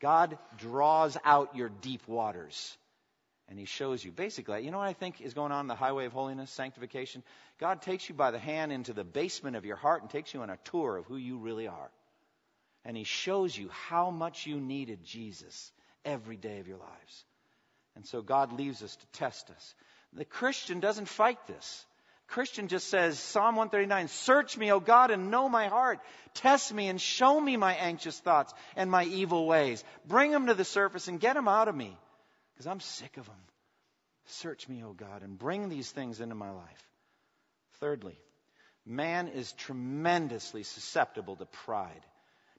God 0.00 0.38
draws 0.58 1.16
out 1.24 1.56
your 1.56 1.68
deep 1.68 2.06
waters. 2.06 2.76
And 3.48 3.58
he 3.58 3.66
shows 3.66 4.02
you. 4.02 4.10
Basically, 4.10 4.64
you 4.64 4.70
know 4.70 4.78
what 4.78 4.88
I 4.88 4.94
think 4.94 5.20
is 5.20 5.34
going 5.34 5.52
on 5.52 5.62
in 5.62 5.66
the 5.68 5.74
highway 5.74 6.06
of 6.06 6.12
holiness, 6.12 6.50
sanctification? 6.50 7.22
God 7.58 7.82
takes 7.82 8.08
you 8.08 8.14
by 8.14 8.30
the 8.30 8.38
hand 8.38 8.72
into 8.72 8.92
the 8.92 9.04
basement 9.04 9.56
of 9.56 9.64
your 9.64 9.76
heart 9.76 10.00
and 10.02 10.10
takes 10.10 10.32
you 10.32 10.40
on 10.42 10.50
a 10.50 10.58
tour 10.64 10.96
of 10.96 11.06
who 11.06 11.16
you 11.16 11.36
really 11.38 11.68
are. 11.68 11.90
And 12.84 12.96
he 12.96 13.04
shows 13.04 13.56
you 13.56 13.68
how 13.70 14.10
much 14.10 14.46
you 14.46 14.60
needed 14.60 15.04
Jesus 15.04 15.72
every 16.04 16.36
day 16.36 16.58
of 16.58 16.68
your 16.68 16.78
lives. 16.78 17.24
And 17.96 18.06
so 18.06 18.22
God 18.22 18.52
leaves 18.52 18.82
us 18.82 18.96
to 18.96 19.06
test 19.18 19.50
us. 19.50 19.74
The 20.12 20.24
Christian 20.24 20.80
doesn't 20.80 21.08
fight 21.08 21.38
this. 21.46 21.86
Christian 22.34 22.66
just 22.66 22.88
says, 22.88 23.16
Psalm 23.16 23.54
139, 23.54 24.08
search 24.08 24.58
me, 24.58 24.72
O 24.72 24.80
God, 24.80 25.12
and 25.12 25.30
know 25.30 25.48
my 25.48 25.68
heart. 25.68 26.00
Test 26.34 26.74
me 26.74 26.88
and 26.88 27.00
show 27.00 27.40
me 27.40 27.56
my 27.56 27.74
anxious 27.74 28.18
thoughts 28.18 28.52
and 28.74 28.90
my 28.90 29.04
evil 29.04 29.46
ways. 29.46 29.84
Bring 30.04 30.32
them 30.32 30.48
to 30.48 30.54
the 30.54 30.64
surface 30.64 31.06
and 31.06 31.20
get 31.20 31.34
them 31.34 31.46
out 31.46 31.68
of 31.68 31.76
me 31.76 31.96
because 32.52 32.66
I'm 32.66 32.80
sick 32.80 33.18
of 33.18 33.26
them. 33.26 33.36
Search 34.26 34.68
me, 34.68 34.82
O 34.82 34.92
God, 34.92 35.22
and 35.22 35.38
bring 35.38 35.68
these 35.68 35.88
things 35.88 36.20
into 36.20 36.34
my 36.34 36.50
life. 36.50 36.88
Thirdly, 37.78 38.18
man 38.84 39.28
is 39.28 39.52
tremendously 39.52 40.64
susceptible 40.64 41.36
to 41.36 41.46
pride. 41.46 42.04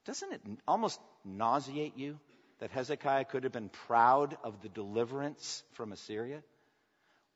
Doesn't 0.06 0.32
it 0.32 0.42
almost 0.66 1.02
nauseate 1.26 1.98
you 1.98 2.18
that 2.60 2.72
Hezekiah 2.72 3.26
could 3.26 3.44
have 3.44 3.52
been 3.52 3.68
proud 3.88 4.38
of 4.42 4.62
the 4.62 4.70
deliverance 4.70 5.64
from 5.74 5.92
Assyria? 5.92 6.44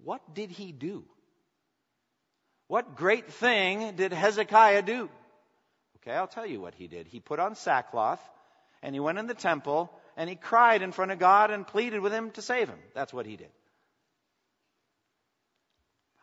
What 0.02 0.34
did 0.34 0.52
he 0.52 0.72
do? 0.72 1.04
What 2.70 2.96
great 2.96 3.32
thing 3.34 3.96
did 3.96 4.14
Hezekiah 4.14 4.84
do? 4.84 5.10
Okay, 5.98 6.12
I'll 6.12 6.28
tell 6.28 6.46
you 6.46 6.62
what 6.62 6.76
he 6.76 6.88
did. 6.88 7.08
He 7.08 7.20
put 7.20 7.40
on 7.40 7.56
sackcloth 7.56 8.22
and 8.84 8.94
he 8.94 9.00
went 9.00 9.18
in 9.18 9.26
the 9.26 9.34
temple 9.34 9.92
and 10.16 10.30
he 10.30 10.36
cried 10.36 10.84
in 10.84 10.92
front 10.92 11.12
of 11.12 11.18
God 11.18 11.50
and 11.50 11.66
pleaded 11.66 12.00
with 12.00 12.14
him 12.14 12.30
to 12.32 12.44
save 12.44 12.70
him. 12.70 12.78
That's 12.94 13.12
what 13.12 13.26
he 13.26 13.38
did. 13.38 13.50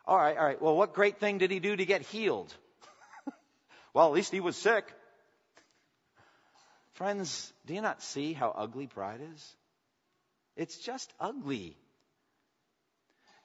All 0.05 0.15
right, 0.15 0.37
all 0.37 0.45
right. 0.45 0.61
Well, 0.61 0.77
what 0.77 0.93
great 0.93 1.19
thing 1.19 1.37
did 1.37 1.51
he 1.51 1.59
do 1.59 1.75
to 1.75 1.85
get 1.85 2.01
healed? 2.03 2.55
well, 3.93 4.07
at 4.07 4.13
least 4.13 4.31
he 4.31 4.39
was 4.39 4.55
sick. 4.55 4.85
Friends, 6.93 7.51
do 7.65 7.73
you 7.73 7.81
not 7.81 8.01
see 8.01 8.31
how 8.31 8.55
ugly 8.55 8.87
pride 8.87 9.19
is? 9.33 9.55
It's 10.55 10.77
just 10.77 11.13
ugly 11.19 11.75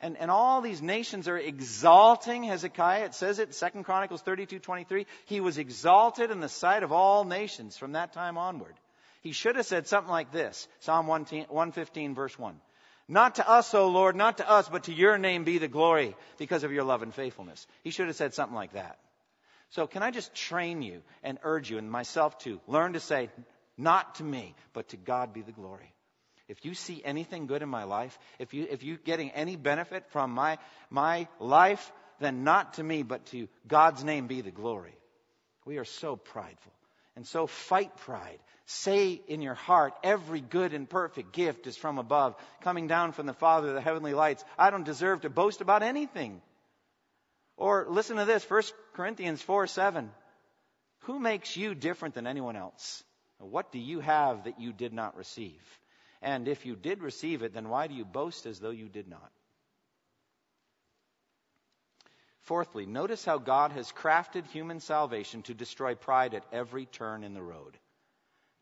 and, 0.03 0.19
and 0.19 0.31
all 0.31 0.61
these 0.61 0.83
nations 0.83 1.29
are 1.29 1.39
exalting 1.39 2.43
Hezekiah. 2.43 3.05
It 3.05 3.15
says 3.15 3.39
it, 3.39 3.55
Second 3.55 3.85
Chronicles 3.85 4.21
32, 4.21 4.59
23. 4.59 5.07
He 5.27 5.41
was 5.41 5.59
exalted 5.59 6.31
in 6.31 6.41
the 6.41 6.49
sight 6.49 6.83
of 6.83 6.91
all 6.93 7.25
nations 7.25 7.77
from 7.79 7.93
that 7.93 8.13
time 8.13 8.37
onward. 8.37 8.75
He 9.23 9.31
should 9.33 9.55
have 9.55 9.67
said 9.67 9.87
something 9.87 10.11
like 10.11 10.33
this, 10.33 10.67
Psalm 10.81 11.07
115, 11.07 12.15
verse 12.15 12.37
1. 12.37 12.61
Not 13.07 13.37
to 13.37 13.49
us, 13.49 13.73
O 13.75 13.89
Lord, 13.89 14.17
not 14.17 14.39
to 14.39 14.51
us, 14.51 14.69
but 14.69 14.85
to 14.85 14.93
your 14.93 15.19
name 15.19 15.45
be 15.45 15.59
the 15.59 15.69
glory 15.69 16.17
because 16.39 16.65
of 16.65 16.73
your 16.73 16.85
love 16.85 17.03
and 17.03 17.15
faithfulness. 17.15 17.67
He 17.85 17.91
should 17.91 18.09
have 18.09 18.17
said 18.17 18.35
something 18.35 18.57
like 18.57 18.73
that. 18.73 18.99
So 19.71 19.87
can 19.87 20.03
I 20.03 20.11
just 20.11 20.35
train 20.35 20.83
you 20.83 21.03
and 21.23 21.39
urge 21.45 21.71
you 21.71 21.79
and 21.79 21.91
myself 21.91 22.39
to 22.39 22.61
learn 22.67 22.95
to 22.95 23.01
say, 23.01 23.31
not 23.79 24.17
to 24.17 24.25
me, 24.25 24.55
but 24.73 24.89
to 24.89 24.97
God 24.97 25.33
be 25.33 25.43
the 25.43 25.53
glory. 25.53 25.92
If 26.53 26.67
you 26.67 26.75
see 26.75 27.01
anything 27.03 27.47
good 27.47 27.63
in 27.63 27.71
my 27.71 27.85
life, 27.85 28.19
if 28.39 28.53
you 28.53 28.67
if 28.69 28.83
you're 28.83 28.99
getting 28.99 29.31
any 29.31 29.57
benefit 29.57 30.05
from 30.11 30.33
my 30.33 30.59
my 30.91 31.27
life, 31.41 31.91
then 32.21 32.45
not 32.45 32.75
to 32.75 32.83
me, 32.83 33.03
but 33.03 33.25
to 33.27 33.49
God's 33.67 34.05
name 34.05 34.27
be 34.27 34.43
the 34.43 34.51
glory. 34.51 34.95
We 35.65 35.79
are 35.79 35.87
so 35.87 36.15
prideful. 36.15 36.73
And 37.17 37.27
so 37.27 37.47
fight 37.47 37.97
pride. 37.97 38.39
Say 38.67 39.23
in 39.29 39.41
your 39.41 39.55
heart, 39.55 39.95
every 40.03 40.43
good 40.43 40.75
and 40.75 40.89
perfect 40.89 41.33
gift 41.33 41.67
is 41.67 41.79
from 41.79 41.97
above, 41.97 42.37
coming 42.61 42.87
down 42.87 43.13
from 43.13 43.25
the 43.25 43.33
Father 43.33 43.69
of 43.69 43.75
the 43.75 43.81
heavenly 43.81 44.13
lights. 44.13 44.45
I 44.59 44.69
don't 44.69 44.85
deserve 44.85 45.23
to 45.23 45.31
boast 45.31 45.63
about 45.63 45.83
anything. 45.83 46.43
Or 47.57 47.87
listen 47.89 48.19
to 48.19 48.27
this, 48.27 48.45
1 48.49 48.63
Corinthians 48.93 49.41
4 49.41 49.67
7. 49.69 50.11
Who 51.05 51.19
makes 51.19 51.57
you 51.57 51.75
different 51.75 52.15
than 52.15 52.27
anyone 52.27 52.57
else? 52.57 53.03
What 53.39 53.73
do 53.73 53.79
you 53.79 54.01
have 54.01 54.45
that 54.45 54.61
you 54.61 54.75
did 54.75 54.93
not 54.93 55.17
receive? 55.17 55.63
And 56.23 56.47
if 56.47 56.65
you 56.65 56.77
did 56.77 57.03
receive 57.03 57.43
it, 57.43 57.53
then 57.53 57.69
why 57.69 57.89
do 57.89 57.95
you 57.95 58.05
boast 58.05 58.47
as 58.47 58.61
though 58.61 58.71
you 58.71 58.89
did 58.89 59.09
not? 59.09 59.31
Fourthly, 62.43 62.87
notice 62.87 63.25
how 63.25 63.39
God 63.39 63.73
has 63.73 63.91
crafted 63.93 64.47
human 64.47 64.81
salvation 64.81 65.43
to 65.43 65.55
destroy 65.55 65.95
pride 65.95 66.35
at 66.35 66.45
every 66.53 66.87
turn 66.87 67.25
in 67.25 67.35
the 67.35 67.43
road. 67.43 67.77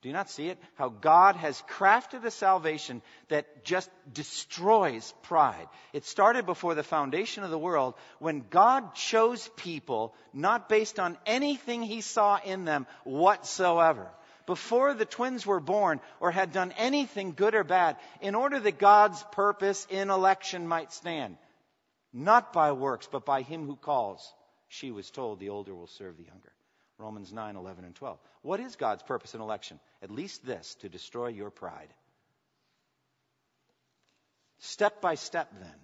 Do 0.02 0.08
you 0.08 0.14
not 0.14 0.30
see 0.30 0.48
it? 0.48 0.58
How 0.76 0.88
God 0.88 1.36
has 1.36 1.62
crafted 1.68 2.24
a 2.24 2.30
salvation 2.30 3.02
that 3.28 3.64
just 3.64 3.90
destroys 4.10 5.12
pride. 5.22 5.68
It 5.92 6.06
started 6.06 6.46
before 6.46 6.74
the 6.74 6.82
foundation 6.82 7.44
of 7.44 7.50
the 7.50 7.58
world 7.58 7.94
when 8.18 8.44
God 8.48 8.94
chose 8.94 9.46
people 9.56 10.14
not 10.32 10.70
based 10.70 10.98
on 10.98 11.18
anything 11.26 11.82
he 11.82 12.00
saw 12.00 12.38
in 12.42 12.64
them 12.64 12.86
whatsoever 13.04 14.08
before 14.50 14.94
the 14.94 15.04
twins 15.04 15.46
were 15.46 15.60
born 15.60 16.00
or 16.18 16.32
had 16.32 16.50
done 16.50 16.74
anything 16.76 17.34
good 17.36 17.54
or 17.54 17.62
bad, 17.62 17.96
in 18.20 18.34
order 18.34 18.58
that 18.58 18.80
God's 18.80 19.22
purpose 19.30 19.86
in 19.88 20.10
election 20.10 20.66
might 20.66 20.92
stand. 20.92 21.36
Not 22.12 22.52
by 22.52 22.72
works, 22.72 23.08
but 23.12 23.24
by 23.24 23.42
him 23.42 23.64
who 23.64 23.76
calls. 23.76 24.34
She 24.66 24.90
was 24.90 25.08
told 25.08 25.38
the 25.38 25.50
older 25.50 25.72
will 25.72 25.86
serve 25.86 26.16
the 26.16 26.24
younger. 26.24 26.50
Romans 26.98 27.32
9, 27.32 27.54
11, 27.54 27.84
and 27.84 27.94
12. 27.94 28.18
What 28.42 28.58
is 28.58 28.74
God's 28.74 29.04
purpose 29.04 29.36
in 29.36 29.40
election? 29.40 29.78
At 30.02 30.10
least 30.10 30.44
this 30.44 30.74
to 30.80 30.88
destroy 30.88 31.28
your 31.28 31.50
pride. 31.50 31.94
Step 34.58 35.00
by 35.00 35.14
step, 35.14 35.48
then. 35.60 35.78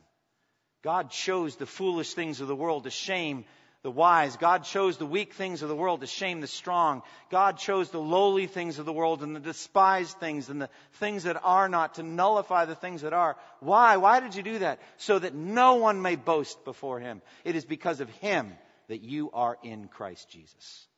God 0.83 1.13
chose 1.13 1.55
the 1.55 1.67
foolish 1.67 2.15
things 2.15 2.41
of 2.41 2.49
the 2.49 2.57
world 2.57 2.83
to 2.83 2.91
shame 2.91 3.45
the 3.87 3.91
wise. 3.93 4.37
God 4.37 4.65
chose 4.65 4.97
the 4.97 5.07
weak 5.07 5.35
things 5.35 5.63
of 5.63 5.69
the 5.69 5.77
world 5.77 6.01
to 6.01 6.09
shame 6.09 6.41
the 6.41 6.49
strong. 6.49 7.03
God 7.31 7.57
chose 7.57 7.89
the 7.89 8.01
lowly 8.01 8.49
things 8.49 8.81
of 8.81 8.85
the 8.85 8.93
world 8.93 9.23
and 9.23 9.37
the 9.37 9.39
despised 9.39 10.17
things 10.19 10.49
and 10.49 10.61
the 10.61 10.69
things 10.95 11.23
that 11.23 11.41
are 11.41 11.69
not 11.69 11.95
to 11.95 12.03
nullify 12.03 12.65
the 12.65 12.75
things 12.75 13.03
that 13.03 13.13
are. 13.13 13.37
Why? 13.61 13.97
Why 13.99 14.19
did 14.19 14.35
you 14.35 14.43
do 14.43 14.59
that? 14.59 14.81
So 14.97 15.21
that 15.21 15.37
no 15.37 15.77
one 15.77 16.03
may 16.03 16.17
boast 16.17 16.65
before 16.65 16.99
him. 16.99 17.23
It 17.45 17.55
is 17.55 17.65
because 17.65 18.01
of 18.01 18.11
him 18.11 18.55
that 18.89 19.03
you 19.03 19.31
are 19.33 19.57
in 19.63 19.87
Christ 19.87 20.29
Jesus. 20.31 20.89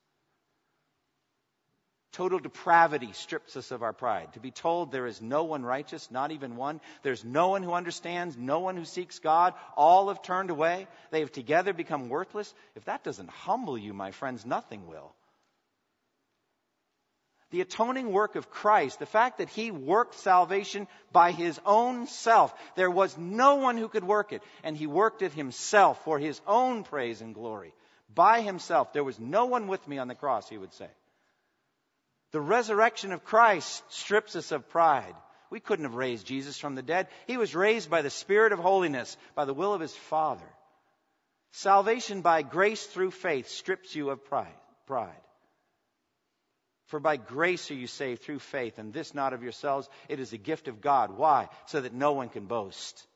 Total 2.13 2.39
depravity 2.39 3.13
strips 3.13 3.57
us 3.57 3.71
of 3.71 3.83
our 3.83 3.93
pride. 3.93 4.33
To 4.33 4.41
be 4.41 4.51
told 4.51 4.91
there 4.91 5.07
is 5.07 5.21
no 5.21 5.45
one 5.45 5.63
righteous, 5.63 6.11
not 6.11 6.33
even 6.33 6.57
one. 6.57 6.81
There's 7.03 7.25
no 7.25 7.49
one 7.49 7.63
who 7.63 7.75
understands, 7.75 8.37
no 8.37 8.61
one 8.61 8.77
who 8.77 8.87
seeks 8.87 9.19
God. 9.19 9.55
All 9.77 10.09
have 10.09 10.23
turned 10.23 10.51
away. 10.51 10.89
They 11.11 11.21
have 11.21 11.33
together 11.33 11.73
become 11.73 12.09
worthless. 12.09 12.53
If 12.75 12.87
that 12.87 13.05
doesn't 13.05 13.29
humble 13.29 13.77
you, 13.77 13.93
my 13.93 14.11
friends, 14.11 14.47
nothing 14.47 14.87
will. 14.87 15.13
The 17.51 17.61
atoning 17.63 18.11
work 18.13 18.37
of 18.37 18.51
Christ, 18.51 18.99
the 18.99 19.07
fact 19.07 19.39
that 19.39 19.49
he 19.49 19.71
worked 19.71 20.15
salvation 20.15 20.87
by 21.13 21.33
his 21.33 21.59
own 21.65 22.07
self. 22.07 22.55
There 22.75 22.91
was 22.91 23.17
no 23.17 23.57
one 23.57 23.77
who 23.77 23.89
could 23.89 24.05
work 24.05 24.33
it, 24.33 24.43
and 24.63 24.77
he 24.77 24.87
worked 24.87 25.23
it 25.23 25.33
himself 25.33 26.03
for 26.05 26.19
his 26.19 26.41
own 26.47 26.85
praise 26.85 27.21
and 27.23 27.35
glory. 27.35 27.73
By 28.15 28.41
himself. 28.41 28.93
There 28.93 29.05
was 29.05 29.19
no 29.19 29.47
one 29.47 29.67
with 29.67 29.87
me 29.87 29.99
on 29.99 30.09
the 30.09 30.15
cross, 30.15 30.49
he 30.49 30.59
would 30.59 30.75
say. 30.75 30.89
The 32.33 32.41
resurrection 32.41 33.13
of 33.13 33.25
Christ 33.25 33.83
strips 33.89 34.37
us 34.37 34.53
of 34.53 34.69
pride. 34.69 35.15
We 35.51 35.61
couldn't 35.61 35.87
have 35.87 35.95
raised 35.95 36.27
Jesus 36.27 36.59
from 36.59 36.75
the 36.75 36.83
dead. 36.83 37.09
He 37.27 37.39
was 37.39 37.55
raised 37.55 37.89
by 37.89 38.03
the 38.03 38.11
Spirit 38.11 38.53
of 38.53 38.59
holiness, 38.59 39.17
by 39.35 39.47
the 39.47 39.55
will 39.55 39.73
of 39.73 39.81
his 39.81 39.95
Father. 39.95 40.45
Salvation 41.53 42.21
by 42.21 42.43
grace 42.43 42.85
through 42.85 43.13
faith 43.13 43.49
strips 43.49 43.95
you 43.95 44.11
of 44.11 44.25
pride. 44.25 44.53
For 46.87 47.01
by 47.01 47.17
grace 47.17 47.71
are 47.71 47.75
you 47.75 47.87
saved 47.87 48.23
through 48.23 48.39
faith, 48.39 48.79
and 48.79 48.93
this 48.93 49.15
not 49.15 49.33
of 49.33 49.43
yourselves. 49.43 49.89
It 50.09 50.21
is 50.21 50.33
a 50.33 50.39
gift 50.39 50.69
of 50.69 50.81
God. 50.81 51.17
Why? 51.17 51.49
So 51.67 51.81
that 51.81 51.95
no 51.95 52.13
one 52.13 52.29
can 52.29 52.47
boast. 52.47 53.07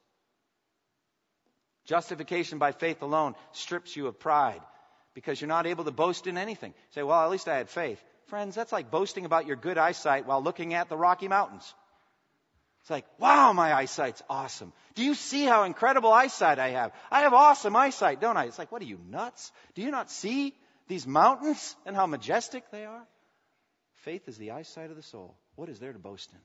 Justification 1.84 2.58
by 2.58 2.72
faith 2.72 3.02
alone 3.02 3.34
strips 3.52 3.96
you 3.96 4.06
of 4.06 4.18
pride 4.18 4.60
because 5.14 5.40
you're 5.40 5.48
not 5.48 5.66
able 5.66 5.84
to 5.84 5.90
boast 5.90 6.26
in 6.26 6.38
anything. 6.38 6.74
Say, 6.90 7.02
well, 7.02 7.22
at 7.22 7.30
least 7.30 7.48
I 7.48 7.56
had 7.56 7.68
faith. 7.68 8.02
Friends, 8.26 8.54
that's 8.54 8.72
like 8.72 8.90
boasting 8.90 9.24
about 9.24 9.46
your 9.46 9.56
good 9.56 9.78
eyesight 9.78 10.26
while 10.26 10.42
looking 10.42 10.74
at 10.74 10.88
the 10.88 10.96
Rocky 10.96 11.28
Mountains. 11.28 11.74
It's 12.82 12.90
like, 12.90 13.06
wow, 13.18 13.52
my 13.52 13.72
eyesight's 13.72 14.22
awesome. 14.28 14.72
Do 14.96 15.04
you 15.04 15.14
see 15.14 15.44
how 15.44 15.62
incredible 15.64 16.12
eyesight 16.12 16.58
I 16.58 16.70
have? 16.70 16.92
I 17.12 17.20
have 17.20 17.32
awesome 17.32 17.76
eyesight, 17.76 18.20
don't 18.20 18.36
I? 18.36 18.46
It's 18.46 18.58
like, 18.58 18.72
what 18.72 18.82
are 18.82 18.86
you, 18.86 18.98
nuts? 19.08 19.52
Do 19.74 19.82
you 19.82 19.92
not 19.92 20.10
see 20.10 20.54
these 20.88 21.06
mountains 21.06 21.76
and 21.86 21.94
how 21.94 22.06
majestic 22.06 22.64
they 22.72 22.84
are? 22.84 23.06
Faith 24.04 24.26
is 24.26 24.36
the 24.36 24.50
eyesight 24.50 24.90
of 24.90 24.96
the 24.96 25.02
soul. 25.02 25.36
What 25.54 25.68
is 25.68 25.78
there 25.78 25.92
to 25.92 25.98
boast 25.98 26.32
in? 26.32 26.40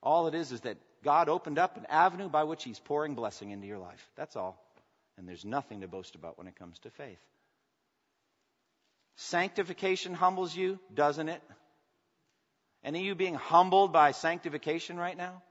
All 0.00 0.28
it 0.28 0.34
is 0.36 0.52
is 0.52 0.60
that 0.60 0.76
God 1.02 1.28
opened 1.28 1.58
up 1.58 1.76
an 1.76 1.86
avenue 1.88 2.28
by 2.28 2.44
which 2.44 2.62
He's 2.62 2.78
pouring 2.78 3.16
blessing 3.16 3.50
into 3.50 3.66
your 3.66 3.78
life. 3.78 4.08
That's 4.16 4.36
all. 4.36 4.62
And 5.16 5.28
there's 5.28 5.44
nothing 5.44 5.80
to 5.80 5.88
boast 5.88 6.14
about 6.14 6.38
when 6.38 6.46
it 6.46 6.56
comes 6.56 6.78
to 6.80 6.90
faith. 6.90 7.18
Sanctification 9.16 10.14
humbles 10.14 10.54
you, 10.56 10.78
doesn't 10.92 11.28
it? 11.28 11.42
Any 12.82 13.00
of 13.00 13.06
you 13.06 13.14
being 13.14 13.34
humbled 13.34 13.92
by 13.92 14.10
sanctification 14.10 14.96
right 14.96 15.16
now? 15.16 15.42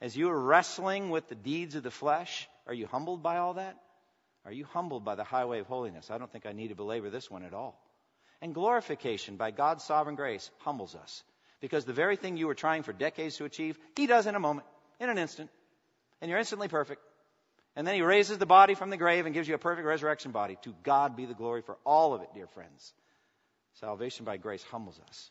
As 0.00 0.16
you 0.16 0.30
are 0.30 0.40
wrestling 0.40 1.10
with 1.10 1.28
the 1.28 1.34
deeds 1.34 1.74
of 1.74 1.82
the 1.82 1.90
flesh, 1.90 2.48
are 2.66 2.74
you 2.74 2.86
humbled 2.86 3.22
by 3.22 3.38
all 3.38 3.54
that? 3.54 3.76
Are 4.44 4.52
you 4.52 4.64
humbled 4.64 5.04
by 5.04 5.14
the 5.14 5.24
highway 5.24 5.60
of 5.60 5.66
holiness? 5.66 6.10
I 6.10 6.18
don't 6.18 6.30
think 6.30 6.46
I 6.46 6.52
need 6.52 6.68
to 6.68 6.74
belabor 6.74 7.10
this 7.10 7.30
one 7.30 7.44
at 7.44 7.54
all. 7.54 7.80
And 8.40 8.54
glorification 8.54 9.36
by 9.36 9.50
God's 9.50 9.84
sovereign 9.84 10.16
grace 10.16 10.50
humbles 10.58 10.94
us. 10.94 11.22
Because 11.60 11.84
the 11.84 11.92
very 11.92 12.16
thing 12.16 12.36
you 12.36 12.46
were 12.46 12.54
trying 12.54 12.82
for 12.82 12.92
decades 12.92 13.36
to 13.38 13.44
achieve, 13.44 13.78
He 13.96 14.06
does 14.06 14.26
in 14.26 14.34
a 14.34 14.40
moment, 14.40 14.66
in 15.00 15.08
an 15.08 15.18
instant. 15.18 15.50
And 16.20 16.28
you're 16.30 16.38
instantly 16.38 16.68
perfect. 16.68 17.00
And 17.76 17.86
then 17.86 17.94
He 17.94 18.02
raises 18.02 18.38
the 18.38 18.46
body 18.46 18.74
from 18.74 18.90
the 18.90 18.96
grave 18.96 19.26
and 19.26 19.34
gives 19.34 19.46
you 19.46 19.54
a 19.54 19.58
perfect 19.58 19.86
resurrection 19.86 20.32
body. 20.32 20.56
To 20.62 20.74
God 20.82 21.14
be 21.14 21.26
the 21.26 21.34
glory 21.34 21.60
for 21.60 21.76
all 21.84 22.14
of 22.14 22.22
it, 22.22 22.30
dear 22.34 22.46
friends. 22.48 22.92
Salvation 23.80 24.24
by 24.24 24.38
grace 24.38 24.64
humbles 24.64 24.98
us. 25.08 25.30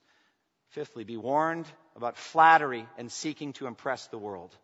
Fifthly, 0.69 1.03
be 1.03 1.17
warned 1.17 1.65
about 1.95 2.17
flattery 2.17 2.87
and 2.97 3.11
seeking 3.11 3.53
to 3.53 3.65
impress 3.65 4.07
the 4.07 4.17
world. 4.17 4.55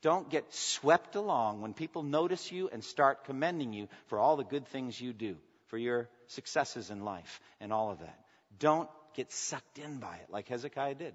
Don't 0.00 0.30
get 0.30 0.52
swept 0.52 1.14
along 1.14 1.60
when 1.60 1.74
people 1.74 2.02
notice 2.02 2.52
you 2.52 2.68
and 2.72 2.84
start 2.84 3.24
commending 3.24 3.72
you 3.72 3.88
for 4.06 4.18
all 4.18 4.36
the 4.36 4.44
good 4.44 4.66
things 4.68 5.00
you 5.00 5.12
do, 5.12 5.36
for 5.66 5.78
your 5.78 6.08
successes 6.26 6.90
in 6.90 7.04
life 7.04 7.40
and 7.60 7.72
all 7.72 7.90
of 7.90 8.00
that. 8.00 8.18
Don't 8.58 8.88
get 9.14 9.32
sucked 9.32 9.78
in 9.78 9.98
by 9.98 10.16
it 10.16 10.30
like 10.30 10.48
Hezekiah 10.48 10.94
did. 10.94 11.14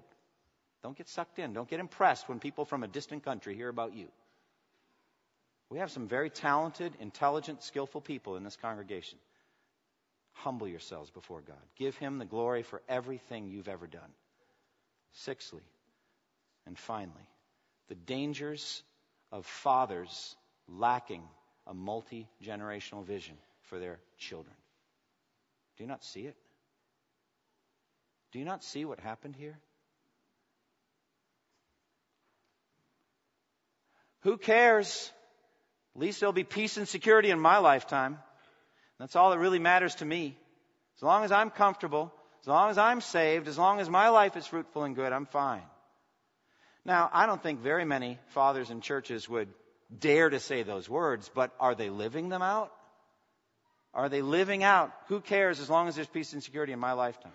Don't 0.82 0.96
get 0.96 1.08
sucked 1.08 1.38
in. 1.38 1.52
Don't 1.52 1.68
get 1.68 1.80
impressed 1.80 2.28
when 2.28 2.40
people 2.40 2.64
from 2.64 2.82
a 2.82 2.88
distant 2.88 3.24
country 3.24 3.54
hear 3.54 3.68
about 3.68 3.94
you. 3.94 4.08
We 5.70 5.78
have 5.78 5.92
some 5.92 6.08
very 6.08 6.30
talented, 6.30 6.92
intelligent, 6.98 7.62
skillful 7.62 8.00
people 8.00 8.36
in 8.36 8.42
this 8.42 8.56
congregation. 8.56 9.18
Humble 10.32 10.66
yourselves 10.66 11.10
before 11.10 11.42
God. 11.42 11.56
Give 11.76 11.96
Him 11.96 12.18
the 12.18 12.24
glory 12.24 12.64
for 12.64 12.82
everything 12.88 13.48
you've 13.48 13.68
ever 13.68 13.86
done. 13.86 14.10
Sixthly, 15.12 15.62
and 16.66 16.76
finally, 16.78 17.28
the 17.88 17.94
dangers 17.94 18.82
of 19.32 19.46
fathers 19.46 20.36
lacking 20.68 21.22
a 21.66 21.74
multi 21.74 22.28
generational 22.44 23.04
vision 23.04 23.36
for 23.62 23.78
their 23.78 23.98
children. 24.18 24.54
Do 25.76 25.84
you 25.84 25.88
not 25.88 26.04
see 26.04 26.22
it? 26.22 26.36
Do 28.32 28.38
you 28.38 28.44
not 28.44 28.62
see 28.64 28.84
what 28.84 29.00
happened 29.00 29.36
here? 29.36 29.58
Who 34.20 34.36
cares? 34.36 35.12
At 35.94 36.00
least 36.00 36.20
there'll 36.20 36.32
be 36.32 36.44
peace 36.44 36.76
and 36.76 36.86
security 36.86 37.30
in 37.30 37.40
my 37.40 37.58
lifetime. 37.58 38.18
That's 38.98 39.16
all 39.16 39.30
that 39.30 39.38
really 39.38 39.58
matters 39.58 39.96
to 39.96 40.04
me. 40.04 40.36
As 40.96 41.02
long 41.02 41.24
as 41.24 41.32
I'm 41.32 41.50
comfortable, 41.50 42.12
as 42.42 42.48
long 42.48 42.70
as 42.70 42.78
I'm 42.78 43.00
saved, 43.00 43.48
as 43.48 43.58
long 43.58 43.80
as 43.80 43.88
my 43.88 44.08
life 44.10 44.36
is 44.36 44.46
fruitful 44.46 44.84
and 44.84 44.94
good, 44.94 45.12
I'm 45.12 45.26
fine. 45.26 45.62
Now, 46.84 47.10
I 47.12 47.26
don't 47.26 47.42
think 47.42 47.60
very 47.60 47.84
many 47.84 48.18
fathers 48.28 48.70
in 48.70 48.80
churches 48.80 49.28
would 49.28 49.48
dare 49.96 50.30
to 50.30 50.40
say 50.40 50.62
those 50.62 50.88
words, 50.88 51.30
but 51.34 51.52
are 51.58 51.74
they 51.74 51.90
living 51.90 52.28
them 52.28 52.42
out? 52.42 52.72
Are 53.92 54.08
they 54.08 54.22
living 54.22 54.62
out? 54.62 54.92
Who 55.08 55.20
cares 55.20 55.60
as 55.60 55.68
long 55.68 55.88
as 55.88 55.96
there's 55.96 56.06
peace 56.06 56.32
and 56.32 56.42
security 56.42 56.72
in 56.72 56.78
my 56.78 56.92
lifetime? 56.92 57.32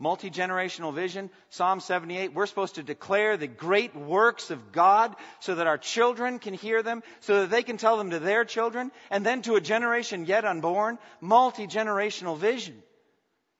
Multi 0.00 0.30
generational 0.30 0.94
vision, 0.94 1.28
Psalm 1.50 1.80
78, 1.80 2.32
we're 2.32 2.46
supposed 2.46 2.76
to 2.76 2.84
declare 2.84 3.36
the 3.36 3.48
great 3.48 3.96
works 3.96 4.52
of 4.52 4.70
God 4.70 5.16
so 5.40 5.56
that 5.56 5.66
our 5.66 5.78
children 5.78 6.38
can 6.38 6.54
hear 6.54 6.84
them, 6.84 7.02
so 7.18 7.40
that 7.40 7.50
they 7.50 7.64
can 7.64 7.78
tell 7.78 7.96
them 7.96 8.10
to 8.10 8.20
their 8.20 8.44
children, 8.44 8.92
and 9.10 9.26
then 9.26 9.42
to 9.42 9.56
a 9.56 9.60
generation 9.60 10.24
yet 10.24 10.44
unborn. 10.44 10.98
Multi 11.20 11.66
generational 11.66 12.38
vision. 12.38 12.80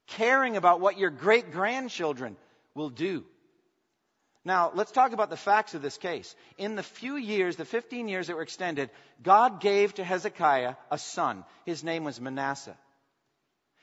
Caring 0.07 0.57
about 0.57 0.80
what 0.80 0.97
your 0.97 1.11
great 1.11 1.51
grandchildren 1.51 2.36
will 2.72 2.91
do. 2.91 3.24
Now, 4.45 4.70
let's 4.72 4.93
talk 4.93 5.12
about 5.12 5.30
the 5.30 5.36
facts 5.36 5.74
of 5.74 5.82
this 5.82 5.99
case. 5.99 6.36
In 6.57 6.76
the 6.76 6.84
few 6.84 7.16
years, 7.16 7.57
the 7.57 7.64
15 7.64 8.07
years 8.07 8.28
that 8.28 8.36
were 8.36 8.43
extended, 8.43 8.91
God 9.24 9.61
gave 9.61 9.93
to 9.95 10.05
Hezekiah 10.05 10.76
a 10.89 10.99
son. 10.99 11.45
His 11.66 11.82
name 11.82 12.05
was 12.05 12.20
Manasseh. 12.20 12.78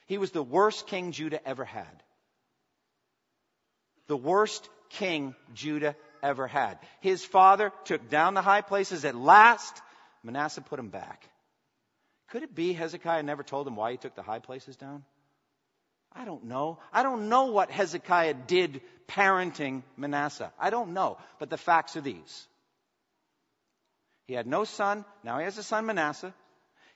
He 0.08 0.18
was 0.18 0.32
the 0.32 0.42
worst 0.42 0.88
king 0.88 1.12
Judah 1.12 1.46
ever 1.46 1.66
had 1.66 2.02
the 4.08 4.18
worst 4.18 4.68
king 4.90 5.36
Judah 5.54 5.96
ever 6.22 6.48
had. 6.48 6.80
His 7.02 7.24
father 7.24 7.72
took 7.86 8.10
down 8.10 8.34
the 8.34 8.42
high 8.42 8.62
places 8.62 9.06
at 9.06 9.16
last. 9.16 9.82
Manasseh 10.24 10.62
put 10.62 10.80
him 10.80 10.90
back. 10.90 11.28
Could 12.30 12.44
it 12.44 12.56
be 12.56 12.74
Hezekiah 12.74 13.24
never 13.24 13.44
told 13.44 13.68
him 13.68 13.76
why 13.76 13.92
he 13.92 13.98
took 13.98 14.16
the 14.16 14.24
high 14.24 14.40
places 14.40 14.76
down? 14.76 15.04
I 16.12 16.26
don't 16.26 16.46
know. 16.46 16.80
I 16.94 17.04
don't 17.04 17.30
know 17.30 17.46
what 17.48 17.70
Hezekiah 17.70 18.36
did 18.48 18.82
parenting 19.08 19.84
Manasseh. 19.98 20.52
I 20.60 20.70
don't 20.70 20.94
know. 20.94 21.18
But 21.40 21.50
the 21.50 21.58
facts 21.58 21.96
are 21.98 22.02
these. 22.02 22.48
He 24.28 24.34
had 24.34 24.48
no 24.48 24.64
son. 24.64 25.06
Now 25.24 25.38
he 25.38 25.44
has 25.44 25.58
a 25.58 25.64
son, 25.64 25.86
Manasseh. 25.86 26.34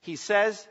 He 0.01 0.16
says 0.16 0.66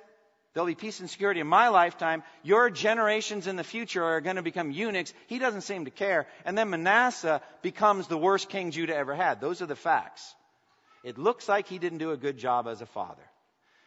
There'll 0.59 0.67
be 0.67 0.75
peace 0.75 0.99
and 0.99 1.09
security 1.09 1.39
in 1.39 1.47
my 1.47 1.69
lifetime. 1.69 2.25
Your 2.43 2.69
generations 2.69 3.47
in 3.47 3.55
the 3.55 3.63
future 3.63 4.03
are 4.03 4.21
going 4.21 4.35
to 4.35 4.43
become 4.43 4.73
eunuchs. 4.73 5.15
He 5.29 5.39
doesn't 5.39 5.61
seem 5.61 5.85
to 5.85 5.93
care. 5.93 6.27
And 6.45 6.59
then 6.59 6.71
Manasseh 6.71 7.41
becomes 7.63 8.09
the 8.09 8.19
worst 8.19 8.49
king 8.49 8.73
Judah 8.73 8.97
ever 8.97 9.15
had. 9.15 9.41
Those 9.41 9.63
are 9.63 9.67
the 9.67 9.77
facts. 9.77 10.35
It 11.05 11.17
looks 11.17 11.49
like 11.49 11.69
he 11.69 11.79
didn't 11.79 11.99
do 11.99 12.11
a 12.11 12.17
good 12.17 12.39
job 12.39 12.67
as 12.67 12.81
a 12.81 12.87
father. 12.87 13.23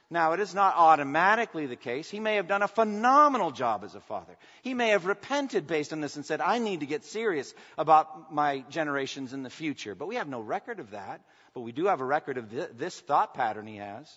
Now, 0.09 0.31
it 0.31 0.39
is 0.39 0.55
not 0.55 0.75
automatically 0.77 1.65
the 1.65 1.75
case. 1.75 2.09
He 2.09 2.21
may 2.21 2.35
have 2.35 2.47
done 2.47 2.61
a 2.61 2.69
phenomenal 2.69 3.51
job 3.51 3.83
as 3.83 3.93
a 3.93 3.99
father. 3.99 4.37
He 4.61 4.73
may 4.73 4.91
have 4.91 5.05
repented 5.05 5.67
based 5.67 5.91
on 5.91 5.99
this 5.99 6.15
and 6.15 6.25
said, 6.25 6.39
I 6.39 6.59
need 6.59 6.79
to 6.79 6.85
get 6.85 7.03
serious 7.03 7.53
about 7.77 8.33
my 8.33 8.63
generations 8.69 9.33
in 9.33 9.43
the 9.43 9.49
future. 9.49 9.93
But 9.93 10.07
we 10.07 10.15
have 10.15 10.29
no 10.29 10.39
record 10.39 10.79
of 10.79 10.91
that. 10.91 11.19
But 11.53 11.61
we 11.61 11.73
do 11.73 11.87
have 11.87 11.99
a 11.99 12.05
record 12.05 12.37
of 12.37 12.49
this 12.77 12.97
thought 12.97 13.33
pattern 13.33 13.67
he 13.67 13.75
has. 13.75 14.07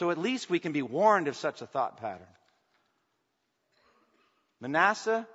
So 0.00 0.10
at 0.10 0.16
least 0.16 0.48
we 0.48 0.60
can 0.60 0.72
be 0.72 0.80
warned 0.80 1.28
of 1.28 1.36
such 1.36 1.60
a 1.60 1.66
thought 1.66 1.98
pattern. 1.98 2.26
Manasseh 4.58 5.28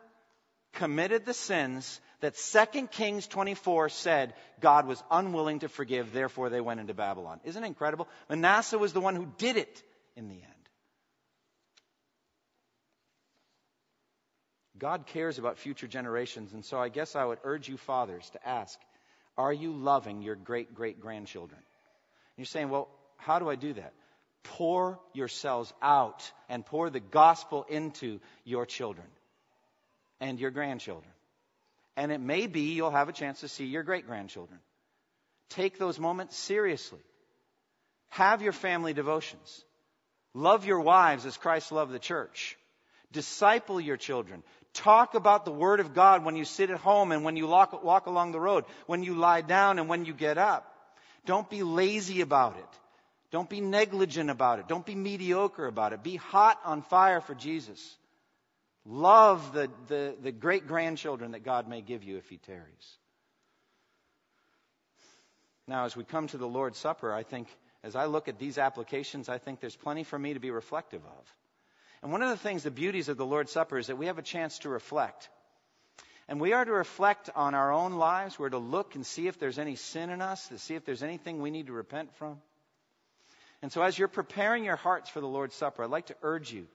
committed 0.74 1.24
the 1.24 1.36
sins 1.36 2.02
that 2.22 2.34
2 2.36 2.88
Kings 2.88 3.28
24 3.28 3.90
said 3.90 4.34
God 4.60 4.88
was 4.88 5.04
unwilling 5.12 5.60
to 5.60 5.70
forgive, 5.70 6.14
therefore 6.14 6.50
they 6.50 6.62
went 6.62 6.80
into 6.80 6.96
Babylon. 6.96 7.40
Isn't 7.44 7.64
it 7.64 7.68
incredible? 7.68 8.08
Manasseh 8.28 8.80
was 8.80 8.92
the 8.92 9.02
one 9.02 9.16
who 9.16 9.32
did 9.38 9.56
it 9.56 9.84
in 10.16 10.30
the 10.30 10.34
end. 10.34 10.70
God 14.80 15.06
cares 15.06 15.38
about 15.38 15.60
future 15.60 15.88
generations, 15.88 16.54
and 16.54 16.66
so 16.66 16.80
I 16.80 16.90
guess 16.90 17.16
I 17.16 17.24
would 17.24 17.38
urge 17.44 17.70
you, 17.70 17.78
fathers, 17.78 18.28
to 18.32 18.48
ask 18.48 18.80
Are 19.38 19.54
you 19.54 19.74
loving 19.74 20.24
your 20.24 20.36
great 20.36 20.74
great 20.74 21.00
grandchildren? 21.00 21.62
You're 22.36 22.46
saying, 22.46 22.70
Well, 22.70 22.88
how 23.18 23.38
do 23.38 23.48
I 23.48 23.54
do 23.54 23.74
that? 23.74 23.94
Pour 24.46 25.00
yourselves 25.14 25.74
out 25.82 26.32
and 26.50 26.66
pour 26.66 26.90
the 26.90 27.00
gospel 27.00 27.66
into 27.70 28.20
your 28.44 28.66
children. 28.66 29.08
and 30.22 30.40
your 30.40 30.52
grandchildren. 30.52 31.12
And 31.98 32.12
it 32.12 32.22
may 32.22 32.48
be 32.48 32.74
you'll 32.74 32.92
have 32.92 33.10
a 33.10 33.14
chance 33.14 33.42
to 33.42 33.48
see 33.48 33.66
your 33.66 33.84
great 33.84 34.08
grandchildren. 34.08 34.60
Take 35.50 35.78
those 35.78 36.00
moments 36.00 36.38
seriously. 36.38 37.04
Have 38.10 38.42
your 38.42 38.54
family 38.54 38.94
devotions. 38.94 39.64
Love 40.34 40.66
your 40.66 40.80
wives 40.80 41.26
as 41.26 41.38
Christ 41.38 41.72
loved 41.72 41.92
the 41.92 42.00
church. 42.00 42.58
Disciple 43.12 43.80
your 43.80 43.98
children. 43.98 44.44
Talk 44.74 45.16
about 45.16 45.46
the 45.46 45.52
Word 45.52 45.80
of 45.80 45.94
God 45.94 46.26
when 46.26 46.36
you 46.36 46.46
sit 46.46 46.70
at 46.70 46.80
home 46.80 47.12
and 47.12 47.24
when 47.24 47.38
you 47.38 47.48
walk, 47.48 47.84
walk 47.84 48.08
along 48.08 48.32
the 48.32 48.40
road, 48.40 48.66
when 48.88 49.04
you 49.04 49.16
lie 49.16 49.42
down 49.42 49.80
and 49.80 49.88
when 49.88 50.06
you 50.06 50.14
get 50.14 50.38
up. 50.38 50.70
Don't 51.26 51.50
be 51.50 51.64
lazy 51.64 52.22
about 52.22 52.58
it. 52.58 52.80
Don't 53.32 53.50
be 53.50 53.62
negligent 53.62 54.30
about 54.30 54.60
it. 54.60 54.68
Don't 54.68 54.86
be 54.86 54.96
mediocre 54.96 55.66
about 55.66 55.94
it. 55.94 56.04
Be 56.04 56.16
hot 56.16 56.60
on 56.64 56.82
fire 56.82 57.22
for 57.22 57.36
Jesus. 57.36 57.98
Love 58.86 59.54
the, 59.54 59.70
the, 59.88 60.16
the 60.22 60.32
great 60.32 60.68
grandchildren 60.68 61.32
that 61.32 61.44
God 61.44 61.68
may 61.68 61.82
give 61.82 62.04
you 62.04 62.18
if 62.18 62.30
He 62.30 62.38
tarries. 62.38 62.98
Now, 65.68 65.86
as 65.86 65.96
we 65.96 66.04
come 66.04 66.28
to 66.28 66.38
the 66.38 66.48
Lord's 66.48 66.78
Supper, 66.78 67.12
I 67.12 67.24
think, 67.24 67.48
as 67.84 67.96
I 67.96 68.06
look 68.06 68.28
at 68.28 68.38
these 68.38 68.60
applications, 68.60 69.30
I 69.30 69.40
think 69.40 69.60
there's 69.60 69.76
plenty 69.76 70.04
for 70.04 70.20
me 70.20 70.36
to 70.36 70.40
be 70.40 70.52
reflective 70.52 71.02
of. 71.04 71.36
And 72.04 72.12
one 72.12 72.22
of 72.22 72.30
the 72.30 72.38
things, 72.38 72.62
the 72.62 72.70
beauties 72.70 73.10
of 73.10 73.18
the 73.18 73.26
Lord's 73.26 73.52
Supper, 73.52 73.80
is 73.80 73.88
that 73.88 73.98
we 73.98 74.06
have 74.06 74.20
a 74.20 74.24
chance 74.24 74.60
to 74.60 74.70
reflect. 74.70 75.30
And 76.28 76.40
we 76.40 76.54
are 76.54 76.64
to 76.64 76.72
reflect 76.72 77.32
on 77.36 77.56
our 77.56 77.72
own 77.72 77.94
lives. 77.94 78.38
We're 78.38 78.50
to 78.50 78.60
look 78.60 78.94
and 78.94 79.04
see 79.04 79.28
if 79.28 79.40
there's 79.40 79.58
any 79.58 79.76
sin 79.76 80.12
in 80.12 80.22
us, 80.22 80.48
to 80.50 80.60
see 80.60 80.76
if 80.76 80.86
there's 80.86 81.04
anything 81.04 81.42
we 81.42 81.50
need 81.50 81.68
to 81.68 81.74
repent 81.74 82.14
from. 82.16 82.40
And 83.66 83.72
so, 83.72 83.82
as 83.82 83.98
you're 83.98 84.08
preparing 84.08 84.64
your 84.64 84.76
hearts 84.76 85.10
for 85.10 85.22
the 85.22 85.28
Lord's 85.28 85.56
Supper, 85.56 85.84
I'd 85.84 85.90
like 85.90 86.06
to 86.06 86.16
urge 86.22 86.54
you 86.54 86.68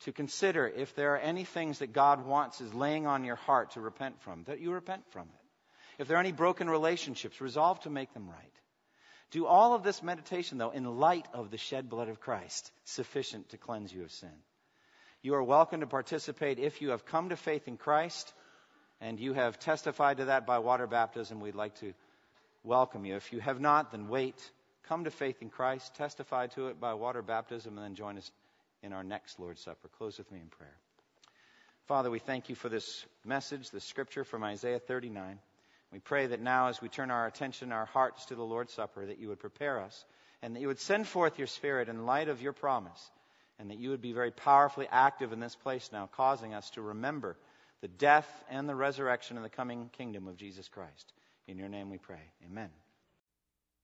to 0.00 0.12
consider 0.12 0.68
if 0.68 0.94
there 0.94 1.14
are 1.14 1.18
any 1.18 1.44
things 1.44 1.78
that 1.78 1.94
God 1.94 2.26
wants 2.26 2.60
is 2.60 2.74
laying 2.74 3.06
on 3.06 3.24
your 3.24 3.36
heart 3.36 3.70
to 3.70 3.80
repent 3.80 4.20
from, 4.20 4.44
that 4.44 4.60
you 4.60 4.70
repent 4.70 5.02
from 5.12 5.22
it. 5.22 6.02
If 6.02 6.08
there 6.08 6.18
are 6.18 6.20
any 6.20 6.32
broken 6.32 6.68
relationships, 6.68 7.40
resolve 7.40 7.80
to 7.84 7.88
make 7.88 8.12
them 8.12 8.28
right. 8.28 8.52
Do 9.30 9.46
all 9.46 9.72
of 9.72 9.82
this 9.82 10.02
meditation, 10.02 10.58
though, 10.58 10.72
in 10.72 10.84
light 10.98 11.26
of 11.32 11.50
the 11.50 11.56
shed 11.56 11.88
blood 11.88 12.10
of 12.10 12.20
Christ, 12.20 12.70
sufficient 12.84 13.48
to 13.48 13.56
cleanse 13.56 13.90
you 13.90 14.02
of 14.02 14.12
sin. 14.12 14.42
You 15.22 15.36
are 15.36 15.42
welcome 15.42 15.80
to 15.80 15.86
participate 15.86 16.58
if 16.58 16.82
you 16.82 16.90
have 16.90 17.06
come 17.06 17.30
to 17.30 17.36
faith 17.36 17.66
in 17.66 17.78
Christ 17.78 18.30
and 19.00 19.18
you 19.18 19.32
have 19.32 19.58
testified 19.58 20.18
to 20.18 20.26
that 20.26 20.46
by 20.46 20.58
water 20.58 20.86
baptism. 20.86 21.40
We'd 21.40 21.54
like 21.54 21.76
to 21.76 21.94
welcome 22.62 23.06
you. 23.06 23.16
If 23.16 23.32
you 23.32 23.40
have 23.40 23.58
not, 23.58 23.90
then 23.92 24.08
wait. 24.08 24.50
Come 24.90 25.04
to 25.04 25.10
faith 25.12 25.40
in 25.40 25.50
Christ, 25.50 25.94
testify 25.94 26.48
to 26.48 26.66
it 26.66 26.80
by 26.80 26.94
water 26.94 27.22
baptism, 27.22 27.78
and 27.78 27.84
then 27.86 27.94
join 27.94 28.18
us 28.18 28.28
in 28.82 28.92
our 28.92 29.04
next 29.04 29.38
Lord's 29.38 29.62
Supper. 29.62 29.86
Close 29.96 30.18
with 30.18 30.32
me 30.32 30.40
in 30.40 30.48
prayer. 30.48 30.76
Father, 31.86 32.10
we 32.10 32.18
thank 32.18 32.48
you 32.48 32.56
for 32.56 32.68
this 32.68 33.06
message, 33.24 33.70
this 33.70 33.84
scripture 33.84 34.24
from 34.24 34.42
Isaiah 34.42 34.80
39. 34.80 35.38
We 35.92 36.00
pray 36.00 36.26
that 36.26 36.40
now, 36.40 36.66
as 36.66 36.82
we 36.82 36.88
turn 36.88 37.12
our 37.12 37.28
attention, 37.28 37.70
our 37.70 37.84
hearts 37.84 38.24
to 38.26 38.34
the 38.34 38.42
Lord's 38.42 38.72
Supper, 38.72 39.06
that 39.06 39.20
you 39.20 39.28
would 39.28 39.38
prepare 39.38 39.78
us 39.78 40.04
and 40.42 40.56
that 40.56 40.60
you 40.60 40.66
would 40.66 40.80
send 40.80 41.06
forth 41.06 41.38
your 41.38 41.46
Spirit 41.46 41.88
in 41.88 42.04
light 42.04 42.28
of 42.28 42.42
your 42.42 42.52
promise 42.52 43.12
and 43.60 43.70
that 43.70 43.78
you 43.78 43.90
would 43.90 44.02
be 44.02 44.12
very 44.12 44.32
powerfully 44.32 44.88
active 44.90 45.32
in 45.32 45.38
this 45.38 45.54
place 45.54 45.90
now, 45.92 46.08
causing 46.16 46.52
us 46.52 46.68
to 46.70 46.82
remember 46.82 47.36
the 47.80 47.86
death 47.86 48.28
and 48.50 48.68
the 48.68 48.74
resurrection 48.74 49.36
and 49.36 49.46
the 49.46 49.50
coming 49.50 49.88
kingdom 49.92 50.26
of 50.26 50.36
Jesus 50.36 50.66
Christ. 50.66 51.12
In 51.46 51.58
your 51.58 51.68
name 51.68 51.90
we 51.90 51.98
pray. 51.98 52.32
Amen. 52.44 52.70